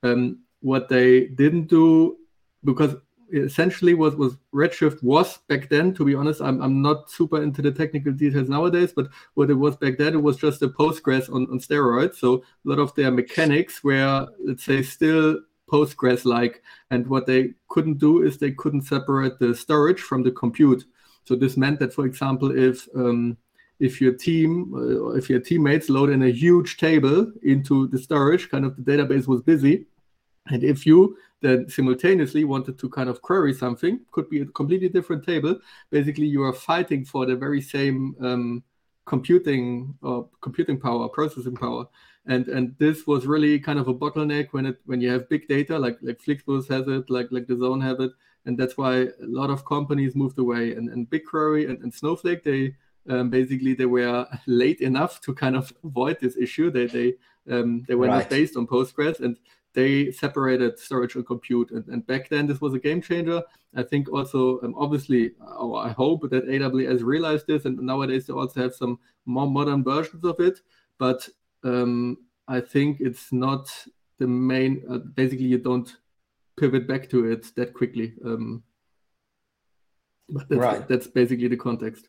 and 0.03 0.37
what 0.61 0.89
they 0.89 1.25
didn't 1.27 1.67
do 1.67 2.17
because 2.63 2.95
essentially 3.31 3.93
what 3.93 4.17
was 4.17 4.37
Redshift 4.53 5.01
was 5.03 5.37
back 5.47 5.69
then. 5.69 5.93
To 5.95 6.05
be 6.05 6.15
honest, 6.15 6.41
I'm, 6.41 6.61
I'm 6.61 6.81
not 6.81 7.09
super 7.09 7.41
into 7.41 7.61
the 7.61 7.71
technical 7.71 8.11
details 8.11 8.49
nowadays, 8.49 8.93
but 8.93 9.07
what 9.33 9.49
it 9.49 9.55
was 9.55 9.75
back 9.75 9.97
then, 9.97 10.13
it 10.13 10.21
was 10.21 10.37
just 10.37 10.61
a 10.61 10.67
Postgres 10.67 11.33
on, 11.33 11.43
on 11.51 11.59
steroids. 11.59 12.15
So 12.15 12.35
a 12.35 12.41
lot 12.63 12.79
of 12.79 12.93
their 12.95 13.11
mechanics 13.11 13.83
were, 13.83 14.27
let's 14.45 14.63
say, 14.63 14.81
still 14.81 15.39
Postgres 15.69 16.25
like. 16.25 16.61
And 16.89 17.07
what 17.07 17.25
they 17.25 17.53
couldn't 17.69 17.97
do 17.97 18.23
is 18.23 18.37
they 18.37 18.51
couldn't 18.51 18.83
separate 18.83 19.39
the 19.39 19.55
storage 19.55 20.01
from 20.01 20.23
the 20.23 20.31
compute. 20.31 20.83
So 21.23 21.35
this 21.35 21.57
meant 21.57 21.79
that, 21.79 21.93
for 21.93 22.05
example, 22.05 22.57
if 22.57 22.87
um, 22.95 23.37
if 23.79 23.99
your 23.99 24.13
team, 24.13 24.73
uh, 24.75 25.09
if 25.15 25.29
your 25.29 25.39
teammates 25.39 25.89
load 25.89 26.11
in 26.11 26.23
a 26.23 26.31
huge 26.31 26.77
table 26.77 27.31
into 27.41 27.87
the 27.87 27.97
storage, 27.97 28.49
kind 28.49 28.63
of 28.63 28.75
the 28.75 28.83
database 28.83 29.27
was 29.27 29.41
busy, 29.41 29.85
and 30.47 30.63
if 30.63 30.85
you 30.85 31.17
then 31.41 31.67
simultaneously 31.69 32.43
wanted 32.43 32.77
to 32.79 32.89
kind 32.89 33.09
of 33.09 33.21
query 33.21 33.53
something, 33.53 33.99
could 34.11 34.29
be 34.29 34.41
a 34.41 34.45
completely 34.45 34.89
different 34.89 35.25
table. 35.25 35.59
Basically, 35.89 36.27
you 36.27 36.43
are 36.43 36.53
fighting 36.53 37.03
for 37.03 37.25
the 37.25 37.35
very 37.35 37.61
same 37.61 38.15
um, 38.21 38.63
computing 39.05 39.95
or 40.01 40.29
computing 40.41 40.79
power, 40.79 41.09
processing 41.09 41.55
power. 41.55 41.85
And 42.27 42.47
and 42.47 42.75
this 42.77 43.07
was 43.07 43.25
really 43.25 43.59
kind 43.59 43.79
of 43.79 43.87
a 43.87 43.93
bottleneck 43.93 44.49
when 44.51 44.65
it 44.67 44.77
when 44.85 45.01
you 45.01 45.09
have 45.09 45.27
big 45.27 45.47
data 45.47 45.77
like 45.77 45.97
like 46.01 46.19
Flixbus 46.19 46.69
has 46.69 46.87
it, 46.87 47.09
like 47.09 47.27
like 47.31 47.47
DAZN 47.47 47.81
have 47.83 47.99
it, 47.99 48.11
and 48.45 48.57
that's 48.57 48.77
why 48.77 48.93
a 49.01 49.29
lot 49.41 49.49
of 49.49 49.65
companies 49.65 50.15
moved 50.15 50.37
away. 50.37 50.75
And 50.75 50.89
and 50.89 51.09
BigQuery 51.09 51.67
and, 51.69 51.79
and 51.81 51.91
Snowflake 51.91 52.43
they 52.43 52.75
um, 53.09 53.31
basically 53.31 53.73
they 53.73 53.87
were 53.87 54.27
late 54.45 54.81
enough 54.81 55.19
to 55.21 55.33
kind 55.33 55.55
of 55.55 55.73
avoid 55.83 56.19
this 56.19 56.37
issue. 56.37 56.69
They 56.69 56.85
they 56.85 57.13
um, 57.49 57.83
they 57.87 57.95
were 57.95 58.07
right. 58.07 58.29
based 58.29 58.55
on 58.55 58.67
Postgres 58.67 59.19
and 59.19 59.37
they 59.73 60.11
separated 60.11 60.77
storage 60.79 61.15
and 61.15 61.25
compute. 61.25 61.71
And, 61.71 61.87
and, 61.87 62.05
back 62.05 62.29
then, 62.29 62.47
this 62.47 62.61
was 62.61 62.73
a 62.73 62.79
game 62.79 63.01
changer. 63.01 63.41
I 63.75 63.83
think 63.83 64.11
also, 64.11 64.59
um, 64.61 64.75
obviously, 64.77 65.31
uh, 65.41 65.73
I 65.73 65.89
hope 65.89 66.29
that 66.29 66.47
AWS 66.47 67.03
realized 67.03 67.47
this, 67.47 67.65
and 67.65 67.77
nowadays 67.79 68.27
they 68.27 68.33
also 68.33 68.61
have 68.61 68.75
some 68.75 68.99
more 69.25 69.49
modern 69.49 69.83
versions 69.83 70.25
of 70.25 70.39
it. 70.39 70.59
But 70.97 71.27
um, 71.63 72.17
I 72.47 72.59
think 72.59 72.99
it's 72.99 73.31
not 73.31 73.69
the 74.19 74.27
main. 74.27 74.83
Uh, 74.89 74.97
basically, 74.97 75.45
you 75.45 75.57
don't 75.57 75.95
pivot 76.59 76.87
back 76.87 77.09
to 77.09 77.31
it 77.31 77.55
that 77.55 77.73
quickly. 77.73 78.13
Um, 78.25 78.63
but 80.29 80.49
that's, 80.49 80.59
right. 80.59 80.87
that's 80.87 81.07
basically 81.07 81.47
the 81.47 81.57
context. 81.57 82.07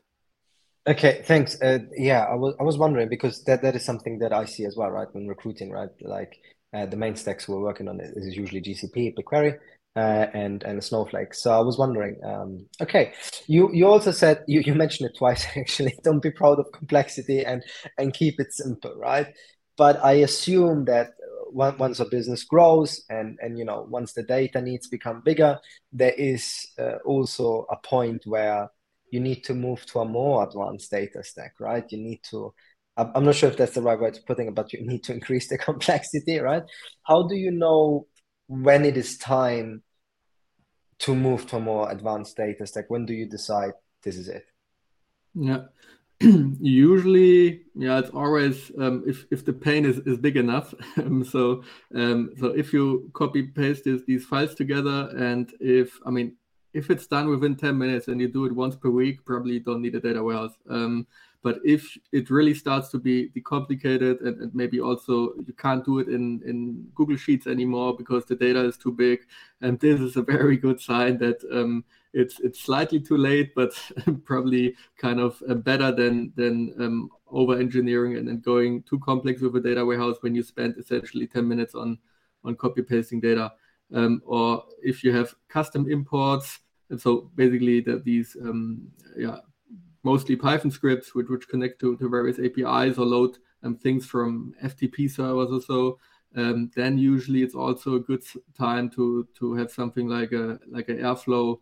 Okay, 0.87 1.23
thanks. 1.25 1.61
Uh, 1.63 1.79
yeah, 1.97 2.25
I 2.25 2.35
was 2.35 2.55
I 2.59 2.65
was 2.65 2.77
wondering 2.77 3.09
because 3.09 3.45
that 3.45 3.63
that 3.63 3.77
is 3.77 3.85
something 3.85 4.19
that 4.19 4.33
I 4.33 4.47
see 4.47 4.65
as 4.65 4.77
well, 4.77 4.91
right? 4.91 5.07
When 5.13 5.29
recruiting, 5.29 5.71
right? 5.71 5.91
Like 6.01 6.39
uh, 6.75 6.87
the 6.87 6.97
main 6.97 7.17
stacks 7.17 7.49
we're 7.49 7.61
working 7.61 7.89
on 7.89 8.01
is 8.01 8.37
usually 8.37 8.61
GCP, 8.61 9.15
BigQuery, 9.17 9.59
uh, 9.97 10.27
and 10.33 10.63
and 10.63 10.83
Snowflake. 10.83 11.35
So 11.35 11.53
I 11.53 11.61
was 11.61 11.79
wondering, 11.79 12.19
um, 12.25 12.67
okay, 12.81 13.13
you 13.47 13.71
you 13.73 13.87
also 13.87 14.11
said 14.11 14.45
you, 14.47 14.61
you 14.61 14.75
mentioned 14.75 15.11
it 15.11 15.19
twice 15.19 15.47
actually. 15.57 15.95
Don't 16.03 16.23
be 16.23 16.31
proud 16.31 16.59
of 16.59 16.73
complexity 16.73 17.45
and 17.45 17.63
and 17.99 18.15
keep 18.15 18.41
it 18.41 18.53
simple, 18.53 18.95
right? 18.97 19.29
But 19.77 20.03
I 20.05 20.13
assume 20.13 20.85
that 20.87 21.11
once 21.53 22.01
a 22.01 22.07
business 22.07 22.45
grows 22.45 23.05
and 23.11 23.39
and 23.43 23.59
you 23.59 23.65
know 23.65 23.87
once 23.89 24.15
the 24.15 24.23
data 24.23 24.61
needs 24.63 24.89
become 24.89 25.21
bigger, 25.25 25.59
there 25.93 26.15
is 26.17 26.67
uh, 26.79 26.97
also 27.05 27.67
a 27.71 27.77
point 27.77 28.23
where 28.25 28.71
you 29.11 29.21
need 29.21 29.45
to 29.45 29.55
move 29.55 29.85
to 29.87 30.01
a 30.01 30.05
more 30.07 30.43
advanced 30.43 30.91
data 30.91 31.23
stack, 31.23 31.61
right? 31.61 31.85
You 31.93 31.99
need 31.99 32.21
to 32.31 32.55
I'm 32.97 33.25
not 33.25 33.35
sure 33.35 33.49
if 33.49 33.57
that's 33.57 33.75
the 33.75 33.83
right 33.83 33.99
way 33.99 34.11
to 34.11 34.23
putting 34.23 34.49
it, 34.49 34.55
but 34.55 34.73
you 34.73 34.87
need 34.87 35.03
to 35.05 35.15
increase 35.15 35.49
the 35.49 35.59
complexity, 35.71 36.39
right? 36.39 36.63
How 37.05 37.27
do 37.27 37.35
you 37.35 37.51
know 37.51 38.07
when 38.49 38.85
it 38.85 38.97
is 38.97 39.17
time 39.17 39.83
to 41.01 41.15
move 41.15 41.47
to 41.49 41.57
a 41.57 41.61
more 41.61 41.91
advanced 41.91 42.37
data 42.37 42.67
stack? 42.67 42.91
When 42.91 43.07
do 43.07 43.15
you 43.15 43.27
decide 43.27 43.73
this 44.03 44.17
is 44.17 44.29
it? 44.29 44.45
Yeah. 45.35 45.63
Usually, 46.21 47.63
yeah, 47.75 47.99
it's 47.99 48.11
always 48.11 48.71
um, 48.79 49.03
if 49.07 49.25
if 49.31 49.45
the 49.45 49.53
pain 49.53 49.85
is, 49.85 49.99
is 50.01 50.19
big 50.19 50.37
enough. 50.37 50.75
Um, 50.99 51.25
so 51.25 51.65
um, 51.95 52.31
so 52.39 52.49
if 52.49 52.73
you 52.73 53.11
copy 53.15 53.43
paste 53.43 53.85
this, 53.85 54.03
these 54.07 54.25
files 54.27 54.55
together, 54.55 55.11
and 55.17 55.51
if 55.59 55.99
I 56.07 56.11
mean 56.11 56.37
if 56.75 56.91
it's 56.91 57.07
done 57.07 57.29
within 57.29 57.55
10 57.55 57.77
minutes 57.77 58.09
and 58.09 58.21
you 58.21 58.29
do 58.29 58.47
it 58.47 58.55
once 58.55 58.77
per 58.77 58.89
week, 58.89 59.25
probably 59.25 59.55
you 59.55 59.61
don't 59.61 59.83
need 59.83 59.95
a 59.95 60.01
data 60.01 60.23
warehouse. 60.23 60.55
Um, 60.71 61.07
but 61.43 61.59
if 61.65 61.99
it 62.13 62.31
really 62.31 62.55
starts 62.55 62.89
to 62.91 62.99
be 62.99 63.29
complicated 63.45 64.21
and, 64.21 64.41
and, 64.41 64.55
maybe 64.55 64.81
also 64.81 65.35
you 65.45 65.53
can't 65.59 65.85
do 65.85 65.99
it 65.99 66.09
in, 66.09 66.41
in 66.47 66.87
Google 66.95 67.17
Sheets 67.17 67.49
anymore 67.49 67.97
because 67.97 68.25
the 68.25 68.37
data 68.37 68.61
is 68.65 68.77
too 68.77 68.93
big, 68.93 69.21
and 69.61 69.79
this 69.81 70.01
is 70.01 70.17
a 70.17 70.23
very 70.23 70.57
good 70.57 70.81
sign 70.81 71.19
that 71.19 71.43
um, 71.53 71.85
it's 72.13 72.39
it's 72.41 72.61
slightly 72.61 73.01
too 73.01 73.17
late, 73.17 73.55
but 73.55 73.73
probably 74.25 74.77
kind 74.99 75.19
of 75.19 75.43
uh, 75.49 75.55
better 75.55 75.91
than 75.91 76.33
than 76.37 76.75
um, 76.79 77.11
over 77.27 77.59
engineering 77.59 78.17
and, 78.17 78.29
and 78.29 78.43
going 78.43 78.83
too 78.85 78.99
complex 79.01 79.41
with 79.41 79.57
a 79.57 79.61
data 79.61 79.85
warehouse 79.85 80.19
when 80.21 80.35
you 80.35 80.43
spend 80.43 80.75
essentially 80.79 81.27
10 81.27 81.47
minutes 81.49 81.75
on 81.75 81.99
on 82.45 82.55
copy 82.55 82.83
pasting 82.83 83.21
data. 83.21 83.53
Um, 83.95 84.23
or 84.25 84.65
if 84.83 85.05
you 85.05 85.15
have 85.15 85.35
custom 85.49 85.91
imports, 85.91 86.61
and 86.89 87.01
so 87.01 87.31
basically 87.35 87.81
that 87.81 88.05
these 88.05 88.37
um, 88.41 88.89
yeah 89.17 89.39
mostly 90.03 90.37
Python 90.37 90.71
scripts 90.71 91.15
which, 91.15 91.29
which 91.29 91.49
connect 91.49 91.81
to, 91.81 91.97
to 91.97 92.09
various 92.09 92.39
APIs 92.39 92.99
or 92.99 93.07
load 93.07 93.39
um, 93.63 93.77
things 93.77 94.07
from 94.07 94.55
FTP 94.63 95.11
servers 95.11 95.51
or 95.51 95.61
so. 95.61 95.99
Um, 96.35 96.71
then 96.75 96.97
usually 96.99 97.43
it's 97.43 97.55
also 97.55 97.97
a 97.97 98.01
good 98.01 98.23
time 98.57 98.89
to 98.91 99.29
to 99.39 99.55
have 99.55 99.71
something 99.71 100.09
like 100.09 100.33
a 100.33 100.59
like 100.67 100.89
an 100.89 100.99
Airflow 100.99 101.59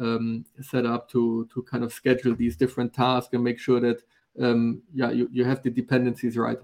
um, 0.00 0.44
set 0.62 0.86
up 0.86 1.10
to 1.10 1.46
to 1.52 1.62
kind 1.62 1.84
of 1.84 1.92
schedule 1.92 2.34
these 2.34 2.56
different 2.56 2.94
tasks 2.94 3.34
and 3.34 3.44
make 3.44 3.58
sure 3.58 3.80
that 3.80 4.02
um, 4.40 4.82
yeah 4.94 5.10
you, 5.10 5.28
you 5.30 5.44
have 5.44 5.62
the 5.62 5.70
dependencies 5.70 6.38
right. 6.38 6.58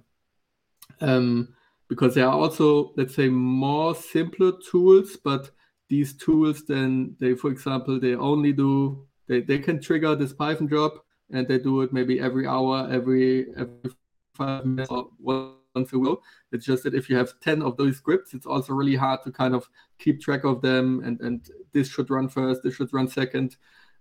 Um, 1.02 1.54
because 1.88 2.14
there 2.14 2.26
are 2.26 2.32
also 2.32 2.92
let's 2.96 3.14
say 3.14 3.28
more 3.28 3.94
simpler 3.94 4.52
tools, 4.70 5.18
but 5.22 5.50
these 5.90 6.14
tools 6.14 6.64
then 6.64 7.14
they 7.20 7.34
for 7.34 7.50
example 7.50 8.00
they 8.00 8.14
only 8.14 8.54
do 8.54 9.06
they, 9.28 9.40
they 9.42 9.58
can 9.58 9.80
trigger 9.82 10.14
this 10.16 10.32
Python 10.32 10.68
job 10.68 10.92
and 11.32 11.46
they 11.46 11.58
do 11.58 11.82
it 11.82 11.92
maybe 11.92 12.20
every 12.20 12.46
hour, 12.46 12.88
every 12.90 13.46
every 13.56 13.90
five 14.34 14.64
minutes 14.64 14.90
or 14.90 15.08
once 15.18 15.92
a 15.92 15.98
week. 15.98 16.18
It's 16.52 16.64
just 16.64 16.82
that 16.84 16.94
if 16.94 17.08
you 17.08 17.16
have 17.16 17.38
10 17.40 17.62
of 17.62 17.76
those 17.76 17.96
scripts, 17.96 18.34
it's 18.34 18.46
also 18.46 18.72
really 18.72 18.96
hard 18.96 19.22
to 19.24 19.32
kind 19.32 19.54
of 19.54 19.68
keep 19.98 20.20
track 20.20 20.44
of 20.44 20.62
them 20.62 21.02
and, 21.04 21.20
and 21.20 21.48
this 21.72 21.88
should 21.88 22.10
run 22.10 22.28
first, 22.28 22.62
this 22.62 22.74
should 22.76 22.92
run 22.92 23.08
second. 23.08 23.56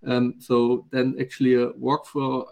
Um, 0.05 0.35
so 0.39 0.87
then 0.91 1.15
actually 1.19 1.55
a 1.55 1.71
workflow 1.71 2.45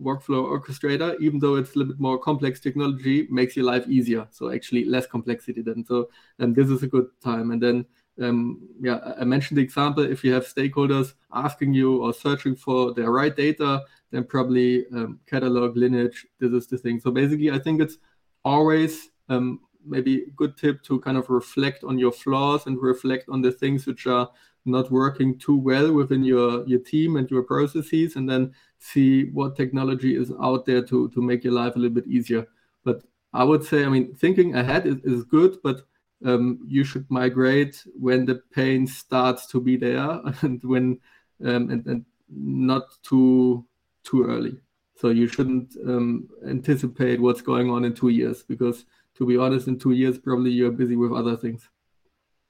workflow 0.00 0.46
orchestrator, 0.46 1.18
even 1.20 1.38
though 1.38 1.56
it's 1.56 1.74
a 1.74 1.78
little 1.78 1.94
bit 1.94 2.00
more 2.00 2.18
complex 2.18 2.60
technology, 2.60 3.26
makes 3.30 3.56
your 3.56 3.64
life 3.64 3.88
easier. 3.88 4.28
So 4.30 4.52
actually 4.52 4.84
less 4.84 5.06
complexity 5.06 5.62
then. 5.62 5.84
So 5.86 6.10
and 6.38 6.54
this 6.54 6.68
is 6.68 6.82
a 6.82 6.86
good 6.86 7.06
time. 7.24 7.50
And 7.50 7.62
then 7.62 7.86
um, 8.20 8.68
yeah, 8.80 9.14
I 9.20 9.24
mentioned 9.24 9.58
the 9.58 9.62
example. 9.62 10.04
If 10.04 10.24
you 10.24 10.32
have 10.32 10.46
stakeholders 10.46 11.14
asking 11.32 11.74
you 11.74 12.02
or 12.02 12.12
searching 12.14 12.56
for 12.56 12.94
the 12.94 13.08
right 13.10 13.34
data, 13.34 13.82
then 14.10 14.24
probably 14.24 14.86
um, 14.92 15.20
catalog 15.26 15.76
lineage. 15.76 16.26
This 16.38 16.52
is 16.52 16.66
the 16.66 16.78
thing. 16.78 17.00
So 17.00 17.10
basically, 17.10 17.50
I 17.50 17.58
think 17.58 17.80
it's 17.80 17.98
always 18.44 19.10
um, 19.28 19.60
maybe 19.84 20.22
a 20.22 20.30
good 20.30 20.56
tip 20.56 20.82
to 20.84 21.00
kind 21.00 21.16
of 21.16 21.28
reflect 21.28 21.84
on 21.84 21.98
your 21.98 22.12
flaws 22.12 22.66
and 22.66 22.80
reflect 22.80 23.28
on 23.28 23.42
the 23.42 23.52
things 23.52 23.86
which 23.86 24.06
are 24.06 24.30
not 24.64 24.90
working 24.90 25.38
too 25.38 25.56
well 25.56 25.92
within 25.92 26.24
your 26.24 26.66
your 26.66 26.80
team 26.80 27.16
and 27.16 27.30
your 27.30 27.42
processes, 27.42 28.16
and 28.16 28.28
then 28.28 28.52
see 28.78 29.24
what 29.26 29.56
technology 29.56 30.16
is 30.16 30.32
out 30.42 30.64
there 30.64 30.82
to 30.82 31.08
to 31.10 31.20
make 31.20 31.44
your 31.44 31.52
life 31.52 31.76
a 31.76 31.78
little 31.78 31.94
bit 31.94 32.06
easier. 32.06 32.46
But 32.84 33.02
I 33.32 33.44
would 33.44 33.62
say, 33.62 33.84
I 33.84 33.88
mean, 33.88 34.14
thinking 34.14 34.54
ahead 34.54 34.86
is, 34.86 34.96
is 35.04 35.24
good, 35.24 35.58
but 35.62 35.82
um, 36.24 36.60
you 36.66 36.84
should 36.84 37.06
migrate 37.10 37.84
when 37.98 38.24
the 38.24 38.36
pain 38.52 38.86
starts 38.86 39.46
to 39.48 39.60
be 39.60 39.76
there 39.76 40.20
and 40.42 40.62
when 40.64 41.00
um, 41.44 41.70
and, 41.70 41.86
and 41.86 42.04
not 42.28 42.84
too 43.02 43.64
too 44.04 44.24
early. 44.24 44.56
So 44.96 45.10
you 45.10 45.26
shouldn't 45.26 45.76
um, 45.86 46.28
anticipate 46.46 47.20
what's 47.20 47.42
going 47.42 47.70
on 47.70 47.84
in 47.84 47.94
two 47.94 48.08
years 48.08 48.42
because, 48.42 48.86
to 49.18 49.26
be 49.26 49.36
honest, 49.36 49.68
in 49.68 49.78
two 49.78 49.92
years 49.92 50.18
probably 50.18 50.50
you're 50.50 50.70
busy 50.70 50.96
with 50.96 51.12
other 51.12 51.36
things. 51.36 51.68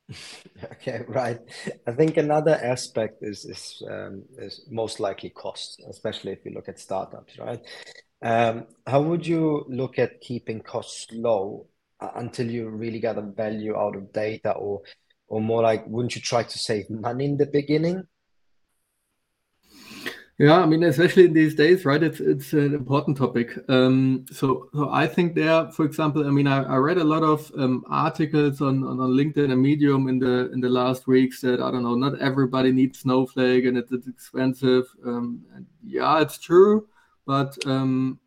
Okay, 0.73 1.03
right. 1.09 1.41
I 1.87 1.93
think 1.93 2.17
another 2.17 2.55
aspect 2.63 3.19
is 3.23 3.45
is 3.45 3.83
um, 3.91 4.23
is 4.39 4.65
most 4.71 5.01
likely 5.01 5.31
cost, 5.31 5.83
especially 5.91 6.33
if 6.33 6.45
you 6.45 6.53
look 6.53 6.69
at 6.69 6.79
startups, 6.79 7.39
right? 7.39 7.61
Um, 8.23 8.67
how 8.87 9.03
would 9.03 9.27
you 9.27 9.67
look 9.69 9.99
at 9.99 10.21
keeping 10.21 10.61
costs 10.61 11.09
low 11.13 11.67
until 12.01 12.51
you 12.51 12.69
really 12.69 13.01
get 13.01 13.19
a 13.19 13.23
value 13.23 13.77
out 13.77 13.97
of 13.97 14.13
data, 14.13 14.53
or 14.53 14.83
or 15.29 15.41
more 15.41 15.63
like, 15.63 15.87
wouldn't 15.87 16.15
you 16.15 16.21
try 16.21 16.43
to 16.43 16.59
save 16.59 16.89
money 16.89 17.25
in 17.25 17.37
the 17.37 17.47
beginning? 17.47 18.07
Yeah, 20.39 20.61
I 20.61 20.67
mean, 20.67 20.83
especially 20.83 21.25
in 21.25 21.33
these 21.33 21.55
days, 21.55 21.87
right? 21.87 22.03
It's 22.03 22.21
it's 22.21 22.53
an 22.53 22.75
important 22.75 23.17
topic. 23.17 23.59
Um, 23.71 24.27
so, 24.31 24.69
so 24.75 24.91
I 24.91 25.07
think 25.07 25.35
there, 25.35 25.71
for 25.73 25.87
example, 25.87 26.27
I 26.27 26.31
mean, 26.31 26.47
I, 26.47 26.63
I 26.63 26.77
read 26.77 26.99
a 26.99 27.05
lot 27.05 27.23
of 27.23 27.51
um, 27.57 27.85
articles 27.89 28.61
on, 28.61 28.85
on, 28.85 29.01
on 29.01 29.13
LinkedIn 29.13 29.51
and 29.51 29.63
Medium 29.63 30.09
in 30.09 30.19
the 30.19 30.53
in 30.53 30.61
the 30.61 30.69
last 30.69 31.07
weeks 31.07 31.41
that 31.41 31.63
I 31.63 31.71
don't 31.71 31.83
know, 31.83 31.95
not 31.95 32.21
everybody 32.21 32.71
needs 32.71 32.99
Snowflake 32.99 33.65
and 33.65 33.79
it's, 33.79 33.93
it's 33.93 34.09
expensive. 34.09 34.85
Um, 35.07 35.41
yeah, 35.83 36.21
it's 36.21 36.37
true, 36.37 36.87
but 37.27 37.57
um, 37.65 38.21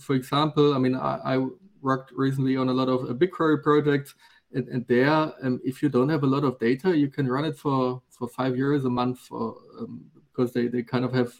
for 0.00 0.16
example, 0.16 0.74
I 0.74 0.78
mean, 0.78 0.96
I, 0.96 1.36
I, 1.36 1.46
worked 1.82 2.12
recently 2.12 2.56
on 2.56 2.68
a 2.68 2.72
lot 2.72 2.88
of 2.88 3.10
uh, 3.10 3.12
BigQuery 3.12 3.62
projects, 3.62 4.14
and, 4.52 4.68
and 4.68 4.86
there, 4.86 5.32
um, 5.42 5.60
if 5.64 5.82
you 5.82 5.88
don't 5.88 6.08
have 6.08 6.22
a 6.22 6.26
lot 6.26 6.44
of 6.44 6.58
data, 6.58 6.96
you 6.96 7.08
can 7.08 7.28
run 7.28 7.44
it 7.44 7.56
for 7.56 8.02
for 8.10 8.28
five 8.28 8.56
years 8.56 8.84
a 8.84 8.90
month 8.90 9.20
um, 9.32 10.04
because 10.30 10.52
they, 10.52 10.68
they 10.68 10.82
kind 10.82 11.04
of 11.04 11.12
have 11.12 11.32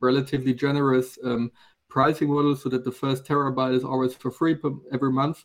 relatively 0.00 0.52
generous 0.52 1.18
um, 1.24 1.50
pricing 1.88 2.28
model 2.28 2.56
so 2.56 2.68
that 2.68 2.84
the 2.84 2.92
first 2.92 3.24
terabyte 3.24 3.74
is 3.74 3.84
always 3.84 4.14
for 4.14 4.30
free 4.30 4.54
per, 4.54 4.70
every 4.92 5.12
month. 5.12 5.44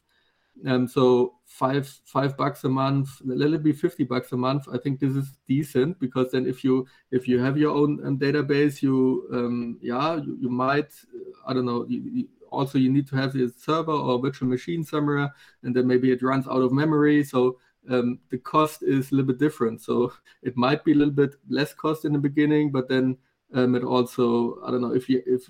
Um, 0.67 0.87
so 0.87 1.35
five 1.45 1.87
five 2.05 2.35
bucks 2.35 2.63
a 2.65 2.69
month, 2.69 3.09
let 3.23 3.53
it 3.53 3.63
be 3.63 3.71
fifty 3.71 4.03
bucks 4.03 4.33
a 4.33 4.37
month. 4.37 4.65
I 4.73 4.77
think 4.77 4.99
this 4.99 5.15
is 5.15 5.31
decent 5.47 5.99
because 5.99 6.31
then 6.31 6.45
if 6.45 6.63
you 6.63 6.85
if 7.11 7.27
you 7.27 7.39
have 7.39 7.57
your 7.57 7.73
own 7.73 8.05
um, 8.05 8.17
database, 8.17 8.81
you 8.81 9.27
um, 9.31 9.77
yeah 9.81 10.17
you, 10.17 10.37
you 10.41 10.49
might 10.49 10.91
I 11.47 11.53
don't 11.53 11.65
know. 11.65 11.85
You, 11.87 12.27
also, 12.51 12.77
you 12.77 12.91
need 12.91 13.07
to 13.07 13.15
have 13.15 13.35
a 13.35 13.49
server 13.49 13.91
or 13.91 14.19
virtual 14.19 14.47
machine 14.47 14.83
somewhere, 14.83 15.33
and 15.63 15.75
then 15.75 15.87
maybe 15.87 16.11
it 16.11 16.21
runs 16.21 16.47
out 16.47 16.61
of 16.61 16.71
memory. 16.71 17.23
So 17.23 17.57
um, 17.89 18.19
the 18.29 18.37
cost 18.37 18.83
is 18.83 19.11
a 19.11 19.15
little 19.15 19.27
bit 19.27 19.39
different. 19.39 19.81
So 19.81 20.13
it 20.43 20.57
might 20.57 20.83
be 20.83 20.91
a 20.91 20.95
little 20.95 21.13
bit 21.13 21.35
less 21.49 21.73
cost 21.73 22.05
in 22.05 22.13
the 22.13 22.19
beginning, 22.19 22.71
but 22.71 22.87
then 22.87 23.17
um, 23.53 23.75
it 23.75 23.83
also 23.83 24.59
I 24.63 24.71
don't 24.71 24.81
know 24.81 24.93
if 24.93 25.09
you 25.09 25.23
if 25.25 25.49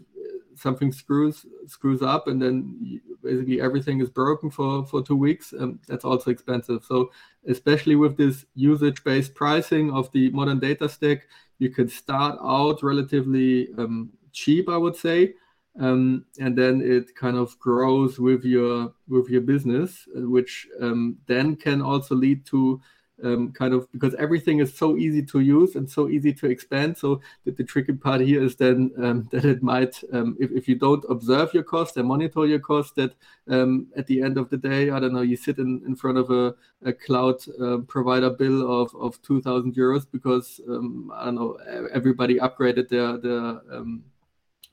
something 0.55 0.91
screws 0.91 1.45
screws 1.67 2.01
up 2.01 2.27
and 2.27 2.41
then 2.41 3.01
basically 3.23 3.61
everything 3.61 4.01
is 4.01 4.09
broken 4.09 4.49
for 4.49 4.85
for 4.85 5.01
two 5.01 5.15
weeks 5.15 5.53
um, 5.57 5.79
that's 5.87 6.05
also 6.05 6.31
expensive 6.31 6.83
so 6.83 7.11
especially 7.47 7.95
with 7.95 8.17
this 8.17 8.45
usage 8.55 9.03
based 9.03 9.33
pricing 9.33 9.91
of 9.91 10.11
the 10.11 10.29
modern 10.31 10.59
data 10.59 10.89
stack 10.89 11.27
you 11.59 11.69
can 11.69 11.87
start 11.87 12.37
out 12.43 12.83
relatively 12.83 13.69
um, 13.77 14.09
cheap 14.33 14.67
i 14.69 14.77
would 14.77 14.95
say 14.95 15.33
um, 15.79 16.25
and 16.39 16.57
then 16.57 16.81
it 16.81 17.15
kind 17.15 17.37
of 17.37 17.57
grows 17.59 18.19
with 18.19 18.43
your 18.43 18.93
with 19.07 19.29
your 19.29 19.41
business 19.41 20.07
which 20.13 20.67
um, 20.81 21.17
then 21.25 21.55
can 21.55 21.81
also 21.81 22.13
lead 22.15 22.45
to 22.45 22.79
um, 23.23 23.51
kind 23.51 23.73
of 23.73 23.91
because 23.91 24.15
everything 24.15 24.59
is 24.59 24.73
so 24.73 24.97
easy 24.97 25.23
to 25.23 25.39
use 25.39 25.75
and 25.75 25.89
so 25.89 26.09
easy 26.09 26.33
to 26.33 26.47
expand. 26.47 26.97
So 26.97 27.21
the, 27.45 27.51
the 27.51 27.63
tricky 27.63 27.93
part 27.93 28.21
here 28.21 28.43
is 28.43 28.55
then 28.55 28.91
um, 28.97 29.27
that 29.31 29.45
it 29.45 29.63
might, 29.63 30.01
um, 30.13 30.37
if, 30.39 30.51
if 30.51 30.67
you 30.67 30.75
don't 30.75 31.03
observe 31.09 31.53
your 31.53 31.63
cost 31.63 31.97
and 31.97 32.07
monitor 32.07 32.45
your 32.45 32.59
cost, 32.59 32.95
that 32.95 33.13
um, 33.49 33.87
at 33.95 34.07
the 34.07 34.21
end 34.21 34.37
of 34.37 34.49
the 34.49 34.57
day, 34.57 34.89
I 34.89 34.99
don't 34.99 35.13
know, 35.13 35.21
you 35.21 35.35
sit 35.35 35.57
in, 35.57 35.81
in 35.85 35.95
front 35.95 36.17
of 36.17 36.29
a, 36.29 36.55
a 36.83 36.93
cloud 36.93 37.37
uh, 37.61 37.77
provider 37.87 38.29
bill 38.29 38.81
of, 38.81 38.93
of 38.95 39.21
2,000 39.21 39.75
euros 39.75 40.05
because, 40.11 40.61
um, 40.67 41.11
I 41.13 41.25
don't 41.25 41.35
know, 41.35 41.57
everybody 41.93 42.35
upgraded 42.35 42.89
their, 42.89 43.17
their, 43.17 43.61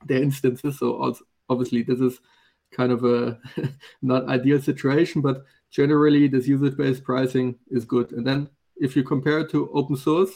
their 0.05 0.21
instances. 0.21 0.79
So 0.79 1.15
obviously 1.49 1.83
this 1.83 1.99
is 1.99 2.19
kind 2.71 2.91
of 2.91 3.03
a 3.05 3.39
not 4.01 4.27
ideal 4.27 4.61
situation, 4.61 5.21
but 5.21 5.45
generally 5.71 6.27
this 6.27 6.47
usage-based 6.47 7.03
pricing 7.03 7.55
is 7.69 7.85
good. 7.85 8.11
And 8.11 8.25
then 8.25 8.49
if 8.77 8.95
you 8.95 9.03
compare 9.03 9.39
it 9.39 9.49
to 9.51 9.69
open 9.71 9.95
source, 9.95 10.31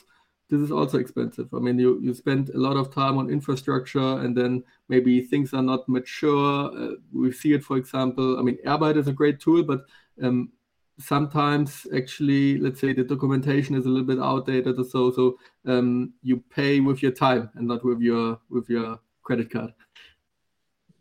this 0.49 0.59
is 0.59 0.71
also 0.71 0.97
expensive. 0.97 1.47
I 1.53 1.59
mean, 1.59 1.79
you, 1.79 1.99
you 2.01 2.13
spend 2.13 2.49
a 2.49 2.57
lot 2.57 2.75
of 2.75 2.93
time 2.93 3.17
on 3.17 3.29
infrastructure 3.29 4.19
and 4.19 4.35
then 4.35 4.63
maybe 4.89 5.21
things 5.21 5.53
are 5.53 5.61
not 5.61 5.87
mature. 5.87 6.71
Uh, 6.75 6.95
we 7.13 7.31
see 7.31 7.53
it, 7.53 7.63
for 7.63 7.77
example, 7.77 8.37
I 8.37 8.41
mean, 8.41 8.57
Airbyte 8.65 8.97
is 8.97 9.07
a 9.07 9.13
great 9.13 9.39
tool, 9.39 9.63
but 9.63 9.85
um, 10.21 10.51
sometimes 10.99 11.87
actually, 11.95 12.57
let's 12.57 12.81
say 12.81 12.91
the 12.91 13.03
documentation 13.03 13.75
is 13.75 13.85
a 13.85 13.89
little 13.89 14.05
bit 14.05 14.19
outdated 14.19 14.77
or 14.77 14.83
so. 14.83 15.11
So 15.11 15.37
um, 15.65 16.13
you 16.21 16.43
pay 16.53 16.81
with 16.81 17.01
your 17.01 17.13
time 17.13 17.49
and 17.55 17.67
not 17.67 17.85
with 17.85 18.01
your 18.01 18.39
with 18.49 18.69
your 18.69 18.99
credit 19.31 19.49
card. 19.49 19.73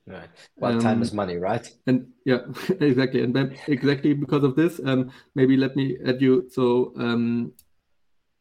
Right. 0.06 0.28
Well, 0.56 0.72
um, 0.72 0.80
time 0.80 1.02
is 1.02 1.12
money, 1.12 1.36
right? 1.36 1.68
And 1.86 2.06
yeah, 2.24 2.38
exactly. 2.80 3.22
And 3.22 3.34
then 3.34 3.56
exactly 3.66 4.12
because 4.14 4.44
of 4.44 4.54
this, 4.54 4.80
um, 4.84 5.10
maybe 5.34 5.56
let 5.56 5.74
me 5.74 5.96
add 6.06 6.22
you. 6.22 6.48
So, 6.50 6.92
um, 6.96 7.52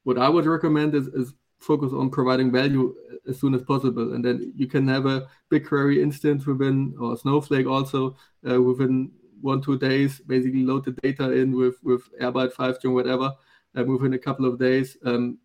what 0.03 0.17
I 0.17 0.29
would 0.29 0.45
recommend 0.45 0.95
is, 0.95 1.07
is 1.07 1.33
focus 1.59 1.91
on 1.91 2.09
providing 2.09 2.51
value 2.51 2.95
as 3.27 3.39
soon 3.39 3.53
as 3.53 3.63
possible, 3.63 4.13
and 4.13 4.23
then 4.23 4.53
you 4.55 4.67
can 4.67 4.87
have 4.87 5.05
a 5.05 5.27
BigQuery 5.51 6.01
instance 6.01 6.45
within 6.45 6.95
or 6.99 7.17
Snowflake 7.17 7.67
also 7.67 8.15
uh, 8.49 8.61
within 8.61 9.11
one 9.41 9.61
two 9.61 9.77
days. 9.77 10.19
Basically, 10.19 10.63
load 10.63 10.85
the 10.85 10.91
data 11.03 11.31
in 11.31 11.55
with 11.55 11.77
with 11.83 12.03
Airbyte 12.21 12.53
five 12.53 12.77
or 12.85 12.91
whatever 12.91 13.33
uh, 13.77 13.83
within 13.83 14.13
a 14.13 14.19
couple 14.27 14.45
of 14.45 14.57
days. 14.57 14.97
Um, 15.05 15.39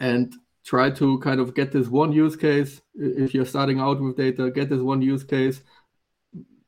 and 0.00 0.34
try 0.64 0.90
to 0.90 1.18
kind 1.18 1.40
of 1.40 1.54
get 1.54 1.72
this 1.72 1.88
one 1.88 2.12
use 2.12 2.36
case. 2.36 2.80
If 2.94 3.34
you're 3.34 3.46
starting 3.46 3.80
out 3.80 4.00
with 4.00 4.16
data, 4.16 4.50
get 4.50 4.68
this 4.68 4.80
one 4.80 5.02
use 5.02 5.24
case, 5.24 5.62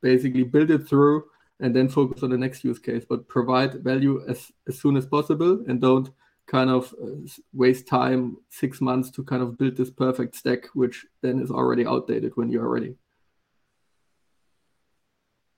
basically 0.03 0.45
build 0.45 0.71
it 0.71 0.89
through, 0.89 1.25
and 1.61 1.75
then 1.75 1.89
focus 1.89 2.23
on 2.23 2.31
the 2.31 2.39
next 2.39 2.65
use 2.65 2.79
case. 2.79 3.05
But 3.09 3.29
provide 3.29 3.83
value 3.83 4.25
as, 4.29 4.51
as 4.69 4.81
soon 4.81 4.97
as 4.97 5.07
possible 5.07 5.65
and 5.69 5.81
don't 5.81 6.11
kind 6.47 6.71
of 6.71 6.95
uh, 7.03 7.29
waste 7.53 7.87
time 7.87 8.37
six 8.51 8.81
months 8.81 9.11
to 9.13 9.25
kind 9.25 9.43
of 9.43 9.57
build 9.57 9.77
this 9.77 9.91
perfect 9.91 10.35
stack, 10.35 10.67
which 10.75 11.07
then 11.23 11.41
is 11.41 11.51
already 11.51 11.87
outdated 11.87 12.33
when 12.35 12.51
you're 12.51 12.69
ready. 12.69 12.97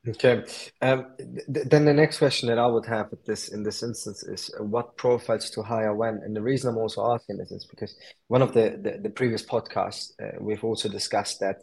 Okay. 0.09 0.45
Um, 0.83 1.07
th 1.19 1.67
then 1.69 1.85
the 1.85 1.93
next 1.93 2.19
question 2.19 2.49
that 2.49 2.59
I 2.59 2.67
would 2.67 2.87
have 2.87 3.13
at 3.13 3.25
this 3.25 3.49
in 3.49 3.63
this 3.65 3.83
instance 3.83 4.23
is 4.23 4.51
uh, 4.59 4.63
what 4.63 4.97
profiles 4.97 5.51
to 5.51 5.63
hire 5.63 5.95
when? 5.95 6.21
And 6.25 6.35
the 6.37 6.43
reason 6.43 6.71
I'm 6.71 6.79
also 6.79 7.13
asking 7.13 7.39
this 7.39 7.51
is 7.51 7.67
because 7.67 7.95
one 8.29 8.43
of 8.43 8.53
the 8.53 8.79
the, 8.85 8.99
the 9.03 9.11
previous 9.11 9.45
podcasts 9.45 10.11
uh, 10.23 10.37
we've 10.41 10.63
also 10.65 10.89
discussed 10.89 11.41
that 11.41 11.57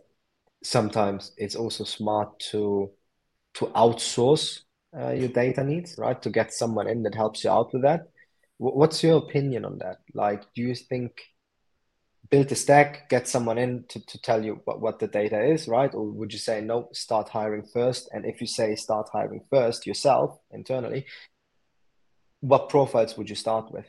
sometimes 0.63 1.31
it's 1.37 1.55
also 1.55 1.83
smart 1.85 2.39
to 2.51 2.91
to 3.55 3.65
outsource 3.67 4.61
uh, 4.97 5.11
your 5.11 5.29
data 5.29 5.63
needs, 5.63 5.97
right? 5.97 6.21
To 6.21 6.29
get 6.29 6.53
someone 6.53 6.87
in 6.89 7.03
that 7.03 7.15
helps 7.15 7.43
you 7.43 7.51
out 7.51 7.73
with 7.73 7.83
that. 7.83 8.01
W 8.59 8.77
what's 8.79 9.03
your 9.03 9.17
opinion 9.17 9.65
on 9.65 9.77
that? 9.79 9.97
Like, 10.13 10.41
do 10.55 10.61
you 10.61 10.75
think 10.75 11.11
build 12.29 12.51
a 12.51 12.55
stack, 12.55 13.09
get 13.09 13.27
someone 13.27 13.57
in 13.57 13.85
to, 13.89 14.05
to 14.05 14.21
tell 14.21 14.43
you 14.43 14.61
what, 14.65 14.81
what 14.81 14.99
the 14.99 15.07
data 15.07 15.43
is, 15.43 15.67
right? 15.67 15.93
Or 15.93 16.05
would 16.05 16.33
you 16.33 16.39
say, 16.39 16.61
no, 16.61 16.89
start 16.93 17.29
hiring 17.29 17.63
first? 17.63 18.09
And 18.11 18.25
if 18.25 18.41
you 18.41 18.47
say 18.47 18.75
start 18.75 19.09
hiring 19.11 19.41
first 19.49 19.85
yourself 19.85 20.39
internally, 20.51 21.05
what 22.39 22.69
profiles 22.69 23.17
would 23.17 23.29
you 23.29 23.35
start 23.35 23.71
with? 23.71 23.85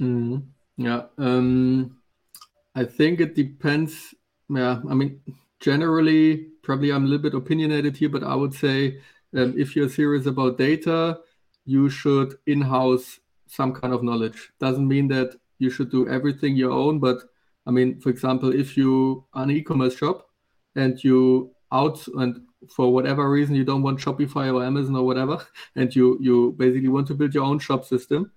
Mm, 0.00 0.46
yeah, 0.76 1.02
um, 1.18 1.98
I 2.74 2.84
think 2.84 3.20
it 3.20 3.34
depends. 3.34 4.14
Yeah, 4.48 4.80
I 4.88 4.94
mean, 4.94 5.20
generally, 5.60 6.48
probably 6.62 6.90
I'm 6.90 7.04
a 7.04 7.08
little 7.08 7.22
bit 7.22 7.34
opinionated 7.34 7.96
here, 7.96 8.08
but 8.08 8.24
I 8.24 8.34
would 8.34 8.54
say 8.54 9.00
um, 9.36 9.54
if 9.56 9.74
you're 9.74 9.88
serious 9.88 10.26
about 10.26 10.58
data, 10.58 11.18
you 11.64 11.88
should 11.88 12.36
in 12.46 12.60
house 12.60 13.20
some 13.46 13.72
kind 13.72 13.92
of 13.92 14.02
knowledge. 14.02 14.50
Doesn't 14.60 14.86
mean 14.86 15.08
that 15.08 15.36
you 15.58 15.70
should 15.70 15.90
do 15.90 16.08
everything 16.08 16.56
your 16.56 16.72
own, 16.72 16.98
but 16.98 17.22
I 17.66 17.70
mean, 17.70 18.00
for 18.00 18.10
example, 18.10 18.54
if 18.54 18.76
you 18.76 19.24
are 19.32 19.44
an 19.44 19.50
e-commerce 19.50 19.96
shop 19.96 20.28
and 20.76 21.02
you 21.02 21.50
out 21.72 22.06
and 22.08 22.42
for 22.68 22.92
whatever 22.92 23.30
reason 23.30 23.54
you 23.54 23.64
don't 23.64 23.82
want 23.82 23.98
Shopify 23.98 24.52
or 24.52 24.64
Amazon 24.64 24.96
or 24.96 25.04
whatever, 25.04 25.44
and 25.76 25.94
you 25.94 26.18
you 26.20 26.54
basically 26.58 26.88
want 26.88 27.06
to 27.08 27.14
build 27.14 27.34
your 27.34 27.44
own 27.44 27.58
shop 27.58 27.84
system. 27.84 28.30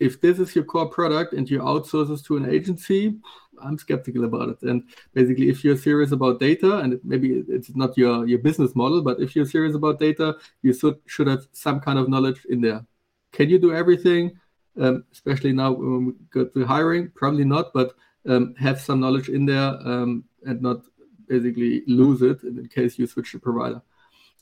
If 0.00 0.20
this 0.20 0.38
is 0.40 0.54
your 0.56 0.64
core 0.64 0.88
product 0.88 1.32
and 1.32 1.48
you 1.48 1.60
outsource 1.60 2.08
this 2.08 2.22
to 2.22 2.36
an 2.36 2.50
agency, 2.50 3.16
I'm 3.62 3.78
skeptical 3.78 4.24
about 4.24 4.48
it. 4.48 4.62
And 4.62 4.82
basically, 5.14 5.48
if 5.48 5.62
you're 5.62 5.76
serious 5.76 6.10
about 6.10 6.40
data, 6.40 6.78
and 6.78 6.98
maybe 7.04 7.44
it's 7.48 7.74
not 7.76 7.96
your 7.96 8.26
your 8.26 8.40
business 8.40 8.74
model, 8.74 9.02
but 9.02 9.20
if 9.20 9.36
you're 9.36 9.46
serious 9.46 9.76
about 9.76 10.00
data, 10.00 10.36
you 10.62 10.72
should 10.72 10.96
should 11.06 11.28
have 11.28 11.46
some 11.52 11.80
kind 11.80 11.98
of 11.98 12.08
knowledge 12.08 12.44
in 12.48 12.60
there. 12.60 12.84
Can 13.32 13.48
you 13.48 13.58
do 13.58 13.72
everything? 13.72 14.32
Um, 14.80 15.04
especially 15.12 15.52
now 15.52 15.72
when 15.72 16.06
we 16.06 16.12
go 16.30 16.46
to 16.46 16.64
hiring, 16.64 17.10
probably 17.14 17.44
not, 17.44 17.74
but 17.74 17.94
um, 18.26 18.54
have 18.58 18.80
some 18.80 19.00
knowledge 19.00 19.28
in 19.28 19.46
there 19.46 19.76
um, 19.84 20.24
and 20.44 20.60
not 20.62 20.80
basically 21.28 21.82
lose 21.86 22.22
it 22.22 22.42
in 22.42 22.68
case 22.68 22.98
you 22.98 23.06
switch 23.06 23.32
the 23.32 23.38
provider. 23.38 23.82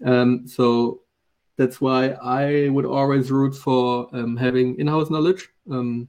Um, 0.05 0.47
so 0.47 1.03
that's 1.57 1.81
why 1.81 2.11
I 2.23 2.69
would 2.71 2.87
always 2.87 3.31
root 3.31 3.55
for 3.55 4.09
um, 4.13 4.37
having 4.37 4.79
in-house 4.79 5.11
knowledge. 5.11 5.49
Um, 5.71 6.09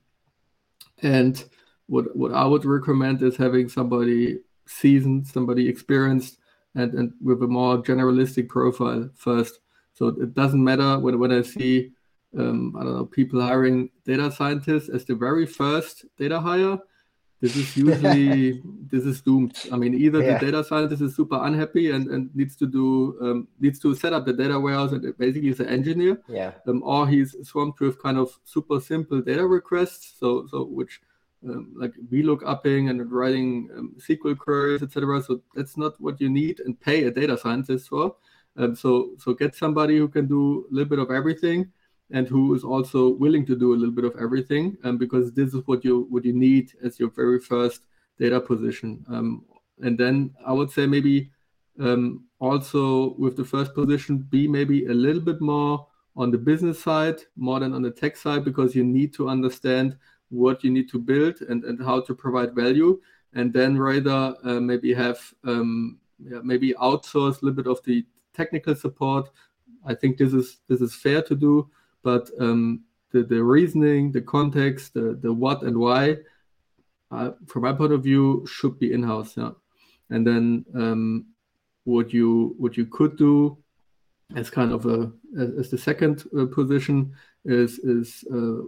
and 1.02 1.44
what 1.88 2.16
what 2.16 2.34
I 2.34 2.46
would 2.46 2.64
recommend 2.64 3.22
is 3.22 3.36
having 3.36 3.68
somebody 3.68 4.40
seasoned, 4.66 5.28
somebody 5.28 5.68
experienced, 5.68 6.38
and 6.76 6.94
and 6.94 7.14
with 7.22 7.44
a 7.44 7.48
more 7.48 7.82
generalistic 7.84 8.48
profile 8.48 9.10
first. 9.16 9.60
So 9.94 10.08
it 10.08 10.34
doesn't 10.34 10.64
matter 10.64 11.00
when 11.00 11.20
when 11.20 11.32
I 11.32 11.42
see 11.42 11.92
um, 12.38 12.76
I 12.78 12.84
don't 12.84 12.96
know 12.96 13.06
people 13.06 13.42
hiring 13.42 13.90
data 14.06 14.32
scientists 14.32 14.90
as 14.90 15.04
the 15.06 15.16
very 15.16 15.46
first 15.46 16.06
data 16.18 16.40
hire 16.40 16.80
this 17.42 17.56
is 17.56 17.76
usually 17.76 18.62
this 18.92 19.04
is 19.04 19.22
doomed. 19.22 19.58
I 19.72 19.76
mean, 19.76 19.96
either 19.96 20.22
yeah. 20.22 20.38
the 20.38 20.46
data 20.46 20.64
scientist 20.64 21.02
is 21.02 21.16
super 21.16 21.44
unhappy 21.44 21.90
and, 21.92 22.08
and 22.08 22.34
needs 22.36 22.56
to 22.58 22.68
do 22.68 23.18
um, 23.20 23.48
needs 23.60 23.80
to 23.80 23.96
set 23.96 24.14
up 24.14 24.26
the 24.26 24.34
data 24.34 24.60
warehouse 24.60 24.92
and 24.92 25.18
basically 25.18 25.50
is 25.50 25.60
an 25.60 25.68
engineer, 25.68 26.22
yeah, 26.28 26.52
um, 26.68 26.84
or 26.84 27.08
he's 27.08 27.36
swamped 27.44 27.80
with 27.80 28.02
kind 28.02 28.18
of 28.18 28.30
super 28.44 28.80
simple 28.80 29.22
data 29.22 29.46
requests, 29.46 30.14
so 30.20 30.46
so 30.52 30.64
which 30.64 31.02
um, 31.44 31.74
like 31.76 31.94
VLOOKUPing 32.12 32.92
and 32.92 33.12
writing 33.12 33.70
um, 33.76 33.96
SQL 33.98 34.38
queries, 34.38 34.84
etc. 34.84 35.22
So 35.24 35.42
that's 35.56 35.78
not 35.78 36.00
what 36.00 36.22
you 36.22 36.30
need 36.30 36.60
and 36.60 36.80
pay 36.80 37.06
a 37.06 37.12
data 37.12 37.38
scientist 37.38 37.90
for. 37.90 38.16
Um, 38.56 38.76
so 38.76 39.12
so 39.18 39.34
get 39.34 39.56
somebody 39.56 39.98
who 39.98 40.08
can 40.08 40.28
do 40.28 40.68
a 40.70 40.74
little 40.74 40.90
bit 40.90 41.00
of 41.00 41.10
everything 41.10 41.72
and 42.14 42.28
who 42.28 42.54
is 42.56 42.64
also 42.64 43.10
willing 43.10 43.46
to 43.46 43.56
do 43.56 43.74
a 43.74 43.78
little 43.78 43.96
bit 43.96 44.06
of 44.06 44.16
everything 44.20 44.78
um, 44.84 44.98
because 44.98 45.32
this 45.34 45.54
is 45.54 45.62
what 45.66 45.84
you 45.84 46.08
what 46.10 46.26
you 46.26 46.34
need 46.34 46.72
as 46.84 47.00
your 47.00 47.10
very 47.12 47.40
first 47.40 47.82
data 48.20 48.40
position. 48.40 49.04
Um, 49.08 49.46
and 49.84 49.98
then 49.98 50.32
i 50.46 50.54
would 50.54 50.72
say 50.72 50.86
maybe 50.86 51.30
um, 51.80 52.26
also 52.40 53.16
with 53.18 53.36
the 53.36 53.46
first 53.46 53.74
position 53.74 54.18
be 54.18 54.48
maybe 54.48 54.86
a 54.86 54.94
little 54.94 55.22
bit 55.22 55.42
more 55.42 55.88
on 56.16 56.32
the 56.32 56.38
business 56.38 56.82
side 56.82 57.22
more 57.36 57.60
than 57.60 57.74
on 57.74 57.82
the 57.82 57.92
tech 57.92 58.16
side 58.18 58.44
because 58.44 58.76
you 58.76 58.84
need 58.84 59.14
to 59.14 59.30
understand 59.30 59.98
what 60.30 60.64
you 60.64 60.72
need 60.72 60.90
to 60.90 61.00
build 61.00 61.42
and, 61.42 61.64
and 61.64 61.84
how 61.84 62.02
to 62.02 62.14
provide 62.14 62.54
value. 62.54 63.00
And 63.34 63.54
then 63.54 63.78
rather 63.78 64.36
uh, 64.44 64.60
maybe 64.60 64.94
have 64.94 65.20
um, 65.46 66.00
yeah, 66.20 66.40
maybe 66.44 66.74
outsource 66.74 67.42
a 67.42 67.46
little 67.46 67.64
bit 67.64 67.68
of 67.68 67.84
the 67.84 68.06
technical 68.34 68.76
support. 68.76 69.30
I 69.86 69.94
think 69.94 70.18
this 70.18 70.34
is 70.34 70.60
this 70.68 70.82
is 70.82 70.94
fair 70.94 71.22
to 71.24 71.36
do 71.36 71.70
but 72.04 72.30
um, 72.40 72.82
the, 73.12 73.24
the 73.24 73.44
reasoning, 73.44 74.12
the 74.12 74.22
context, 74.22 74.94
the, 74.94 75.18
the 75.22 75.32
what 75.32 75.64
and 75.64 75.78
why, 75.78 76.18
uh, 77.12 77.32
from 77.48 77.64
my 77.64 77.74
point 77.74 77.94
of 77.94 78.04
view, 78.04 78.46
should 78.48 78.80
be 78.80 78.94
in-house. 78.94 79.38
Yeah, 79.38 79.52
and 80.10 80.26
then 80.26 80.66
um, 80.76 81.26
what 81.84 82.14
you 82.14 82.56
what 82.58 82.78
you 82.78 82.86
could 82.86 83.18
do 83.18 83.58
as 84.36 84.50
kind 84.50 84.72
of 84.72 84.86
a 84.86 85.12
as, 85.38 85.70
the 85.70 85.78
second 85.78 86.24
uh, 86.38 86.46
position 86.46 87.14
is 87.46 87.80
is 87.80 88.24
uh, 88.34 88.62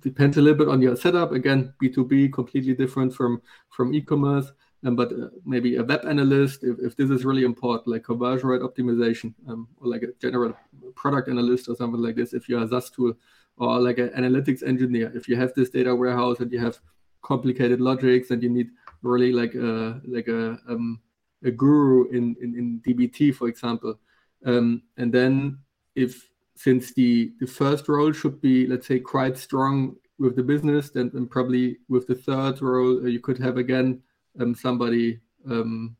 depends 0.00 0.36
a 0.36 0.42
little 0.42 0.58
bit 0.58 0.68
on 0.68 0.80
your 0.80 0.96
setup. 0.96 1.32
Again, 1.32 1.74
B 1.78 1.88
two 1.90 2.04
B 2.04 2.28
completely 2.28 2.74
different 2.74 3.14
from 3.14 3.42
from 3.70 3.92
e-commerce 3.92 4.52
um, 4.84 4.96
but 4.96 5.12
uh, 5.12 5.28
maybe 5.46 5.76
a 5.76 5.82
web 5.82 6.04
analyst 6.04 6.62
if, 6.62 6.78
if 6.78 6.96
this 6.96 7.10
is 7.10 7.24
really 7.24 7.44
important, 7.44 7.88
like 7.88 8.04
conversion 8.04 8.48
rate 8.48 8.60
optimization, 8.60 9.32
um, 9.48 9.66
or 9.80 9.88
like 9.88 10.02
a 10.02 10.08
general 10.20 10.54
product 10.94 11.28
analyst 11.28 11.68
or 11.68 11.74
something 11.74 12.00
like 12.00 12.16
this, 12.16 12.34
if 12.34 12.48
you're 12.48 12.62
a 12.62 12.68
SaaS 12.68 12.90
tool, 12.90 13.14
or 13.56 13.80
like 13.80 13.98
an 13.98 14.10
analytics 14.10 14.66
engineer, 14.66 15.10
if 15.14 15.28
you 15.28 15.36
have 15.36 15.54
this 15.54 15.70
data 15.70 15.94
warehouse 15.94 16.40
and 16.40 16.52
you 16.52 16.58
have 16.58 16.78
complicated 17.22 17.80
logics 17.80 18.30
and 18.30 18.42
you 18.42 18.50
need 18.50 18.68
really 19.02 19.32
like 19.32 19.54
a 19.54 20.00
like 20.06 20.28
a 20.28 20.58
um, 20.68 21.00
a 21.42 21.50
guru 21.50 22.08
in, 22.10 22.36
in 22.42 22.54
in 22.58 22.80
DBT, 22.86 23.34
for 23.34 23.48
example, 23.48 23.98
um, 24.44 24.82
and 24.98 25.12
then 25.12 25.58
if 25.94 26.28
since 26.56 26.92
the 26.92 27.32
the 27.40 27.46
first 27.46 27.88
role 27.88 28.12
should 28.12 28.40
be 28.40 28.66
let's 28.66 28.86
say 28.86 29.00
quite 29.00 29.38
strong 29.38 29.96
with 30.18 30.36
the 30.36 30.42
business, 30.42 30.90
then, 30.90 31.10
then 31.12 31.26
probably 31.26 31.78
with 31.88 32.06
the 32.06 32.14
third 32.14 32.60
role 32.62 32.98
uh, 32.98 33.08
you 33.08 33.18
could 33.18 33.38
have 33.38 33.56
again 33.56 34.00
um, 34.40 34.54
somebody 34.54 35.20
um, 35.48 35.96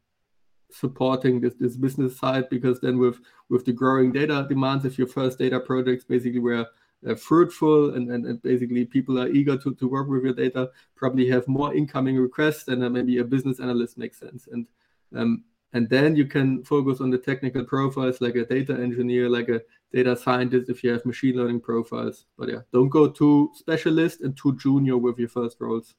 supporting 0.71 1.41
this, 1.41 1.55
this 1.55 1.77
business 1.77 2.19
side 2.19 2.49
because 2.49 2.81
then 2.81 2.99
with 2.99 3.21
with 3.49 3.65
the 3.65 3.73
growing 3.73 4.11
data 4.11 4.47
demands 4.49 4.85
if 4.85 4.99
your 4.99 5.07
first 5.07 5.39
data 5.39 5.61
projects 5.61 6.05
basically 6.05 6.41
were 6.41 6.67
uh, 7.09 7.15
fruitful 7.15 7.95
and, 7.95 8.11
and, 8.11 8.25
and 8.25 8.43
basically 8.43 8.85
people 8.85 9.21
are 9.21 9.29
eager 9.29 9.57
to, 9.57 9.75
to 9.75 9.89
work 9.89 10.09
with 10.09 10.25
your 10.25 10.33
data 10.33 10.71
probably 10.97 11.29
have 11.29 11.47
more 11.47 11.75
incoming 11.75 12.17
requests 12.17 12.69
and 12.69 12.83
uh, 12.83 12.89
maybe 12.89 13.19
a 13.19 13.25
business 13.25 13.61
analyst 13.61 13.99
makes 13.99 14.19
sense. 14.19 14.49
And 14.51 14.67
um, 15.15 15.45
and 15.73 15.89
then 15.89 16.15
you 16.15 16.27
can 16.27 16.63
focus 16.63 17.01
on 17.01 17.11
the 17.11 17.19
technical 17.19 17.65
profiles 17.65 18.21
like 18.21 18.37
a 18.37 18.45
data 18.45 18.75
engineer 18.75 19.29
like 19.29 19.49
a 19.49 19.61
data 19.93 20.17
scientist 20.17 20.71
if 20.71 20.83
you 20.83 20.91
have 20.91 21.05
machine 21.05 21.37
learning 21.37 21.61
profiles. 21.61 22.27
But 22.39 22.49
yeah 22.49 22.61
don't 22.73 22.89
go 22.89 23.09
too 23.09 23.51
specialist 23.55 24.23
and 24.23 24.37
too 24.37 24.57
junior 24.57 24.97
with 24.97 25.19
your 25.19 25.29
first 25.29 25.61
roles. 25.61 25.95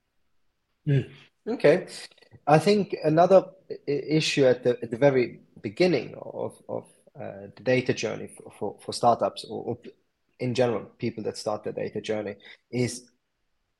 Mm. 0.88 1.10
okay 1.48 1.88
I 2.48 2.60
think 2.60 2.96
another 3.04 3.46
issue 3.88 4.46
at 4.46 4.64
the, 4.64 4.78
at 4.82 4.92
the 4.92 4.98
very 4.98 5.42
beginning 5.62 6.16
of, 6.22 6.54
of 6.70 6.86
uh, 7.20 7.48
the 7.56 7.64
data 7.64 7.94
journey 7.94 8.28
for, 8.28 8.52
for, 8.60 8.78
for 8.84 8.94
startups 8.94 9.46
or, 9.46 9.64
or, 9.64 9.78
in 10.40 10.54
general 10.54 10.84
people 10.98 11.24
that 11.24 11.38
start 11.38 11.64
the 11.64 11.72
data 11.72 12.02
journey 12.02 12.36
is 12.70 13.10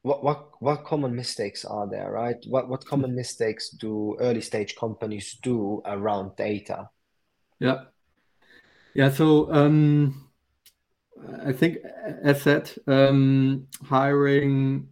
what, 0.04 0.24
what 0.24 0.50
what 0.62 0.86
common 0.86 1.14
mistakes 1.14 1.66
are 1.66 1.90
there 1.90 2.12
right? 2.12 2.38
What 2.48 2.70
what 2.70 2.86
common 2.86 3.10
hmm. 3.10 3.18
mistakes 3.18 3.70
do 3.70 4.16
early 4.20 4.42
stage 4.42 4.76
companies 4.76 5.38
do 5.42 5.82
around 5.86 6.36
data? 6.38 6.90
Yeah. 7.60 7.86
Yeah 8.94 9.10
so 9.10 9.52
um 9.52 10.30
i 11.46 11.52
think 11.52 11.78
as 12.24 12.42
said 12.42 12.72
um 12.88 13.68
hiring 13.84 14.90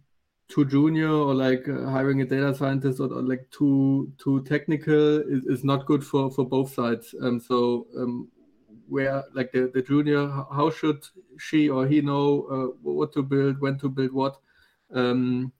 too 0.54 0.64
junior 0.64 1.10
or 1.10 1.34
like 1.34 1.68
uh, 1.68 1.90
hiring 1.90 2.20
a 2.20 2.24
data 2.24 2.54
scientist 2.54 3.00
or, 3.00 3.12
or, 3.12 3.22
like 3.22 3.50
too 3.50 4.12
too 4.18 4.40
technical 4.44 5.18
is, 5.22 5.44
is 5.46 5.64
not 5.64 5.84
good 5.84 6.04
for 6.04 6.30
for 6.30 6.46
both 6.46 6.72
sides. 6.72 7.14
Um 7.20 7.40
so 7.40 7.88
um 7.98 8.28
where 8.88 9.24
like 9.34 9.50
the, 9.50 9.70
the 9.74 9.82
junior 9.82 10.28
how 10.28 10.70
should 10.70 11.02
she 11.38 11.68
or 11.68 11.88
he 11.88 12.00
know 12.00 12.46
uh, 12.54 12.66
what 12.82 13.12
to 13.14 13.22
build 13.22 13.60
when 13.60 13.78
to 13.78 13.88
build 13.88 14.12
what? 14.12 14.36
Um 14.94 15.52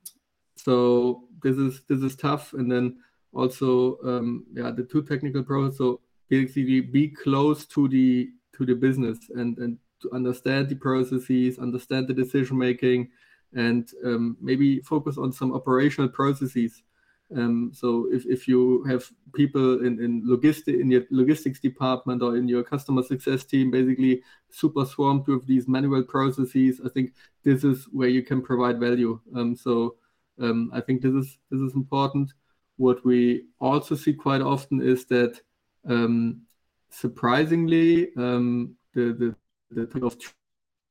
so 0.55 1.25
this 1.43 1.57
is 1.57 1.83
this 1.89 2.01
is 2.01 2.15
tough. 2.15 2.53
And 2.53 2.71
then 2.71 2.99
also 3.33 3.99
um 4.05 4.47
yeah 4.55 4.71
the 4.71 4.85
too 4.85 5.03
technical 5.03 5.43
process. 5.43 5.79
So 5.79 6.01
basically 6.29 6.81
be 6.81 7.09
close 7.09 7.67
to 7.67 7.89
the 7.89 8.31
to 8.57 8.65
the 8.65 8.75
business 8.75 9.19
and 9.31 9.59
and 9.59 9.77
to 10.03 10.13
understand 10.13 10.69
the 10.69 10.77
processes 10.77 11.59
understand 11.59 12.07
the 12.07 12.15
decision 12.15 12.59
making 12.59 13.11
and 13.55 13.91
um, 14.05 14.37
maybe 14.41 14.81
focus 14.81 15.19
on 15.19 15.33
some 15.33 15.55
operational 15.55 16.09
processes. 16.09 16.83
Um, 17.35 17.73
so 17.73 18.09
if, 18.13 18.27
if 18.27 18.47
you 18.47 18.85
have 18.85 19.09
people 19.35 19.85
in, 19.85 20.03
in 20.03 20.23
logistic 20.23 20.79
in 20.81 20.91
your 20.91 21.03
logistics 21.11 21.59
department 21.59 22.23
or 22.23 22.37
in 22.37 22.47
your 22.47 22.63
customer 22.63 23.03
success 23.03 23.45
team 23.45 23.71
basically 23.71 24.23
super 24.51 24.85
swamped 24.85 25.29
with 25.29 25.47
these 25.47 25.67
manual 25.67 26.03
processes, 26.03 26.81
I 26.85 26.91
think 26.91 27.15
this 27.43 27.65
is 27.65 27.87
where 27.93 28.09
you 28.09 28.23
can 28.23 28.43
provide 28.43 28.79
value. 28.79 29.19
Um, 29.35 29.57
so 29.57 29.97
um, 30.41 30.71
I 30.75 30.81
think 30.81 31.01
this 31.01 31.15
is 31.15 31.39
this 31.51 31.61
is 31.61 31.75
important. 31.75 32.33
What 32.77 33.05
we 33.05 33.45
also 33.61 33.95
see 33.95 34.13
quite 34.13 34.43
often 34.43 34.83
is 34.83 35.07
that 35.07 35.41
um, 35.89 36.43
surprisingly 36.91 38.15
um, 38.17 38.77
the 38.95 39.13
the 39.13 39.37
the 39.71 39.87
type 39.87 40.03
of 40.03 40.17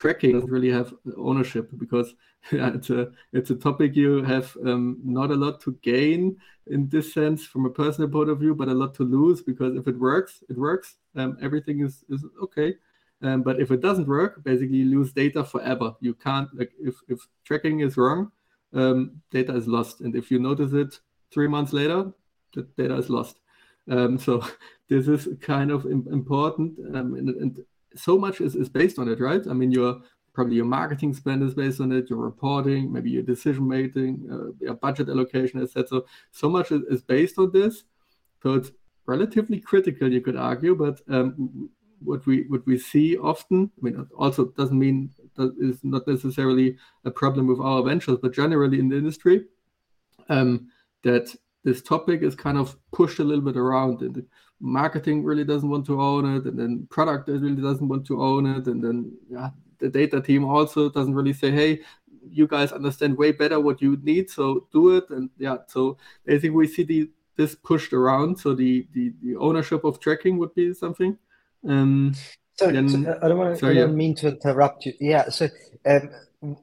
tracking 0.03 0.33
doesn't 0.33 0.51
really 0.51 0.71
have 0.71 0.93
ownership 1.17 1.69
because 1.77 2.13
yeah, 2.51 2.71
it's 2.75 2.89
a 2.89 3.11
it's 3.31 3.51
a 3.51 3.55
topic 3.55 3.95
you 3.95 4.21
have 4.23 4.55
um, 4.65 4.99
not 5.03 5.31
a 5.31 5.35
lot 5.45 5.61
to 5.61 5.71
gain 5.81 6.35
in 6.67 6.89
this 6.89 7.13
sense 7.13 7.45
from 7.45 7.65
a 7.65 7.69
personal 7.69 8.09
point 8.09 8.29
of 8.29 8.39
view, 8.39 8.53
but 8.53 8.67
a 8.67 8.73
lot 8.73 8.93
to 8.95 9.03
lose 9.03 9.41
because 9.41 9.77
if 9.77 9.87
it 9.87 9.97
works, 9.97 10.43
it 10.49 10.57
works. 10.57 10.97
Um, 11.15 11.37
everything 11.41 11.85
is 11.87 12.03
is 12.09 12.21
okay. 12.45 12.75
Um, 13.21 13.43
but 13.43 13.61
if 13.61 13.71
it 13.71 13.79
doesn't 13.79 14.09
work, 14.19 14.43
basically 14.43 14.79
you 14.83 14.89
lose 14.97 15.13
data 15.13 15.41
forever. 15.45 15.95
You 16.01 16.13
can't 16.15 16.49
like 16.59 16.73
if 16.89 16.95
if 17.07 17.19
tracking 17.45 17.79
is 17.79 17.95
wrong, 17.95 18.31
um, 18.73 19.21
data 19.31 19.55
is 19.55 19.67
lost, 19.67 20.01
and 20.01 20.13
if 20.15 20.29
you 20.31 20.37
notice 20.39 20.73
it 20.73 20.99
three 21.33 21.47
months 21.47 21.71
later, 21.71 22.11
the 22.53 22.63
data 22.77 22.95
is 22.97 23.09
lost. 23.09 23.39
Um, 23.89 24.19
so 24.19 24.33
this 24.89 25.07
is 25.07 25.29
kind 25.39 25.71
of 25.71 25.85
important, 25.85 26.77
um, 26.93 27.15
and, 27.15 27.29
and, 27.29 27.65
so 27.95 28.17
much 28.17 28.41
is, 28.41 28.55
is 28.55 28.69
based 28.69 28.99
on 28.99 29.07
it, 29.07 29.19
right? 29.19 29.45
I 29.47 29.53
mean, 29.53 29.71
your 29.71 30.01
probably 30.33 30.55
your 30.55 30.65
marketing 30.65 31.13
spend 31.13 31.43
is 31.43 31.53
based 31.53 31.79
on 31.79 31.91
it, 31.91 32.09
your 32.09 32.19
reporting, 32.19 32.91
maybe 32.91 33.11
your 33.11 33.23
decision 33.23 33.67
making, 33.67 34.27
uh, 34.31 34.51
your 34.59 34.73
budget 34.73 35.09
allocation, 35.09 35.61
etc. 35.61 35.87
So, 35.87 36.05
so 36.31 36.49
much 36.49 36.71
is, 36.71 36.81
is, 36.89 37.01
based 37.03 37.37
on 37.37 37.51
this. 37.51 37.83
So 38.41 38.55
it's 38.55 38.71
relatively 39.05 39.59
critical, 39.59 40.11
you 40.11 40.21
could 40.21 40.35
argue. 40.35 40.75
But 40.75 41.01
um, 41.07 41.69
what 42.03 42.25
we 42.25 42.45
what 42.47 42.65
we 42.65 42.77
see 42.77 43.17
often, 43.17 43.71
I 43.77 43.85
mean, 43.85 44.07
also 44.17 44.45
doesn't 44.45 44.77
mean 44.77 45.11
that 45.35 45.55
is 45.59 45.79
not 45.83 46.07
necessarily 46.07 46.77
a 47.05 47.11
problem 47.11 47.47
with 47.47 47.59
our 47.59 47.83
ventures, 47.83 48.17
but 48.21 48.33
generally 48.33 48.79
in 48.79 48.89
the 48.89 48.97
industry, 48.97 49.45
um, 50.29 50.67
that 51.03 51.33
this 51.63 51.81
topic 51.81 52.21
is 52.23 52.35
kind 52.35 52.57
of 52.57 52.77
pushed 52.91 53.19
a 53.19 53.23
little 53.23 53.43
bit 53.43 53.57
around. 53.57 54.01
And 54.01 54.25
marketing 54.59 55.23
really 55.23 55.43
doesn't 55.43 55.69
want 55.69 55.85
to 55.87 56.01
own 56.01 56.37
it, 56.37 56.45
and 56.45 56.57
then 56.57 56.87
product 56.89 57.27
really 57.27 57.61
doesn't 57.61 57.87
want 57.87 58.05
to 58.07 58.21
own 58.21 58.45
it, 58.45 58.67
and 58.67 58.83
then 58.83 59.11
yeah, 59.29 59.49
the 59.79 59.89
data 59.89 60.21
team 60.21 60.45
also 60.45 60.89
doesn't 60.89 61.13
really 61.13 61.33
say, 61.33 61.51
hey, 61.51 61.81
you 62.29 62.47
guys 62.47 62.71
understand 62.71 63.17
way 63.17 63.31
better 63.31 63.59
what 63.59 63.81
you 63.81 63.97
need, 64.01 64.29
so 64.29 64.67
do 64.71 64.95
it. 64.95 65.09
And 65.09 65.29
yeah, 65.37 65.57
so 65.67 65.97
I 66.27 66.37
think 66.37 66.53
we 66.53 66.67
see 66.67 66.83
the 66.83 67.09
this 67.35 67.55
pushed 67.55 67.93
around. 67.93 68.37
So 68.37 68.53
the 68.53 68.87
the, 68.93 69.13
the 69.21 69.35
ownership 69.35 69.83
of 69.83 69.99
tracking 69.99 70.37
would 70.37 70.55
be 70.55 70.73
something. 70.73 71.17
Um, 71.67 72.15
so, 72.55 72.71
then, 72.71 72.89
so 72.89 73.19
I 73.21 73.27
don't 73.27 73.37
want 73.37 73.53
to. 73.53 73.59
Sorry, 73.59 73.77
I 73.77 73.81
don't 73.81 73.91
yeah. 73.91 73.95
mean 73.95 74.15
to 74.15 74.27
interrupt 74.29 74.85
you. 74.85 74.93
Yeah. 74.99 75.29
So 75.29 75.49
um, 75.85 76.09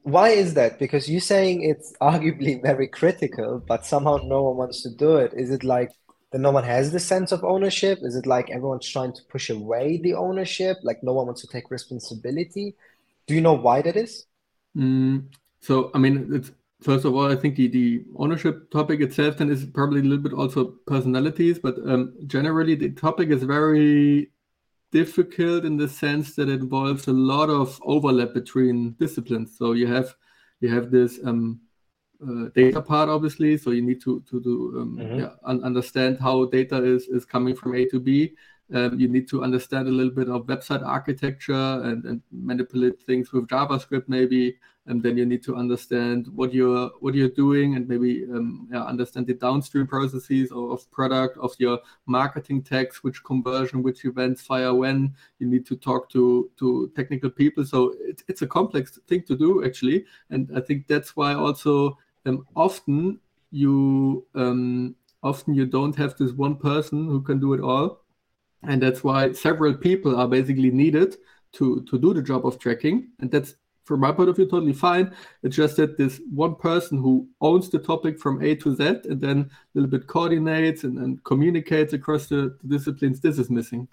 why 0.03 0.29
is 0.29 0.53
that? 0.53 0.79
Because 0.79 1.09
you're 1.09 1.21
saying 1.21 1.63
it's 1.63 1.93
arguably 2.01 2.61
very 2.69 2.87
critical, 2.87 3.61
but 3.65 3.85
somehow 3.85 4.19
no 4.23 4.43
one 4.43 4.57
wants 4.57 4.83
to 4.83 4.89
do 4.89 5.17
it. 5.17 5.33
Is 5.35 5.51
it 5.51 5.63
like 5.63 5.91
that 6.31 6.39
no 6.39 6.51
one 6.51 6.63
has 6.63 6.91
the 6.91 6.99
sense 6.99 7.31
of 7.31 7.43
ownership? 7.43 7.99
Is 8.01 8.15
it 8.15 8.25
like 8.25 8.49
everyone's 8.49 8.87
trying 8.87 9.13
to 9.13 9.21
push 9.29 9.49
away 9.49 9.99
the 10.01 10.13
ownership? 10.13 10.77
Like 10.83 11.03
no 11.03 11.13
one 11.13 11.25
wants 11.25 11.41
to 11.41 11.47
take 11.47 11.69
responsibility? 11.69 12.75
Do 13.27 13.35
you 13.35 13.41
know 13.41 13.53
why 13.53 13.81
that 13.81 13.95
is? 13.95 14.25
Mm, 14.75 15.27
so, 15.59 15.91
I 15.93 15.97
mean, 15.97 16.43
first 16.81 17.05
of 17.05 17.13
all, 17.13 17.31
I 17.31 17.35
think 17.35 17.55
the, 17.55 17.67
the 17.67 18.05
ownership 18.17 18.71
topic 18.71 19.01
itself 19.01 19.37
then 19.37 19.49
is 19.49 19.65
probably 19.65 19.99
a 19.99 20.03
little 20.03 20.23
bit 20.23 20.33
also 20.33 20.75
personalities, 20.87 21.59
but 21.59 21.77
um, 21.85 22.13
generally 22.27 22.75
the 22.75 22.91
topic 22.91 23.29
is 23.29 23.43
very 23.43 24.31
difficult 24.91 25.65
in 25.65 25.77
the 25.77 25.87
sense 25.87 26.35
that 26.35 26.49
it 26.49 26.61
involves 26.61 27.07
a 27.07 27.13
lot 27.13 27.49
of 27.49 27.79
overlap 27.83 28.33
between 28.33 28.91
disciplines. 28.99 29.57
So 29.57 29.73
you 29.73 29.87
have 29.87 30.15
you 30.59 30.69
have 30.69 30.91
this 30.91 31.19
um, 31.25 31.61
uh, 32.27 32.49
data 32.53 32.81
part 32.81 33.09
obviously, 33.09 33.57
so 33.57 33.71
you 33.71 33.81
need 33.81 34.01
to 34.01 34.21
to 34.29 34.39
do 34.39 34.79
um, 34.79 34.97
mm-hmm. 34.97 35.19
yeah, 35.19 35.29
un- 35.43 35.63
understand 35.63 36.19
how 36.19 36.45
data 36.45 36.83
is 36.83 37.07
is 37.07 37.25
coming 37.25 37.55
from 37.55 37.75
A 37.75 37.85
to 37.85 37.99
B. 37.99 38.35
Um, 38.73 38.97
you 38.97 39.09
need 39.09 39.27
to 39.29 39.43
understand 39.43 39.87
a 39.87 39.91
little 39.91 40.13
bit 40.13 40.29
of 40.29 40.45
website 40.45 40.85
architecture 40.85 41.81
and, 41.83 42.05
and 42.05 42.21
manipulate 42.31 43.01
things 43.01 43.33
with 43.33 43.47
JavaScript 43.47 44.05
maybe. 44.07 44.57
And 44.87 45.03
then 45.03 45.17
you 45.17 45.25
need 45.25 45.43
to 45.43 45.55
understand 45.55 46.27
what 46.33 46.53
you're 46.53 46.89
what 47.01 47.13
you're 47.13 47.29
doing 47.29 47.75
and 47.75 47.87
maybe 47.87 48.23
um, 48.23 48.67
yeah, 48.71 48.83
understand 48.83 49.27
the 49.27 49.35
downstream 49.35 49.87
processes 49.87 50.51
of, 50.51 50.71
of, 50.71 50.91
product 50.91 51.37
of 51.37 51.53
your 51.59 51.79
marketing 52.07 52.63
text 52.63 53.03
which 53.03 53.23
conversion 53.23 53.83
which 53.83 54.05
events 54.05 54.41
fire 54.41 54.73
when. 54.73 55.13
You 55.37 55.47
need 55.47 55.65
to 55.67 55.75
talk 55.75 56.09
to 56.11 56.49
to 56.59 56.91
technical 56.95 57.29
people. 57.29 57.65
So 57.65 57.93
it's, 57.99 58.23
it's 58.27 58.41
a 58.41 58.47
complex 58.47 58.97
thing 59.07 59.23
to 59.23 59.35
do 59.35 59.63
actually. 59.65 60.05
And 60.29 60.49
i 60.55 60.61
think 60.61 60.87
that's 60.87 61.15
why 61.15 61.33
also 61.35 61.97
um, 62.25 62.45
often 62.55 63.19
you 63.51 64.25
um, 64.35 64.95
often 65.23 65.53
you 65.53 65.65
don't 65.65 65.95
have 65.95 66.15
this 66.17 66.31
one 66.31 66.55
person 66.55 67.05
who 67.05 67.21
can 67.21 67.39
do 67.39 67.53
it 67.53 67.61
all 67.61 68.01
and 68.63 68.81
that's 68.81 69.03
why 69.03 69.31
several 69.31 69.73
people 69.73 70.15
are 70.15 70.27
basically 70.27 70.71
needed 70.71 71.15
to 71.51 71.83
to 71.89 71.97
do 71.99 72.13
the 72.13 72.21
job 72.21 72.45
of 72.45 72.59
tracking 72.59 73.09
and 73.19 73.29
that's 73.31 73.55
from 73.83 73.99
my 73.99 74.11
point 74.11 74.29
of 74.29 74.35
view, 74.35 74.45
totally 74.45 74.73
fine. 74.73 75.13
It's 75.43 75.55
just 75.55 75.75
that 75.77 75.97
this 75.97 76.21
one 76.33 76.55
person 76.55 76.97
who 76.97 77.27
owns 77.41 77.69
the 77.69 77.79
topic 77.79 78.19
from 78.19 78.41
A 78.41 78.55
to 78.55 78.75
Z 78.75 79.01
and 79.09 79.19
then 79.19 79.39
a 79.39 79.49
little 79.73 79.89
bit 79.89 80.07
coordinates 80.07 80.83
and, 80.83 80.97
and 80.97 81.23
communicates 81.23 81.93
across 81.93 82.27
the, 82.27 82.57
the, 82.63 82.77
disciplines, 82.77 83.19
this 83.19 83.37
is 83.37 83.49
missing. 83.49 83.87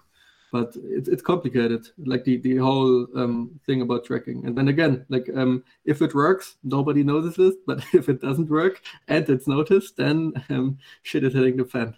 But 0.51 0.75
it's, 0.83 1.07
it's 1.07 1.21
complicated, 1.21 1.87
like 1.97 2.23
the, 2.23 2.37
the 2.37 2.57
whole 2.57 3.07
um, 3.15 3.59
thing 3.65 3.81
about 3.81 4.05
tracking. 4.05 4.45
And 4.45 4.57
then 4.57 4.67
again, 4.67 5.05
like 5.09 5.29
um, 5.35 5.63
if 5.85 6.01
it 6.01 6.15
works, 6.15 6.57
nobody 6.63 7.03
notices. 7.03 7.55
But 7.67 7.83
if 7.93 8.09
it 8.09 8.21
doesn't 8.21 8.49
work 8.49 8.81
and 9.07 9.29
it's 9.29 9.47
noticed, 9.47 9.97
then 9.97 10.33
um, 10.49 10.79
shit 11.03 11.23
is 11.23 11.33
hitting 11.33 11.57
the 11.57 11.65
fan. 11.65 11.95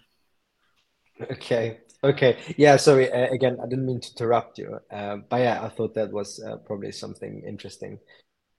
Okay. 1.30 1.80
Okay. 2.04 2.36
Yeah. 2.56 2.76
Sorry. 2.76 3.10
Uh, 3.10 3.30
again, 3.30 3.58
I 3.62 3.66
didn't 3.68 3.86
mean 3.86 4.00
to 4.00 4.10
interrupt 4.10 4.58
you. 4.58 4.80
Uh, 4.90 5.18
but 5.28 5.36
yeah, 5.36 5.62
I 5.62 5.68
thought 5.68 5.94
that 5.94 6.12
was 6.12 6.42
uh, 6.42 6.56
probably 6.56 6.92
something 6.92 7.42
interesting. 7.46 7.98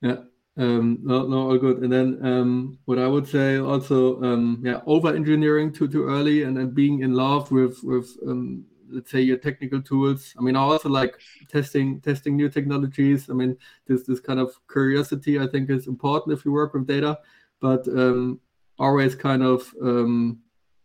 Yeah. 0.01 0.17
Um, 0.55 0.99
no, 1.01 1.25
no, 1.25 1.49
all 1.49 1.57
good. 1.57 1.79
And 1.79 1.91
then 1.91 2.19
um, 2.21 2.77
what 2.85 2.99
I 2.99 3.07
would 3.07 3.27
say 3.27 3.57
also, 3.57 4.21
um, 4.21 4.61
yeah, 4.63 4.81
over 4.85 5.13
engineering 5.13 5.73
too 5.73 5.87
too 5.87 6.05
early, 6.05 6.43
and 6.43 6.55
then 6.55 6.69
being 6.69 7.01
in 7.01 7.13
love 7.13 7.51
with 7.51 7.79
with 7.83 8.15
um, 8.27 8.63
let's 8.93 9.11
say 9.11 9.21
your 9.21 9.37
technical 9.37 9.81
tools. 9.81 10.33
I 10.37 10.41
mean, 10.41 10.55
I 10.55 10.59
also 10.59 10.89
like 10.89 11.19
testing 11.49 11.99
testing 12.01 12.35
new 12.35 12.49
technologies. 12.49 13.29
I 13.29 13.33
mean, 13.33 13.57
this 13.87 14.03
this 14.03 14.19
kind 14.19 14.39
of 14.39 14.55
curiosity 14.71 15.39
I 15.39 15.47
think 15.47 15.69
is 15.69 15.87
important 15.87 16.37
if 16.37 16.45
you 16.45 16.51
work 16.51 16.73
with 16.73 16.87
data, 16.87 17.19
but 17.59 17.87
um, 17.87 18.39
always 18.79 19.15
kind 19.15 19.43
of 19.43 19.73
um, 19.81 20.39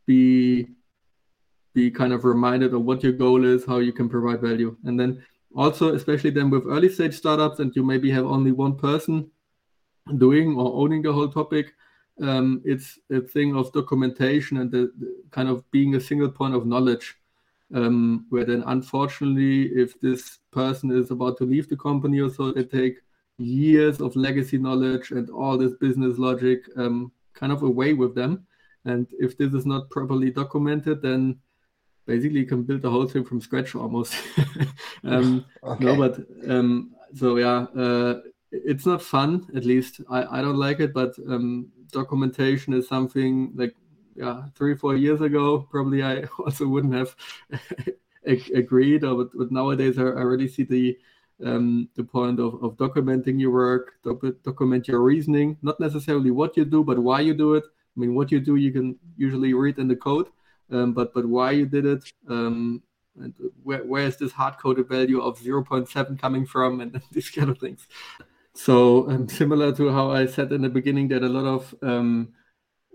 be 0.07 0.69
be 1.75 1.91
kind 1.91 2.13
of 2.13 2.25
reminded 2.25 2.75
of 2.75 2.83
what 2.83 3.03
your 3.03 3.13
goal 3.13 3.45
is, 3.45 3.65
how 3.65 3.79
you 3.79 3.93
can 3.93 4.09
provide 4.09 4.41
value. 4.41 4.77
And 4.85 4.99
then 4.99 5.23
also, 5.55 5.95
especially 5.95 6.31
then 6.31 6.51
with 6.51 6.67
early 6.67 6.89
stage 6.89 7.15
startups, 7.15 7.61
and 7.61 7.75
you 7.77 7.85
maybe 7.85 8.11
have 8.11 8.25
only 8.25 8.53
one 8.53 8.77
person 8.77 9.31
doing 10.17 10.57
or 10.57 10.83
owning 10.83 11.03
the 11.03 11.13
whole 11.13 11.29
topic, 11.29 11.75
um, 12.21 12.63
it's 12.65 12.99
a 13.11 13.21
thing 13.21 13.57
of 13.57 13.73
documentation 13.73 14.59
and 14.59 14.71
the, 14.71 14.91
the, 14.99 15.23
kind 15.31 15.49
of 15.49 15.69
being 15.71 15.95
a 15.95 16.01
single 16.01 16.31
point 16.31 16.55
of 16.55 16.67
knowledge. 16.67 17.17
Um, 17.75 18.27
where 18.31 18.47
then, 18.47 18.65
unfortunately, 18.67 19.67
if 19.67 20.01
this 20.01 20.39
person 20.51 20.91
is 20.91 21.11
about 21.11 21.37
to 21.39 21.45
leave 21.45 21.69
the 21.69 21.77
company 21.77 22.19
or 22.21 22.31
so, 22.31 22.51
they 22.51 22.65
take 22.65 22.97
years 23.39 24.01
of 24.01 24.17
legacy 24.17 24.59
knowledge 24.59 25.11
and 25.11 25.31
all 25.31 25.59
this 25.59 25.75
business 25.75 26.19
logic 26.19 26.63
um, 26.77 27.13
kind 27.35 27.53
of 27.53 27.63
away 27.63 27.93
with 27.93 28.15
them. 28.15 28.47
And 28.85 29.07
if 29.19 29.37
this 29.37 29.53
is 29.53 29.67
not 29.67 29.91
properly 29.91 30.31
documented, 30.31 31.03
then 31.03 31.39
basically 32.07 32.41
you 32.41 32.47
can 32.47 32.63
build 32.63 32.83
the 32.83 32.91
whole 32.91 33.07
thing 33.07 33.25
from 33.25 33.41
scratch 33.41 33.75
almost. 33.75 34.15
um, 35.05 35.45
okay. 35.63 35.85
No, 35.85 35.97
but 35.97 36.19
um, 36.51 36.95
so 37.15 37.37
yeah, 37.37 37.67
uh, 37.77 38.21
it's 38.51 38.87
not 38.87 39.03
fun. 39.03 39.47
At 39.55 39.65
least 39.65 40.01
I, 40.11 40.39
I 40.39 40.43
don't 40.43 40.57
like 40.57 40.81
it. 40.81 40.93
But 40.93 41.15
um, 41.29 41.69
documentation 41.93 42.73
is 42.73 42.89
something 42.89 43.53
like 43.55 43.75
yeah, 44.19 44.43
three 44.57 44.75
four 44.75 44.97
years 44.97 45.21
ago 45.21 45.67
probably 45.71 46.03
I 46.03 46.25
also 46.39 46.67
wouldn't 46.67 46.95
have 46.95 47.15
agreed. 48.55 49.05
Or 49.05 49.25
but, 49.25 49.39
but 49.39 49.53
nowadays 49.53 49.99
I, 49.99 50.03
I 50.03 50.25
really 50.33 50.49
see 50.49 50.65
the 50.65 50.99
um, 51.45 51.89
the 51.95 52.03
point 52.03 52.41
of, 52.41 52.55
of 52.65 52.77
documenting 52.77 53.41
your 53.41 53.53
work, 53.53 53.93
doc- 54.03 54.43
document 54.43 54.89
your 54.89 55.03
reasoning, 55.03 55.57
not 55.63 55.79
necessarily 55.79 56.33
what 56.33 56.57
you 56.57 56.65
do, 56.65 56.83
but 56.83 56.99
why 56.99 57.21
you 57.21 57.33
do 57.33 57.55
it. 57.55 57.63
I 57.65 58.01
mean, 58.01 58.17
what 58.17 58.33
you 58.33 58.41
do, 58.41 58.57
you 58.57 58.73
can 58.73 58.99
usually 59.17 59.55
read 59.55 59.79
in 59.79 59.87
the 59.87 59.95
code, 59.95 60.27
um, 60.73 60.93
but 60.93 61.15
but 61.15 61.25
why 61.25 61.53
you 61.53 61.67
did 61.67 61.87
it, 61.87 62.13
um, 62.29 62.83
and 63.21 63.35
where, 63.63 63.85
where 63.85 64.05
is 64.05 64.17
this 64.17 64.33
hard 64.33 64.59
coded 64.59 64.89
value 64.89 65.21
of 65.21 65.39
0.7 65.39 66.19
coming 66.19 66.45
from, 66.45 66.81
and 66.81 67.01
these 67.13 67.31
kind 67.31 67.51
of 67.51 67.59
things. 67.59 67.87
So 68.55 69.09
um, 69.09 69.29
similar 69.29 69.73
to 69.77 69.93
how 69.93 70.11
I 70.11 70.27
said 70.27 70.51
in 70.51 70.63
the 70.63 70.69
beginning 70.69 71.07
that 71.09 71.23
a 71.23 71.29
lot 71.29 71.47
of 71.47 71.75
um, 71.83 72.35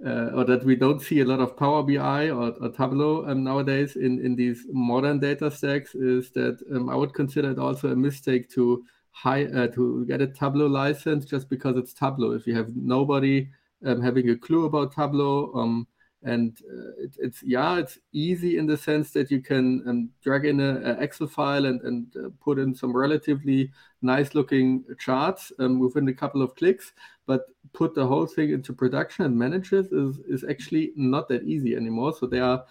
uh, 0.06 0.32
or 0.36 0.44
that 0.44 0.64
we 0.66 0.76
don't 0.76 1.02
see 1.02 1.22
a 1.22 1.26
lot 1.26 1.40
of 1.40 1.56
Power 1.56 1.84
BI 1.84 2.30
or, 2.30 2.54
or 2.62 2.70
Tableau 2.70 3.26
um, 3.28 3.44
nowadays 3.44 3.96
in, 3.96 4.24
in 4.26 4.36
these 4.36 4.66
modern 4.72 5.20
data 5.20 5.50
stacks 5.50 5.96
is 5.96 6.32
that 6.32 6.60
um, 6.74 6.90
I 6.90 6.96
would 6.96 7.14
consider 7.14 7.52
it 7.52 7.60
also 7.60 7.92
a 7.92 7.96
mistake 7.96 8.50
to 8.52 8.84
high 9.12 9.46
uh, 9.46 9.68
to 9.68 10.06
get 10.06 10.22
a 10.22 10.28
Tableau 10.28 10.68
license 10.68 11.26
just 11.26 11.50
because 11.50 11.78
it's 11.78 11.94
Tableau. 11.94 12.32
If 12.32 12.48
you 12.48 12.56
have 12.56 12.76
nobody 12.76 13.50
um, 13.86 14.02
having 14.02 14.30
a 14.30 14.36
clue 14.36 14.66
about 14.66 14.94
Tableau, 14.94 15.54
um, 15.54 15.88
and 16.24 16.58
uh, 16.72 16.92
it, 16.98 17.16
it's 17.20 17.44
yeah 17.44 17.78
it's 17.78 18.00
easy 18.14 18.58
in 18.58 18.66
the 18.66 18.78
sense 18.78 19.12
that 19.12 19.30
you 19.30 19.42
can 19.42 19.84
um, 19.88 20.10
drag 20.22 20.46
in 20.46 20.60
a, 20.60 20.76
a, 20.92 20.92
excel 21.02 21.28
file 21.28 21.66
and, 21.66 21.82
and 21.82 22.08
uh, 22.18 22.30
put 22.42 22.58
in 22.58 22.74
some 22.74 22.96
relatively 22.96 23.72
nice 24.02 24.34
looking 24.34 24.84
charts 25.00 25.52
um, 25.60 25.80
within 25.80 26.08
a 26.08 26.14
couple 26.14 26.42
of 26.42 26.56
clicks. 26.56 26.94
But 27.26 27.46
put 27.74 27.96
the 27.96 28.06
whole 28.06 28.26
thing 28.26 28.52
into 28.52 28.74
production 28.74 29.26
and 29.26 29.38
manage 29.38 29.74
it 29.74 29.88
is, 29.92 30.20
is 30.28 30.44
actually 30.50 30.92
not 30.96 31.28
that 31.30 31.44
easy 31.44 31.76
anymore. 31.76 32.14
So 32.14 32.26
they 32.26 32.40
are 32.40 32.64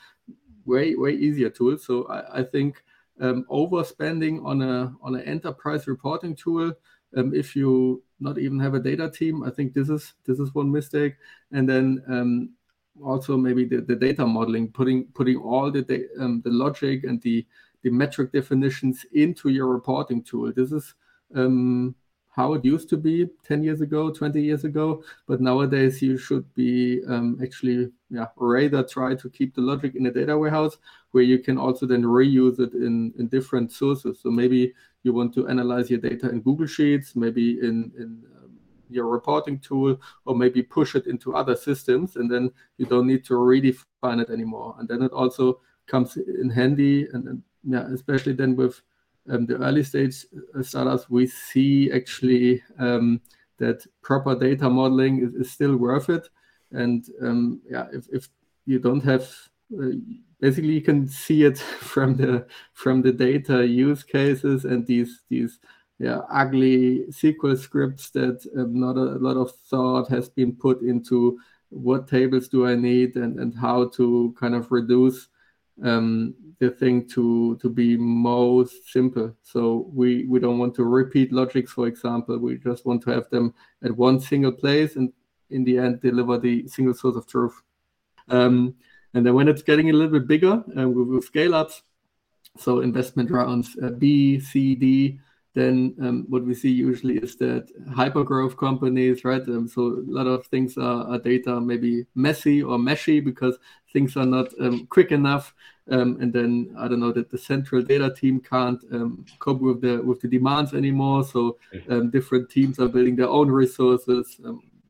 way 0.64 0.94
way 0.94 1.12
easier 1.12 1.50
tools. 1.50 1.84
So 1.84 2.04
i, 2.06 2.40
I 2.40 2.42
think 2.42 2.82
um, 3.20 3.44
overspending 3.50 4.44
on 4.44 4.62
a 4.62 4.94
on 5.02 5.14
an 5.14 5.22
enterprise 5.22 5.86
reporting 5.86 6.34
tool 6.34 6.72
um, 7.16 7.34
if 7.34 7.54
you 7.54 8.02
not 8.20 8.38
even 8.38 8.58
have 8.58 8.74
a 8.74 8.80
data 8.80 9.10
team 9.10 9.42
i 9.42 9.50
think 9.50 9.74
this 9.74 9.90
is 9.90 10.14
this 10.24 10.38
is 10.38 10.54
one 10.54 10.70
mistake. 10.70 11.16
And 11.50 11.68
then 11.68 12.02
um, 12.08 12.54
also 13.02 13.36
maybe 13.36 13.64
the, 13.64 13.80
the 13.80 13.96
data 13.96 14.26
modeling, 14.26 14.68
putting 14.68 15.06
putting 15.14 15.36
all 15.36 15.70
the 15.70 16.08
um, 16.18 16.40
the 16.42 16.50
logic 16.50 17.04
and 17.04 17.20
the 17.22 17.46
the 17.82 17.90
metric 17.90 18.32
definitions 18.32 19.04
into 19.12 19.48
your 19.48 19.66
reporting 19.68 20.22
tool. 20.22 20.52
This 20.52 20.72
is 20.72 20.94
um, 21.34 21.94
how 22.34 22.54
it 22.54 22.64
used 22.64 22.88
to 22.88 22.96
be 22.96 23.28
10 23.44 23.62
years 23.62 23.82
ago, 23.82 24.10
20 24.10 24.40
years 24.40 24.64
ago. 24.64 25.04
But 25.26 25.40
nowadays, 25.40 26.00
you 26.00 26.16
should 26.16 26.52
be 26.54 27.02
um, 27.06 27.38
actually, 27.42 27.90
yeah, 28.08 28.26
rather 28.36 28.82
try 28.82 29.14
to 29.14 29.30
keep 29.30 29.54
the 29.54 29.60
logic 29.60 29.94
in 29.96 30.06
a 30.06 30.10
data 30.10 30.36
warehouse 30.36 30.78
where 31.10 31.24
you 31.24 31.38
can 31.40 31.58
also 31.58 31.84
then 31.86 32.02
reuse 32.02 32.58
it 32.58 32.72
in, 32.72 33.12
in 33.18 33.28
different 33.28 33.70
sources. 33.70 34.20
So 34.22 34.30
maybe 34.30 34.72
you 35.02 35.12
want 35.12 35.34
to 35.34 35.48
analyze 35.48 35.90
your 35.90 36.00
data 36.00 36.30
in 36.30 36.40
Google 36.40 36.66
Sheets, 36.66 37.14
maybe 37.14 37.58
in, 37.60 37.92
in 37.98 38.22
your 38.92 39.06
reporting 39.06 39.58
tool 39.58 40.00
or 40.24 40.34
maybe 40.34 40.62
push 40.62 40.94
it 40.94 41.06
into 41.06 41.34
other 41.34 41.56
systems 41.56 42.16
and 42.16 42.30
then 42.30 42.50
you 42.78 42.86
don't 42.86 43.06
need 43.06 43.24
to 43.24 43.34
redefine 43.34 44.20
it 44.20 44.30
anymore 44.30 44.74
and 44.78 44.88
then 44.88 45.02
it 45.02 45.12
also 45.12 45.58
comes 45.86 46.16
in 46.16 46.50
handy. 46.50 47.06
And, 47.12 47.28
and 47.28 47.42
yeah, 47.64 47.86
especially 47.92 48.32
then 48.32 48.56
with 48.56 48.80
um, 49.30 49.46
the 49.46 49.56
early 49.56 49.84
stage 49.84 50.26
uh, 50.58 50.62
startups, 50.62 51.08
we 51.10 51.26
see 51.26 51.92
actually 51.92 52.62
um, 52.78 53.20
that 53.58 53.84
proper 54.02 54.34
data 54.34 54.68
modeling 54.68 55.24
is, 55.24 55.34
is 55.34 55.52
still 55.52 55.76
worth 55.76 56.08
it. 56.08 56.28
And 56.72 57.04
um, 57.20 57.60
yeah, 57.68 57.86
if, 57.92 58.08
if 58.10 58.28
you 58.66 58.78
don't 58.78 59.04
have 59.04 59.30
uh, 59.80 59.92
basically 60.40 60.72
you 60.72 60.82
can 60.82 61.06
see 61.06 61.44
it 61.44 61.58
from 61.92 62.16
the 62.16 62.46
from 62.72 63.02
the 63.02 63.12
data 63.12 63.66
use 63.66 64.02
cases 64.02 64.64
and 64.64 64.86
these 64.86 65.22
these 65.28 65.58
yeah 66.02 66.20
ugly 66.30 67.04
SQL 67.10 67.56
scripts 67.56 68.10
that 68.10 68.44
um, 68.56 68.78
not 68.78 68.96
a, 68.96 69.18
lot 69.26 69.36
of 69.36 69.52
thought 69.70 70.08
has 70.08 70.28
been 70.28 70.52
put 70.54 70.82
into 70.82 71.38
what 71.70 72.08
tables 72.08 72.48
do 72.48 72.66
I 72.66 72.74
need 72.74 73.16
and 73.16 73.38
and 73.38 73.54
how 73.56 73.88
to 73.96 74.34
kind 74.38 74.54
of 74.54 74.72
reduce 74.72 75.28
um, 75.82 76.34
the 76.58 76.70
thing 76.70 77.08
to 77.10 77.56
to 77.62 77.70
be 77.70 77.96
most 77.96 78.92
simple. 78.92 79.34
So 79.42 79.90
we 79.92 80.24
we 80.26 80.40
don't 80.40 80.58
want 80.58 80.74
to 80.76 80.84
repeat 80.84 81.32
logics, 81.32 81.72
for 81.72 81.86
example. 81.86 82.38
We 82.38 82.58
just 82.58 82.84
want 82.84 83.02
to 83.04 83.10
have 83.10 83.30
them 83.30 83.54
at 83.82 83.96
one 83.96 84.20
single 84.20 84.52
place 84.52 84.96
and 84.96 85.12
in 85.50 85.64
the 85.64 85.78
end 85.78 86.00
deliver 86.00 86.38
the 86.38 86.66
single 86.68 86.94
source 86.94 87.16
of 87.16 87.26
truth. 87.26 87.62
Um, 88.28 88.74
and 89.14 89.24
then 89.24 89.34
when 89.34 89.48
it's 89.48 89.62
getting 89.62 89.90
a 89.90 89.92
little 89.92 90.12
bit 90.18 90.26
bigger 90.26 90.62
uh, 90.78 90.88
with, 90.88 91.08
with 91.08 91.24
scale 91.24 91.54
ups, 91.54 91.82
so 92.58 92.80
investment 92.80 93.30
rounds 93.30 93.76
uh, 93.82 93.90
B, 93.90 94.40
C, 94.40 94.74
D, 94.74 95.20
then 95.54 95.94
um, 96.00 96.24
what 96.28 96.44
we 96.44 96.54
see 96.54 96.70
usually 96.70 97.18
is 97.18 97.36
that 97.36 97.68
hyper 97.94 98.24
growth 98.24 98.56
companies, 98.56 99.24
right? 99.24 99.42
Um, 99.42 99.68
so 99.68 99.82
a 99.82 100.04
lot 100.06 100.26
of 100.26 100.46
things 100.46 100.78
are, 100.78 101.06
are, 101.06 101.18
data 101.18 101.60
maybe 101.60 102.06
messy 102.14 102.62
or 102.62 102.78
meshy 102.78 103.22
because 103.22 103.58
things 103.92 104.16
are 104.16 104.24
not 104.24 104.48
um, 104.60 104.86
quick 104.86 105.12
enough. 105.12 105.54
Um, 105.90 106.16
and 106.20 106.32
then 106.32 106.74
I 106.78 106.88
don't 106.88 107.00
know 107.00 107.12
that 107.12 107.30
the 107.30 107.36
central 107.36 107.82
data 107.82 108.14
team 108.14 108.40
can't 108.40 108.82
um, 108.92 109.26
cope 109.40 109.60
with 109.60 109.82
the 109.82 110.00
with 110.00 110.22
the 110.22 110.28
demands 110.28 110.72
anymore. 110.72 111.24
So 111.24 111.58
mm-hmm. 111.74 111.92
um, 111.92 112.10
different 112.10 112.48
teams 112.48 112.78
are 112.78 112.88
building 112.88 113.16
their 113.16 113.28
own 113.28 113.50
resources. 113.50 114.40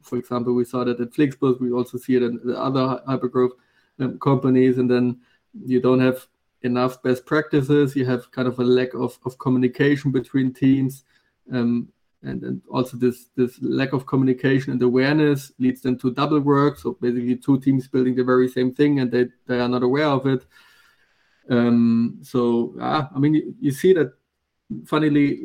for 0.03 0.19
example, 0.19 0.53
we 0.55 0.65
saw 0.65 0.85
that 0.85 1.01
at 1.01 1.13
Flixbus. 1.13 1.61
We 1.61 1.73
also 1.73 1.99
see 1.99 2.17
it 2.17 2.23
in 2.23 2.41
the 2.45 2.57
other 2.61 3.03
hypergrowth 3.09 3.53
um, 3.99 4.19
companies, 4.21 4.79
and 4.79 4.89
then 4.89 5.21
you 5.65 5.81
don't 5.81 6.01
have 6.01 6.27
enough 6.65 7.03
best 7.03 7.27
practices. 7.27 7.95
You 7.97 8.07
have 8.07 8.31
kind 8.31 8.49
of 8.49 8.59
a 8.59 8.65
lack 8.65 8.95
of, 8.95 9.19
of 9.25 9.39
communication 9.39 10.11
between 10.11 10.53
teams. 10.53 11.05
Um, 11.53 11.89
and, 12.23 12.43
and 12.45 12.63
also 12.71 12.97
this 12.97 13.27
this 13.35 13.59
lack 13.61 13.93
of 13.93 14.07
communication 14.07 14.73
and 14.73 14.83
awareness 14.83 15.53
leads 15.59 15.81
them 15.81 15.99
to 15.99 16.13
double 16.13 16.41
work. 16.41 16.79
So 16.79 16.97
basically, 17.01 17.37
two 17.37 17.59
teams 17.61 17.89
building 17.89 18.15
the 18.15 18.25
very 18.25 18.49
same 18.49 18.73
thing 18.73 19.01
and 19.01 19.11
they, 19.11 19.27
they 19.47 19.59
are 19.59 19.69
not 19.69 19.83
aware 19.83 20.07
of 20.07 20.27
it. 20.27 20.47
Um, 21.51 22.19
so 22.23 22.75
ah, 22.81 23.11
I 23.15 23.19
mean, 23.19 23.35
you, 23.35 23.55
you 23.61 23.73
see 23.73 23.93
that 23.95 24.13
funnily 24.87 25.43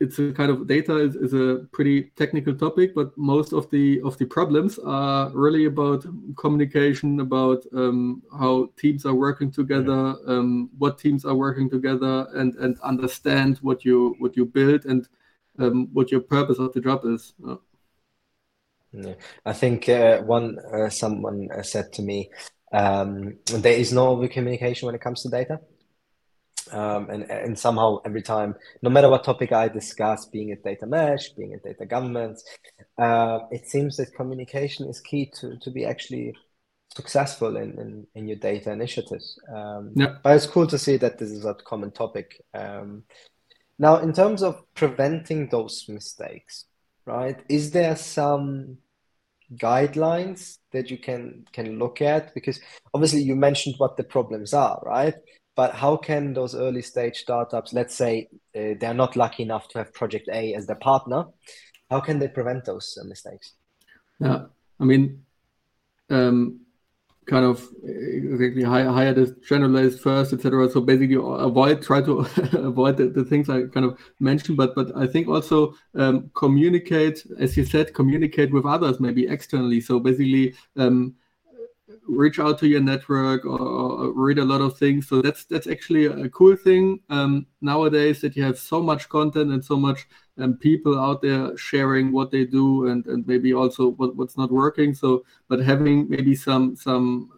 it's 0.00 0.18
a 0.18 0.32
kind 0.32 0.50
of 0.50 0.66
data 0.66 0.96
is, 0.96 1.14
is 1.14 1.34
a 1.34 1.66
pretty 1.72 2.04
technical 2.16 2.54
topic, 2.54 2.94
but 2.94 3.16
most 3.18 3.52
of 3.52 3.70
the 3.70 4.00
of 4.00 4.16
the 4.16 4.24
problems 4.24 4.78
are 4.78 5.30
really 5.34 5.66
about 5.66 6.06
communication, 6.36 7.20
about 7.20 7.64
um, 7.74 8.22
how 8.32 8.70
teams 8.78 9.04
are 9.04 9.14
working 9.14 9.50
together, 9.50 10.16
um, 10.26 10.70
what 10.78 10.98
teams 10.98 11.26
are 11.26 11.34
working 11.34 11.68
together, 11.68 12.26
and 12.34 12.54
and 12.56 12.80
understand 12.80 13.58
what 13.58 13.84
you 13.84 14.16
what 14.18 14.36
you 14.36 14.46
build 14.46 14.86
and 14.86 15.06
um, 15.58 15.88
what 15.92 16.10
your 16.10 16.20
purpose 16.20 16.58
of 16.58 16.72
the 16.72 16.80
job 16.80 17.04
is. 17.04 17.34
Uh, 17.46 17.56
yeah. 18.92 19.14
I 19.44 19.52
think 19.52 19.88
uh, 19.88 20.22
one 20.22 20.58
uh, 20.72 20.88
someone 20.88 21.48
uh, 21.54 21.62
said 21.62 21.92
to 21.92 22.02
me, 22.02 22.30
um, 22.72 23.36
there 23.44 23.74
is 23.74 23.92
no 23.92 24.08
over 24.08 24.28
communication 24.28 24.86
when 24.86 24.94
it 24.94 25.02
comes 25.02 25.22
to 25.22 25.28
data 25.28 25.60
um, 26.70 27.08
and, 27.10 27.24
and 27.30 27.58
somehow 27.58 27.98
every 28.04 28.22
time, 28.22 28.54
no 28.82 28.90
matter 28.90 29.08
what 29.08 29.24
topic 29.24 29.52
I 29.52 29.68
discuss, 29.68 30.26
being 30.26 30.50
it 30.50 30.62
data 30.62 30.86
mesh, 30.86 31.30
being 31.30 31.52
it 31.52 31.62
data 31.62 31.86
governance, 31.86 32.44
uh, 32.98 33.40
it 33.50 33.66
seems 33.66 33.96
that 33.96 34.14
communication 34.14 34.88
is 34.88 35.00
key 35.00 35.30
to, 35.40 35.58
to 35.58 35.70
be 35.70 35.84
actually 35.84 36.34
successful 36.94 37.56
in, 37.56 37.78
in, 37.78 38.06
in 38.14 38.28
your 38.28 38.36
data 38.36 38.72
initiatives. 38.72 39.38
Um, 39.54 39.92
yeah. 39.94 40.16
But 40.22 40.36
it's 40.36 40.46
cool 40.46 40.66
to 40.66 40.78
see 40.78 40.96
that 40.98 41.18
this 41.18 41.30
is 41.30 41.44
a 41.44 41.54
common 41.54 41.90
topic. 41.92 42.42
Um, 42.54 43.04
now, 43.78 43.96
in 43.96 44.12
terms 44.12 44.42
of 44.42 44.62
preventing 44.74 45.48
those 45.48 45.86
mistakes, 45.88 46.66
right, 47.06 47.40
is 47.48 47.70
there 47.70 47.96
some 47.96 48.78
guidelines 49.56 50.58
that 50.70 50.90
you 50.90 50.98
can 50.98 51.44
can 51.52 51.78
look 51.78 52.00
at 52.00 52.32
because 52.34 52.60
obviously 52.94 53.20
you 53.20 53.34
mentioned 53.34 53.74
what 53.78 53.96
the 53.96 54.04
problems 54.04 54.54
are 54.54 54.80
right 54.86 55.14
but 55.56 55.74
how 55.74 55.96
can 55.96 56.32
those 56.32 56.54
early 56.54 56.82
stage 56.82 57.18
startups, 57.18 57.72
let's 57.72 57.94
say 57.94 58.28
uh, 58.56 58.74
they're 58.80 58.94
not 58.94 59.16
lucky 59.16 59.42
enough 59.42 59.68
to 59.68 59.78
have 59.78 59.92
Project 59.92 60.28
A 60.32 60.54
as 60.54 60.66
their 60.66 60.76
partner, 60.76 61.26
how 61.90 62.00
can 62.00 62.18
they 62.18 62.28
prevent 62.28 62.64
those 62.64 62.96
uh, 63.00 63.04
mistakes? 63.04 63.54
Yeah, 64.20 64.44
I 64.78 64.84
mean, 64.84 65.24
um, 66.08 66.60
kind 67.26 67.44
of 67.44 67.66
exactly 67.84 68.62
hire, 68.62 68.90
hire 68.90 69.14
the 69.14 69.26
generalist 69.48 70.00
first, 70.00 70.32
etc. 70.32 70.68
So 70.70 70.80
basically, 70.80 71.16
avoid 71.16 71.82
try 71.82 72.00
to 72.02 72.18
avoid 72.52 72.96
the, 72.96 73.08
the, 73.08 73.24
things 73.24 73.48
I 73.48 73.62
kind 73.66 73.86
of 73.86 73.98
mentioned, 74.20 74.56
but 74.56 74.74
but 74.74 74.96
I 74.96 75.06
think 75.06 75.28
also 75.28 75.74
um, 75.94 76.30
communicate, 76.34 77.24
as 77.38 77.56
you 77.56 77.64
said, 77.64 77.94
communicate 77.94 78.52
with 78.52 78.66
others 78.66 79.00
maybe 79.00 79.26
externally. 79.26 79.80
So 79.80 79.98
basically. 80.00 80.54
Um, 80.76 81.16
reach 82.06 82.38
out 82.38 82.58
to 82.58 82.68
your 82.68 82.80
network 82.80 83.44
or, 83.44 84.12
read 84.12 84.38
a 84.38 84.44
lot 84.44 84.60
of 84.60 84.76
things. 84.78 85.08
So 85.08 85.22
that's 85.22 85.44
that's 85.44 85.66
actually 85.66 86.06
a 86.06 86.28
cool 86.28 86.56
thing 86.56 87.00
um, 87.10 87.46
nowadays 87.60 88.20
that 88.20 88.36
you 88.36 88.42
have 88.42 88.58
so 88.58 88.82
much 88.82 89.08
content 89.08 89.52
and 89.52 89.64
so 89.64 89.76
much 89.76 90.06
um, 90.38 90.56
people 90.56 90.98
out 90.98 91.22
there 91.22 91.56
sharing 91.56 92.12
what 92.12 92.30
they 92.30 92.44
do 92.44 92.88
and 92.88 93.06
and 93.06 93.26
maybe 93.26 93.54
also 93.54 93.90
what, 93.90 94.16
what's 94.16 94.36
not 94.36 94.50
working. 94.50 94.94
So 94.94 95.24
but 95.48 95.60
having 95.60 96.08
maybe 96.08 96.34
some 96.34 96.76
some 96.76 97.30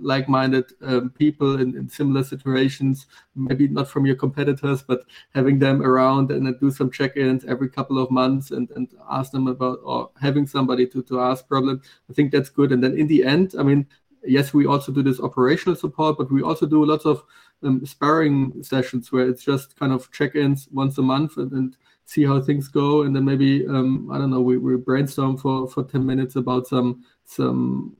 like-minded 0.00 0.64
um, 0.82 1.10
people 1.10 1.60
in, 1.60 1.76
in, 1.76 1.88
similar 1.88 2.22
situations 2.22 3.06
maybe 3.34 3.68
not 3.68 3.88
from 3.88 4.04
your 4.06 4.16
competitors 4.16 4.82
but 4.82 5.04
having 5.34 5.58
them 5.58 5.82
around 5.82 6.30
and 6.30 6.46
then 6.46 6.56
do 6.60 6.70
some 6.70 6.90
check-ins 6.90 7.44
every 7.44 7.68
couple 7.68 7.98
of 7.98 8.10
months 8.10 8.50
and, 8.50 8.70
and 8.72 8.88
ask 9.10 9.32
them 9.32 9.46
about 9.46 9.78
or 9.82 10.10
having 10.20 10.46
somebody 10.46 10.86
to, 10.86 11.02
to 11.02 11.20
ask 11.20 11.46
problems 11.48 11.86
i 12.10 12.12
think 12.12 12.32
that's 12.32 12.48
good. 12.48 12.72
And 12.72 12.82
then 12.82 12.98
in 12.98 13.06
the 13.06 13.24
end 13.24 13.54
i 13.58 13.62
mean 13.62 13.86
yes 14.24 14.54
we 14.54 14.66
also 14.66 14.90
do 14.90 15.02
this 15.02 15.20
operational 15.20 15.76
support 15.76 16.18
but 16.18 16.30
we 16.32 16.42
also 16.42 16.66
do 16.66 16.84
lots 16.84 17.04
of 17.04 17.22
um, 17.62 17.84
sparring 17.86 18.62
sessions 18.62 19.12
where 19.12 19.28
it's 19.28 19.44
just 19.44 19.76
kind 19.78 19.92
of 19.92 20.10
check-ins 20.12 20.68
once 20.72 20.98
a 20.98 21.02
month 21.02 21.36
and, 21.36 21.52
and 21.52 21.76
see 22.06 22.24
how 22.24 22.40
things 22.40 22.68
go. 22.68 23.02
And 23.02 23.16
then 23.16 23.24
maybe 23.24 23.66
um, 23.66 24.10
i 24.12 24.18
don't 24.18 24.30
know 24.30 24.40
we, 24.40 24.58
we 24.58 24.76
brainstorm 24.76 25.36
for 25.36 25.68
for 25.68 25.84
10 25.84 26.04
minutes 26.04 26.36
about 26.36 26.66
some 26.66 27.04
some 27.24 27.96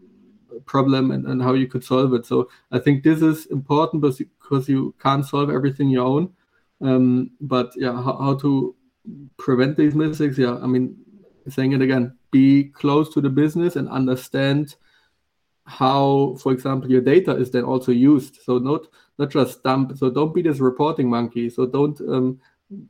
problem 0.61 1.11
and, 1.11 1.27
and 1.27 1.43
how 1.43 1.55
you 1.55 1.67
could 1.67 1.85
solve 1.85 2.15
it. 2.15 2.27
So 2.27 2.49
I 2.71 2.79
think 2.79 3.03
this 3.03 3.23
is 3.23 3.47
important 3.47 4.03
because 4.03 4.69
you 4.69 4.95
can't 5.01 5.25
solve 5.25 5.51
everything 5.51 5.89
your 5.89 6.07
own. 6.07 6.33
Um, 6.81 7.31
but 7.41 7.73
yeah, 7.77 7.93
how, 7.93 8.17
how 8.17 8.35
to 8.37 8.75
prevent 9.37 9.77
these 9.77 9.95
mistakes? 9.95 10.39
Yeah, 10.39 10.59
I 10.59 10.67
mean, 10.67 10.97
saying 11.49 11.73
it 11.73 11.83
again, 11.83 12.17
be 12.31 12.65
close 12.65 13.13
to 13.15 13.21
the 13.21 13.31
business 13.31 13.77
and 13.77 13.89
understand 13.89 14.77
how, 15.67 16.37
for 16.41 16.53
example, 16.53 16.91
your 16.91 17.01
data 17.01 17.33
is 17.37 17.51
then 17.51 17.65
also 17.65 17.93
used. 17.93 18.39
So 18.43 18.59
not 18.59 18.87
not 19.19 19.31
just 19.31 19.63
dump. 19.63 19.97
So 19.97 20.11
don't 20.11 20.35
be 20.35 20.43
this 20.43 20.59
reporting 20.59 21.09
monkey. 21.09 21.49
So 21.49 21.67
don't 21.67 21.99
um, 22.03 22.41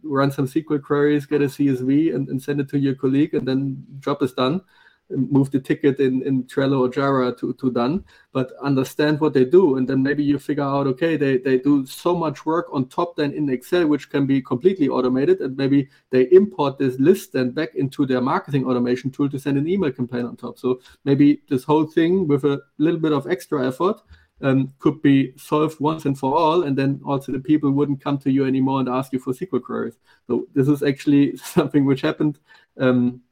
run 0.03 0.33
some 0.33 0.47
SQL 0.47 0.83
queries, 0.83 1.27
get 1.27 1.43
a 1.43 1.47
CSV, 1.47 2.15
and, 2.15 2.29
and 2.29 2.43
send 2.43 2.61
it 2.61 2.69
to 2.71 2.79
your 2.79 2.95
colleague, 2.95 3.35
and 3.35 3.47
then 3.47 3.85
job 4.01 4.23
is 4.23 4.33
done 4.33 4.63
move 5.11 5.51
the 5.51 5.61
ticket 5.61 6.01
in, 6.01 6.23
in 6.23 6.45
Trello 6.45 6.81
or 6.81 6.89
Jira 6.89 7.37
to, 7.39 7.53
to 7.55 7.71
done, 7.71 8.05
but 8.33 8.53
understand 8.63 9.21
what 9.21 9.35
they 9.35 9.45
do. 9.45 9.77
And 9.77 9.89
then 9.89 10.03
maybe 10.03 10.25
you 10.25 10.39
figure 10.39 10.65
out, 10.65 10.87
okay, 10.87 11.17
they, 11.17 11.39
they 11.39 11.59
do 11.59 11.87
so 11.87 12.15
much 12.17 12.47
work 12.47 12.67
on 12.73 12.89
top 12.89 13.17
then 13.17 13.33
in 13.33 13.49
Excel, 13.51 13.87
which 13.87 14.11
can 14.11 14.27
be 14.27 14.41
completely 14.41 14.89
automated. 14.89 15.41
And 15.41 15.57
maybe 15.57 15.89
they 16.11 16.23
import 16.31 16.79
this 16.79 16.99
list 16.99 17.33
then 17.33 17.51
back 17.51 17.75
into 17.75 18.07
their 18.07 18.21
marketing 18.21 18.67
automation 18.67 19.11
tool 19.11 19.29
to 19.31 19.39
send 19.39 19.59
an 19.59 19.69
email 19.69 19.93
campaign 19.93 20.25
on 20.25 20.37
top. 20.37 20.59
So 20.59 20.81
maybe 21.05 21.43
this 21.49 21.65
whole 21.65 21.87
thing 21.87 22.27
with 22.27 22.45
a 22.45 22.63
little 22.79 23.01
bit 23.01 23.13
of 23.13 23.27
extra 23.27 23.67
effort 23.67 24.01
um, 24.41 24.73
could 24.79 25.01
be 25.01 25.33
solved 25.37 25.81
once 25.81 26.07
and 26.07 26.19
for 26.19 26.37
all, 26.37 26.65
and 26.65 26.77
then 26.77 27.01
also 27.05 27.33
the 27.33 27.39
people 27.39 27.71
wouldn't 27.71 28.03
come 28.03 28.19
to 28.19 28.31
you 28.31 28.47
anymore 28.47 28.81
and 28.81 28.89
ask 28.89 29.13
you 29.13 29.19
for 29.19 29.33
SQL 29.33 29.63
queries. 29.63 29.95
So 30.27 30.47
this 30.55 30.69
is 30.69 30.83
actually 30.83 31.37
something 31.37 31.85
which 31.85 32.01
happened 32.01 32.39
um, 32.79 33.23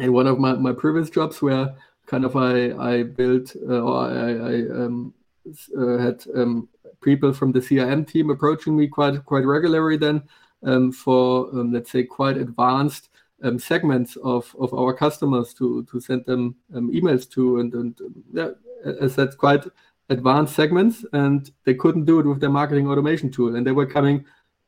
in 0.00 0.12
one 0.12 0.26
of 0.26 0.38
my, 0.38 0.54
my 0.54 0.72
previous 0.72 1.10
jobs 1.10 1.40
where 1.42 1.74
kind 2.06 2.24
of 2.24 2.36
I, 2.36 2.72
I 2.72 3.02
built 3.02 3.54
uh, 3.68 3.80
or 3.80 3.98
I, 4.08 4.30
I 4.30 4.84
um, 4.84 5.14
uh, 5.78 5.98
had 5.98 6.24
um, 6.34 6.68
people 7.02 7.32
from 7.32 7.52
the 7.52 7.60
CRM 7.60 8.06
team 8.06 8.30
approaching 8.30 8.76
me 8.76 8.86
quite 8.88 9.24
quite 9.24 9.44
regularly 9.44 9.96
then 9.96 10.22
um, 10.62 10.92
for 10.92 11.48
um, 11.52 11.72
let's 11.72 11.90
say 11.90 12.04
quite 12.04 12.36
advanced 12.36 13.10
um, 13.42 13.58
segments 13.58 14.16
of, 14.16 14.54
of 14.58 14.72
our 14.72 14.94
customers 14.94 15.52
to 15.54 15.84
to 15.90 16.00
send 16.00 16.24
them 16.26 16.56
um, 16.74 16.90
emails 16.92 17.28
to 17.30 17.58
and 17.60 17.74
and 17.74 18.00
yeah 18.32 18.50
as 19.00 19.16
that's 19.16 19.34
quite 19.34 19.64
advanced 20.08 20.54
segments 20.54 21.04
and 21.12 21.50
they 21.64 21.74
couldn't 21.74 22.04
do 22.04 22.20
it 22.20 22.26
with 22.26 22.40
their 22.40 22.50
marketing 22.50 22.88
automation 22.88 23.30
tool. 23.30 23.56
And 23.56 23.66
they 23.66 23.72
were 23.72 23.86
coming 23.86 24.24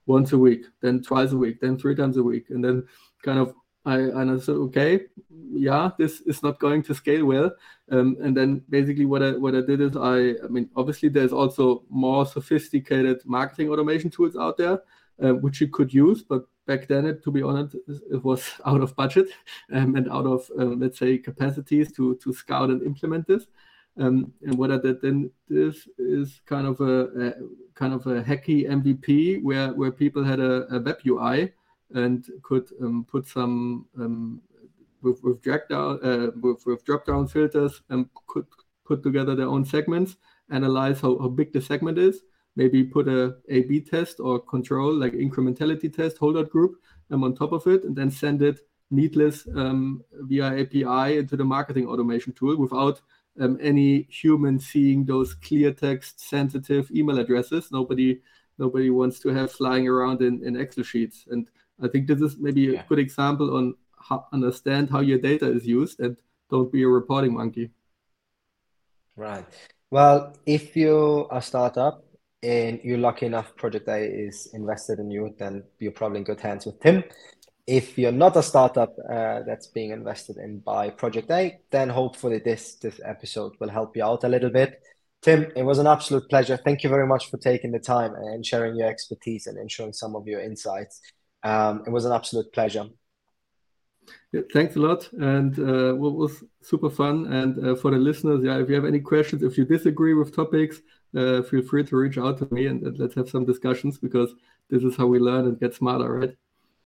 once 0.06 0.32
a 0.32 0.38
week, 0.38 0.64
then 0.80 1.02
twice 1.02 1.32
a 1.32 1.36
week, 1.36 1.60
then 1.60 1.78
three 1.78 1.94
times 1.94 2.16
a 2.16 2.22
week. 2.22 2.46
And 2.50 2.64
then 2.64 2.86
kind 3.22 3.38
of 3.38 3.54
I, 3.84 3.96
and 3.96 4.30
I 4.30 4.38
said, 4.38 4.56
okay, 4.56 5.06
yeah, 5.50 5.90
this 5.98 6.20
is 6.22 6.42
not 6.42 6.60
going 6.60 6.82
to 6.84 6.94
scale 6.94 7.24
well. 7.24 7.50
Um, 7.90 8.16
and 8.20 8.36
then 8.36 8.62
basically 8.68 9.06
what 9.06 9.22
I 9.22 9.30
what 9.32 9.54
I 9.54 9.62
did 9.62 9.80
is 9.80 9.96
I 9.96 10.34
I 10.44 10.48
mean 10.48 10.68
obviously 10.76 11.08
there's 11.08 11.32
also 11.32 11.84
more 11.88 12.26
sophisticated 12.26 13.22
marketing 13.24 13.70
automation 13.70 14.10
tools 14.10 14.36
out 14.36 14.58
there 14.58 14.82
uh, 15.22 15.32
which 15.32 15.60
you 15.60 15.68
could 15.68 15.92
use, 15.92 16.22
but 16.22 16.44
back 16.66 16.86
then 16.86 17.06
it, 17.06 17.22
to 17.24 17.30
be 17.30 17.42
honest 17.42 17.76
it 17.88 18.22
was 18.22 18.44
out 18.66 18.82
of 18.82 18.94
budget 18.94 19.28
um, 19.72 19.96
and 19.96 20.10
out 20.10 20.26
of 20.26 20.50
um, 20.58 20.80
let's 20.80 20.98
say 20.98 21.16
capacities 21.16 21.92
to 21.92 22.16
to 22.16 22.32
scout 22.32 22.70
and 22.70 22.82
implement 22.82 23.26
this. 23.26 23.46
Um, 23.96 24.32
and 24.42 24.56
what 24.56 24.70
I 24.70 24.78
did 24.78 25.00
then 25.00 25.30
this 25.48 25.88
is 25.98 26.40
kind 26.46 26.66
of 26.68 26.80
a, 26.80 27.04
a, 27.20 27.32
kind 27.74 27.92
of 27.92 28.06
a 28.06 28.22
hacky 28.22 28.68
MVP 28.68 29.42
where 29.42 29.72
where 29.72 29.90
people 29.90 30.22
had 30.22 30.40
a, 30.40 30.66
a 30.74 30.80
web 30.80 30.98
UI 31.06 31.52
and 31.94 32.26
could 32.42 32.68
um, 32.80 33.04
put 33.10 33.26
some 33.26 33.86
um, 33.98 34.40
with 35.02 35.22
with 35.22 35.42
drag 35.42 35.68
down 35.68 35.98
uh, 36.04 36.30
with, 36.40 36.64
with 36.66 36.84
drop 36.84 37.06
down 37.06 37.26
filters 37.26 37.82
and 37.90 38.08
could 38.26 38.46
put 38.84 39.02
together 39.02 39.34
their 39.34 39.48
own 39.48 39.64
segments, 39.64 40.16
analyze 40.50 41.00
how, 41.00 41.18
how 41.18 41.28
big 41.28 41.52
the 41.52 41.60
segment 41.60 41.98
is, 41.98 42.22
maybe 42.56 42.82
put 42.82 43.06
a 43.06 43.36
A/B 43.48 43.82
test 43.82 44.18
or 44.20 44.40
control 44.40 44.92
like 44.92 45.12
incrementality 45.12 45.94
test 45.94 46.18
holdout 46.18 46.50
group 46.50 46.76
um, 47.10 47.24
on 47.24 47.34
top 47.34 47.52
of 47.52 47.66
it, 47.66 47.84
and 47.84 47.94
then 47.94 48.10
send 48.10 48.42
it 48.42 48.60
needless 48.90 49.46
um, 49.54 50.02
via 50.22 50.60
API 50.60 51.18
into 51.18 51.36
the 51.36 51.44
marketing 51.44 51.86
automation 51.86 52.32
tool 52.32 52.56
without 52.56 53.00
um, 53.40 53.58
any 53.60 54.02
human 54.10 54.58
seeing 54.58 55.04
those 55.04 55.34
clear 55.34 55.72
text 55.72 56.20
sensitive 56.20 56.90
email 56.90 57.18
addresses. 57.18 57.70
Nobody 57.70 58.20
nobody 58.58 58.90
wants 58.90 59.20
to 59.20 59.28
have 59.28 59.52
flying 59.52 59.86
around 59.86 60.20
in, 60.20 60.44
in 60.44 60.56
Excel 60.56 60.84
sheets. 60.84 61.26
And 61.30 61.48
I 61.82 61.88
think 61.88 62.06
this 62.06 62.20
is 62.20 62.36
maybe 62.38 62.62
yeah. 62.62 62.80
a 62.80 62.88
good 62.88 62.98
example 62.98 63.56
on 63.56 63.74
how, 64.00 64.26
understand 64.32 64.90
how 64.90 65.00
your 65.00 65.18
data 65.18 65.50
is 65.50 65.66
used 65.66 66.00
and 66.00 66.16
don't 66.50 66.72
be 66.72 66.82
a 66.82 66.88
reporting 66.88 67.34
monkey. 67.34 67.70
Right. 69.16 69.44
Well, 69.90 70.34
if 70.46 70.76
you're 70.76 71.28
a 71.30 71.42
startup 71.42 72.04
and 72.42 72.80
you're 72.84 72.98
lucky 72.98 73.26
enough 73.26 73.56
Project 73.56 73.88
A 73.88 73.98
is 73.98 74.48
invested 74.52 74.98
in 74.98 75.10
you, 75.10 75.34
then 75.38 75.64
you're 75.78 75.92
probably 75.92 76.18
in 76.18 76.24
good 76.24 76.40
hands 76.40 76.66
with 76.66 76.80
Tim. 76.80 77.04
If 77.66 77.98
you're 77.98 78.12
not 78.12 78.36
a 78.36 78.42
startup 78.42 78.96
uh, 78.98 79.40
that's 79.46 79.66
being 79.66 79.90
invested 79.90 80.36
in 80.38 80.60
by 80.60 80.90
Project 80.90 81.30
A, 81.30 81.58
then 81.70 81.88
hopefully 81.90 82.38
this 82.38 82.76
this 82.76 83.00
episode 83.04 83.52
will 83.60 83.68
help 83.68 83.96
you 83.96 84.04
out 84.04 84.24
a 84.24 84.28
little 84.28 84.50
bit. 84.50 84.80
Tim, 85.20 85.50
it 85.56 85.64
was 85.64 85.78
an 85.78 85.86
absolute 85.86 86.28
pleasure. 86.30 86.56
Thank 86.56 86.84
you 86.84 86.90
very 86.90 87.06
much 87.06 87.28
for 87.28 87.38
taking 87.38 87.72
the 87.72 87.80
time 87.80 88.14
and 88.14 88.46
sharing 88.46 88.76
your 88.76 88.88
expertise 88.88 89.46
and 89.48 89.70
sharing 89.70 89.92
some 89.92 90.14
of 90.14 90.26
your 90.26 90.40
insights. 90.40 91.00
Um, 91.42 91.82
it 91.86 91.90
was 91.90 92.04
an 92.04 92.12
absolute 92.12 92.52
pleasure. 92.52 92.88
Yeah, 94.32 94.42
thanks 94.52 94.76
a 94.76 94.78
lot, 94.78 95.10
and 95.12 95.58
uh, 95.58 95.92
what 95.94 96.14
was 96.14 96.44
super 96.62 96.90
fun. 96.90 97.32
And 97.32 97.66
uh, 97.66 97.74
for 97.76 97.90
the 97.90 97.98
listeners, 97.98 98.44
yeah, 98.44 98.58
if 98.58 98.68
you 98.68 98.74
have 98.74 98.84
any 98.84 99.00
questions, 99.00 99.42
if 99.42 99.56
you 99.56 99.64
disagree 99.64 100.14
with 100.14 100.34
topics, 100.34 100.80
uh, 101.16 101.42
feel 101.42 101.62
free 101.62 101.84
to 101.84 101.96
reach 101.96 102.18
out 102.18 102.38
to 102.38 102.48
me 102.52 102.66
and, 102.66 102.82
and 102.82 102.98
let's 102.98 103.14
have 103.14 103.30
some 103.30 103.46
discussions 103.46 103.98
because 103.98 104.34
this 104.68 104.82
is 104.82 104.96
how 104.96 105.06
we 105.06 105.18
learn 105.18 105.46
and 105.46 105.58
get 105.58 105.74
smarter, 105.74 106.12
right? 106.12 106.36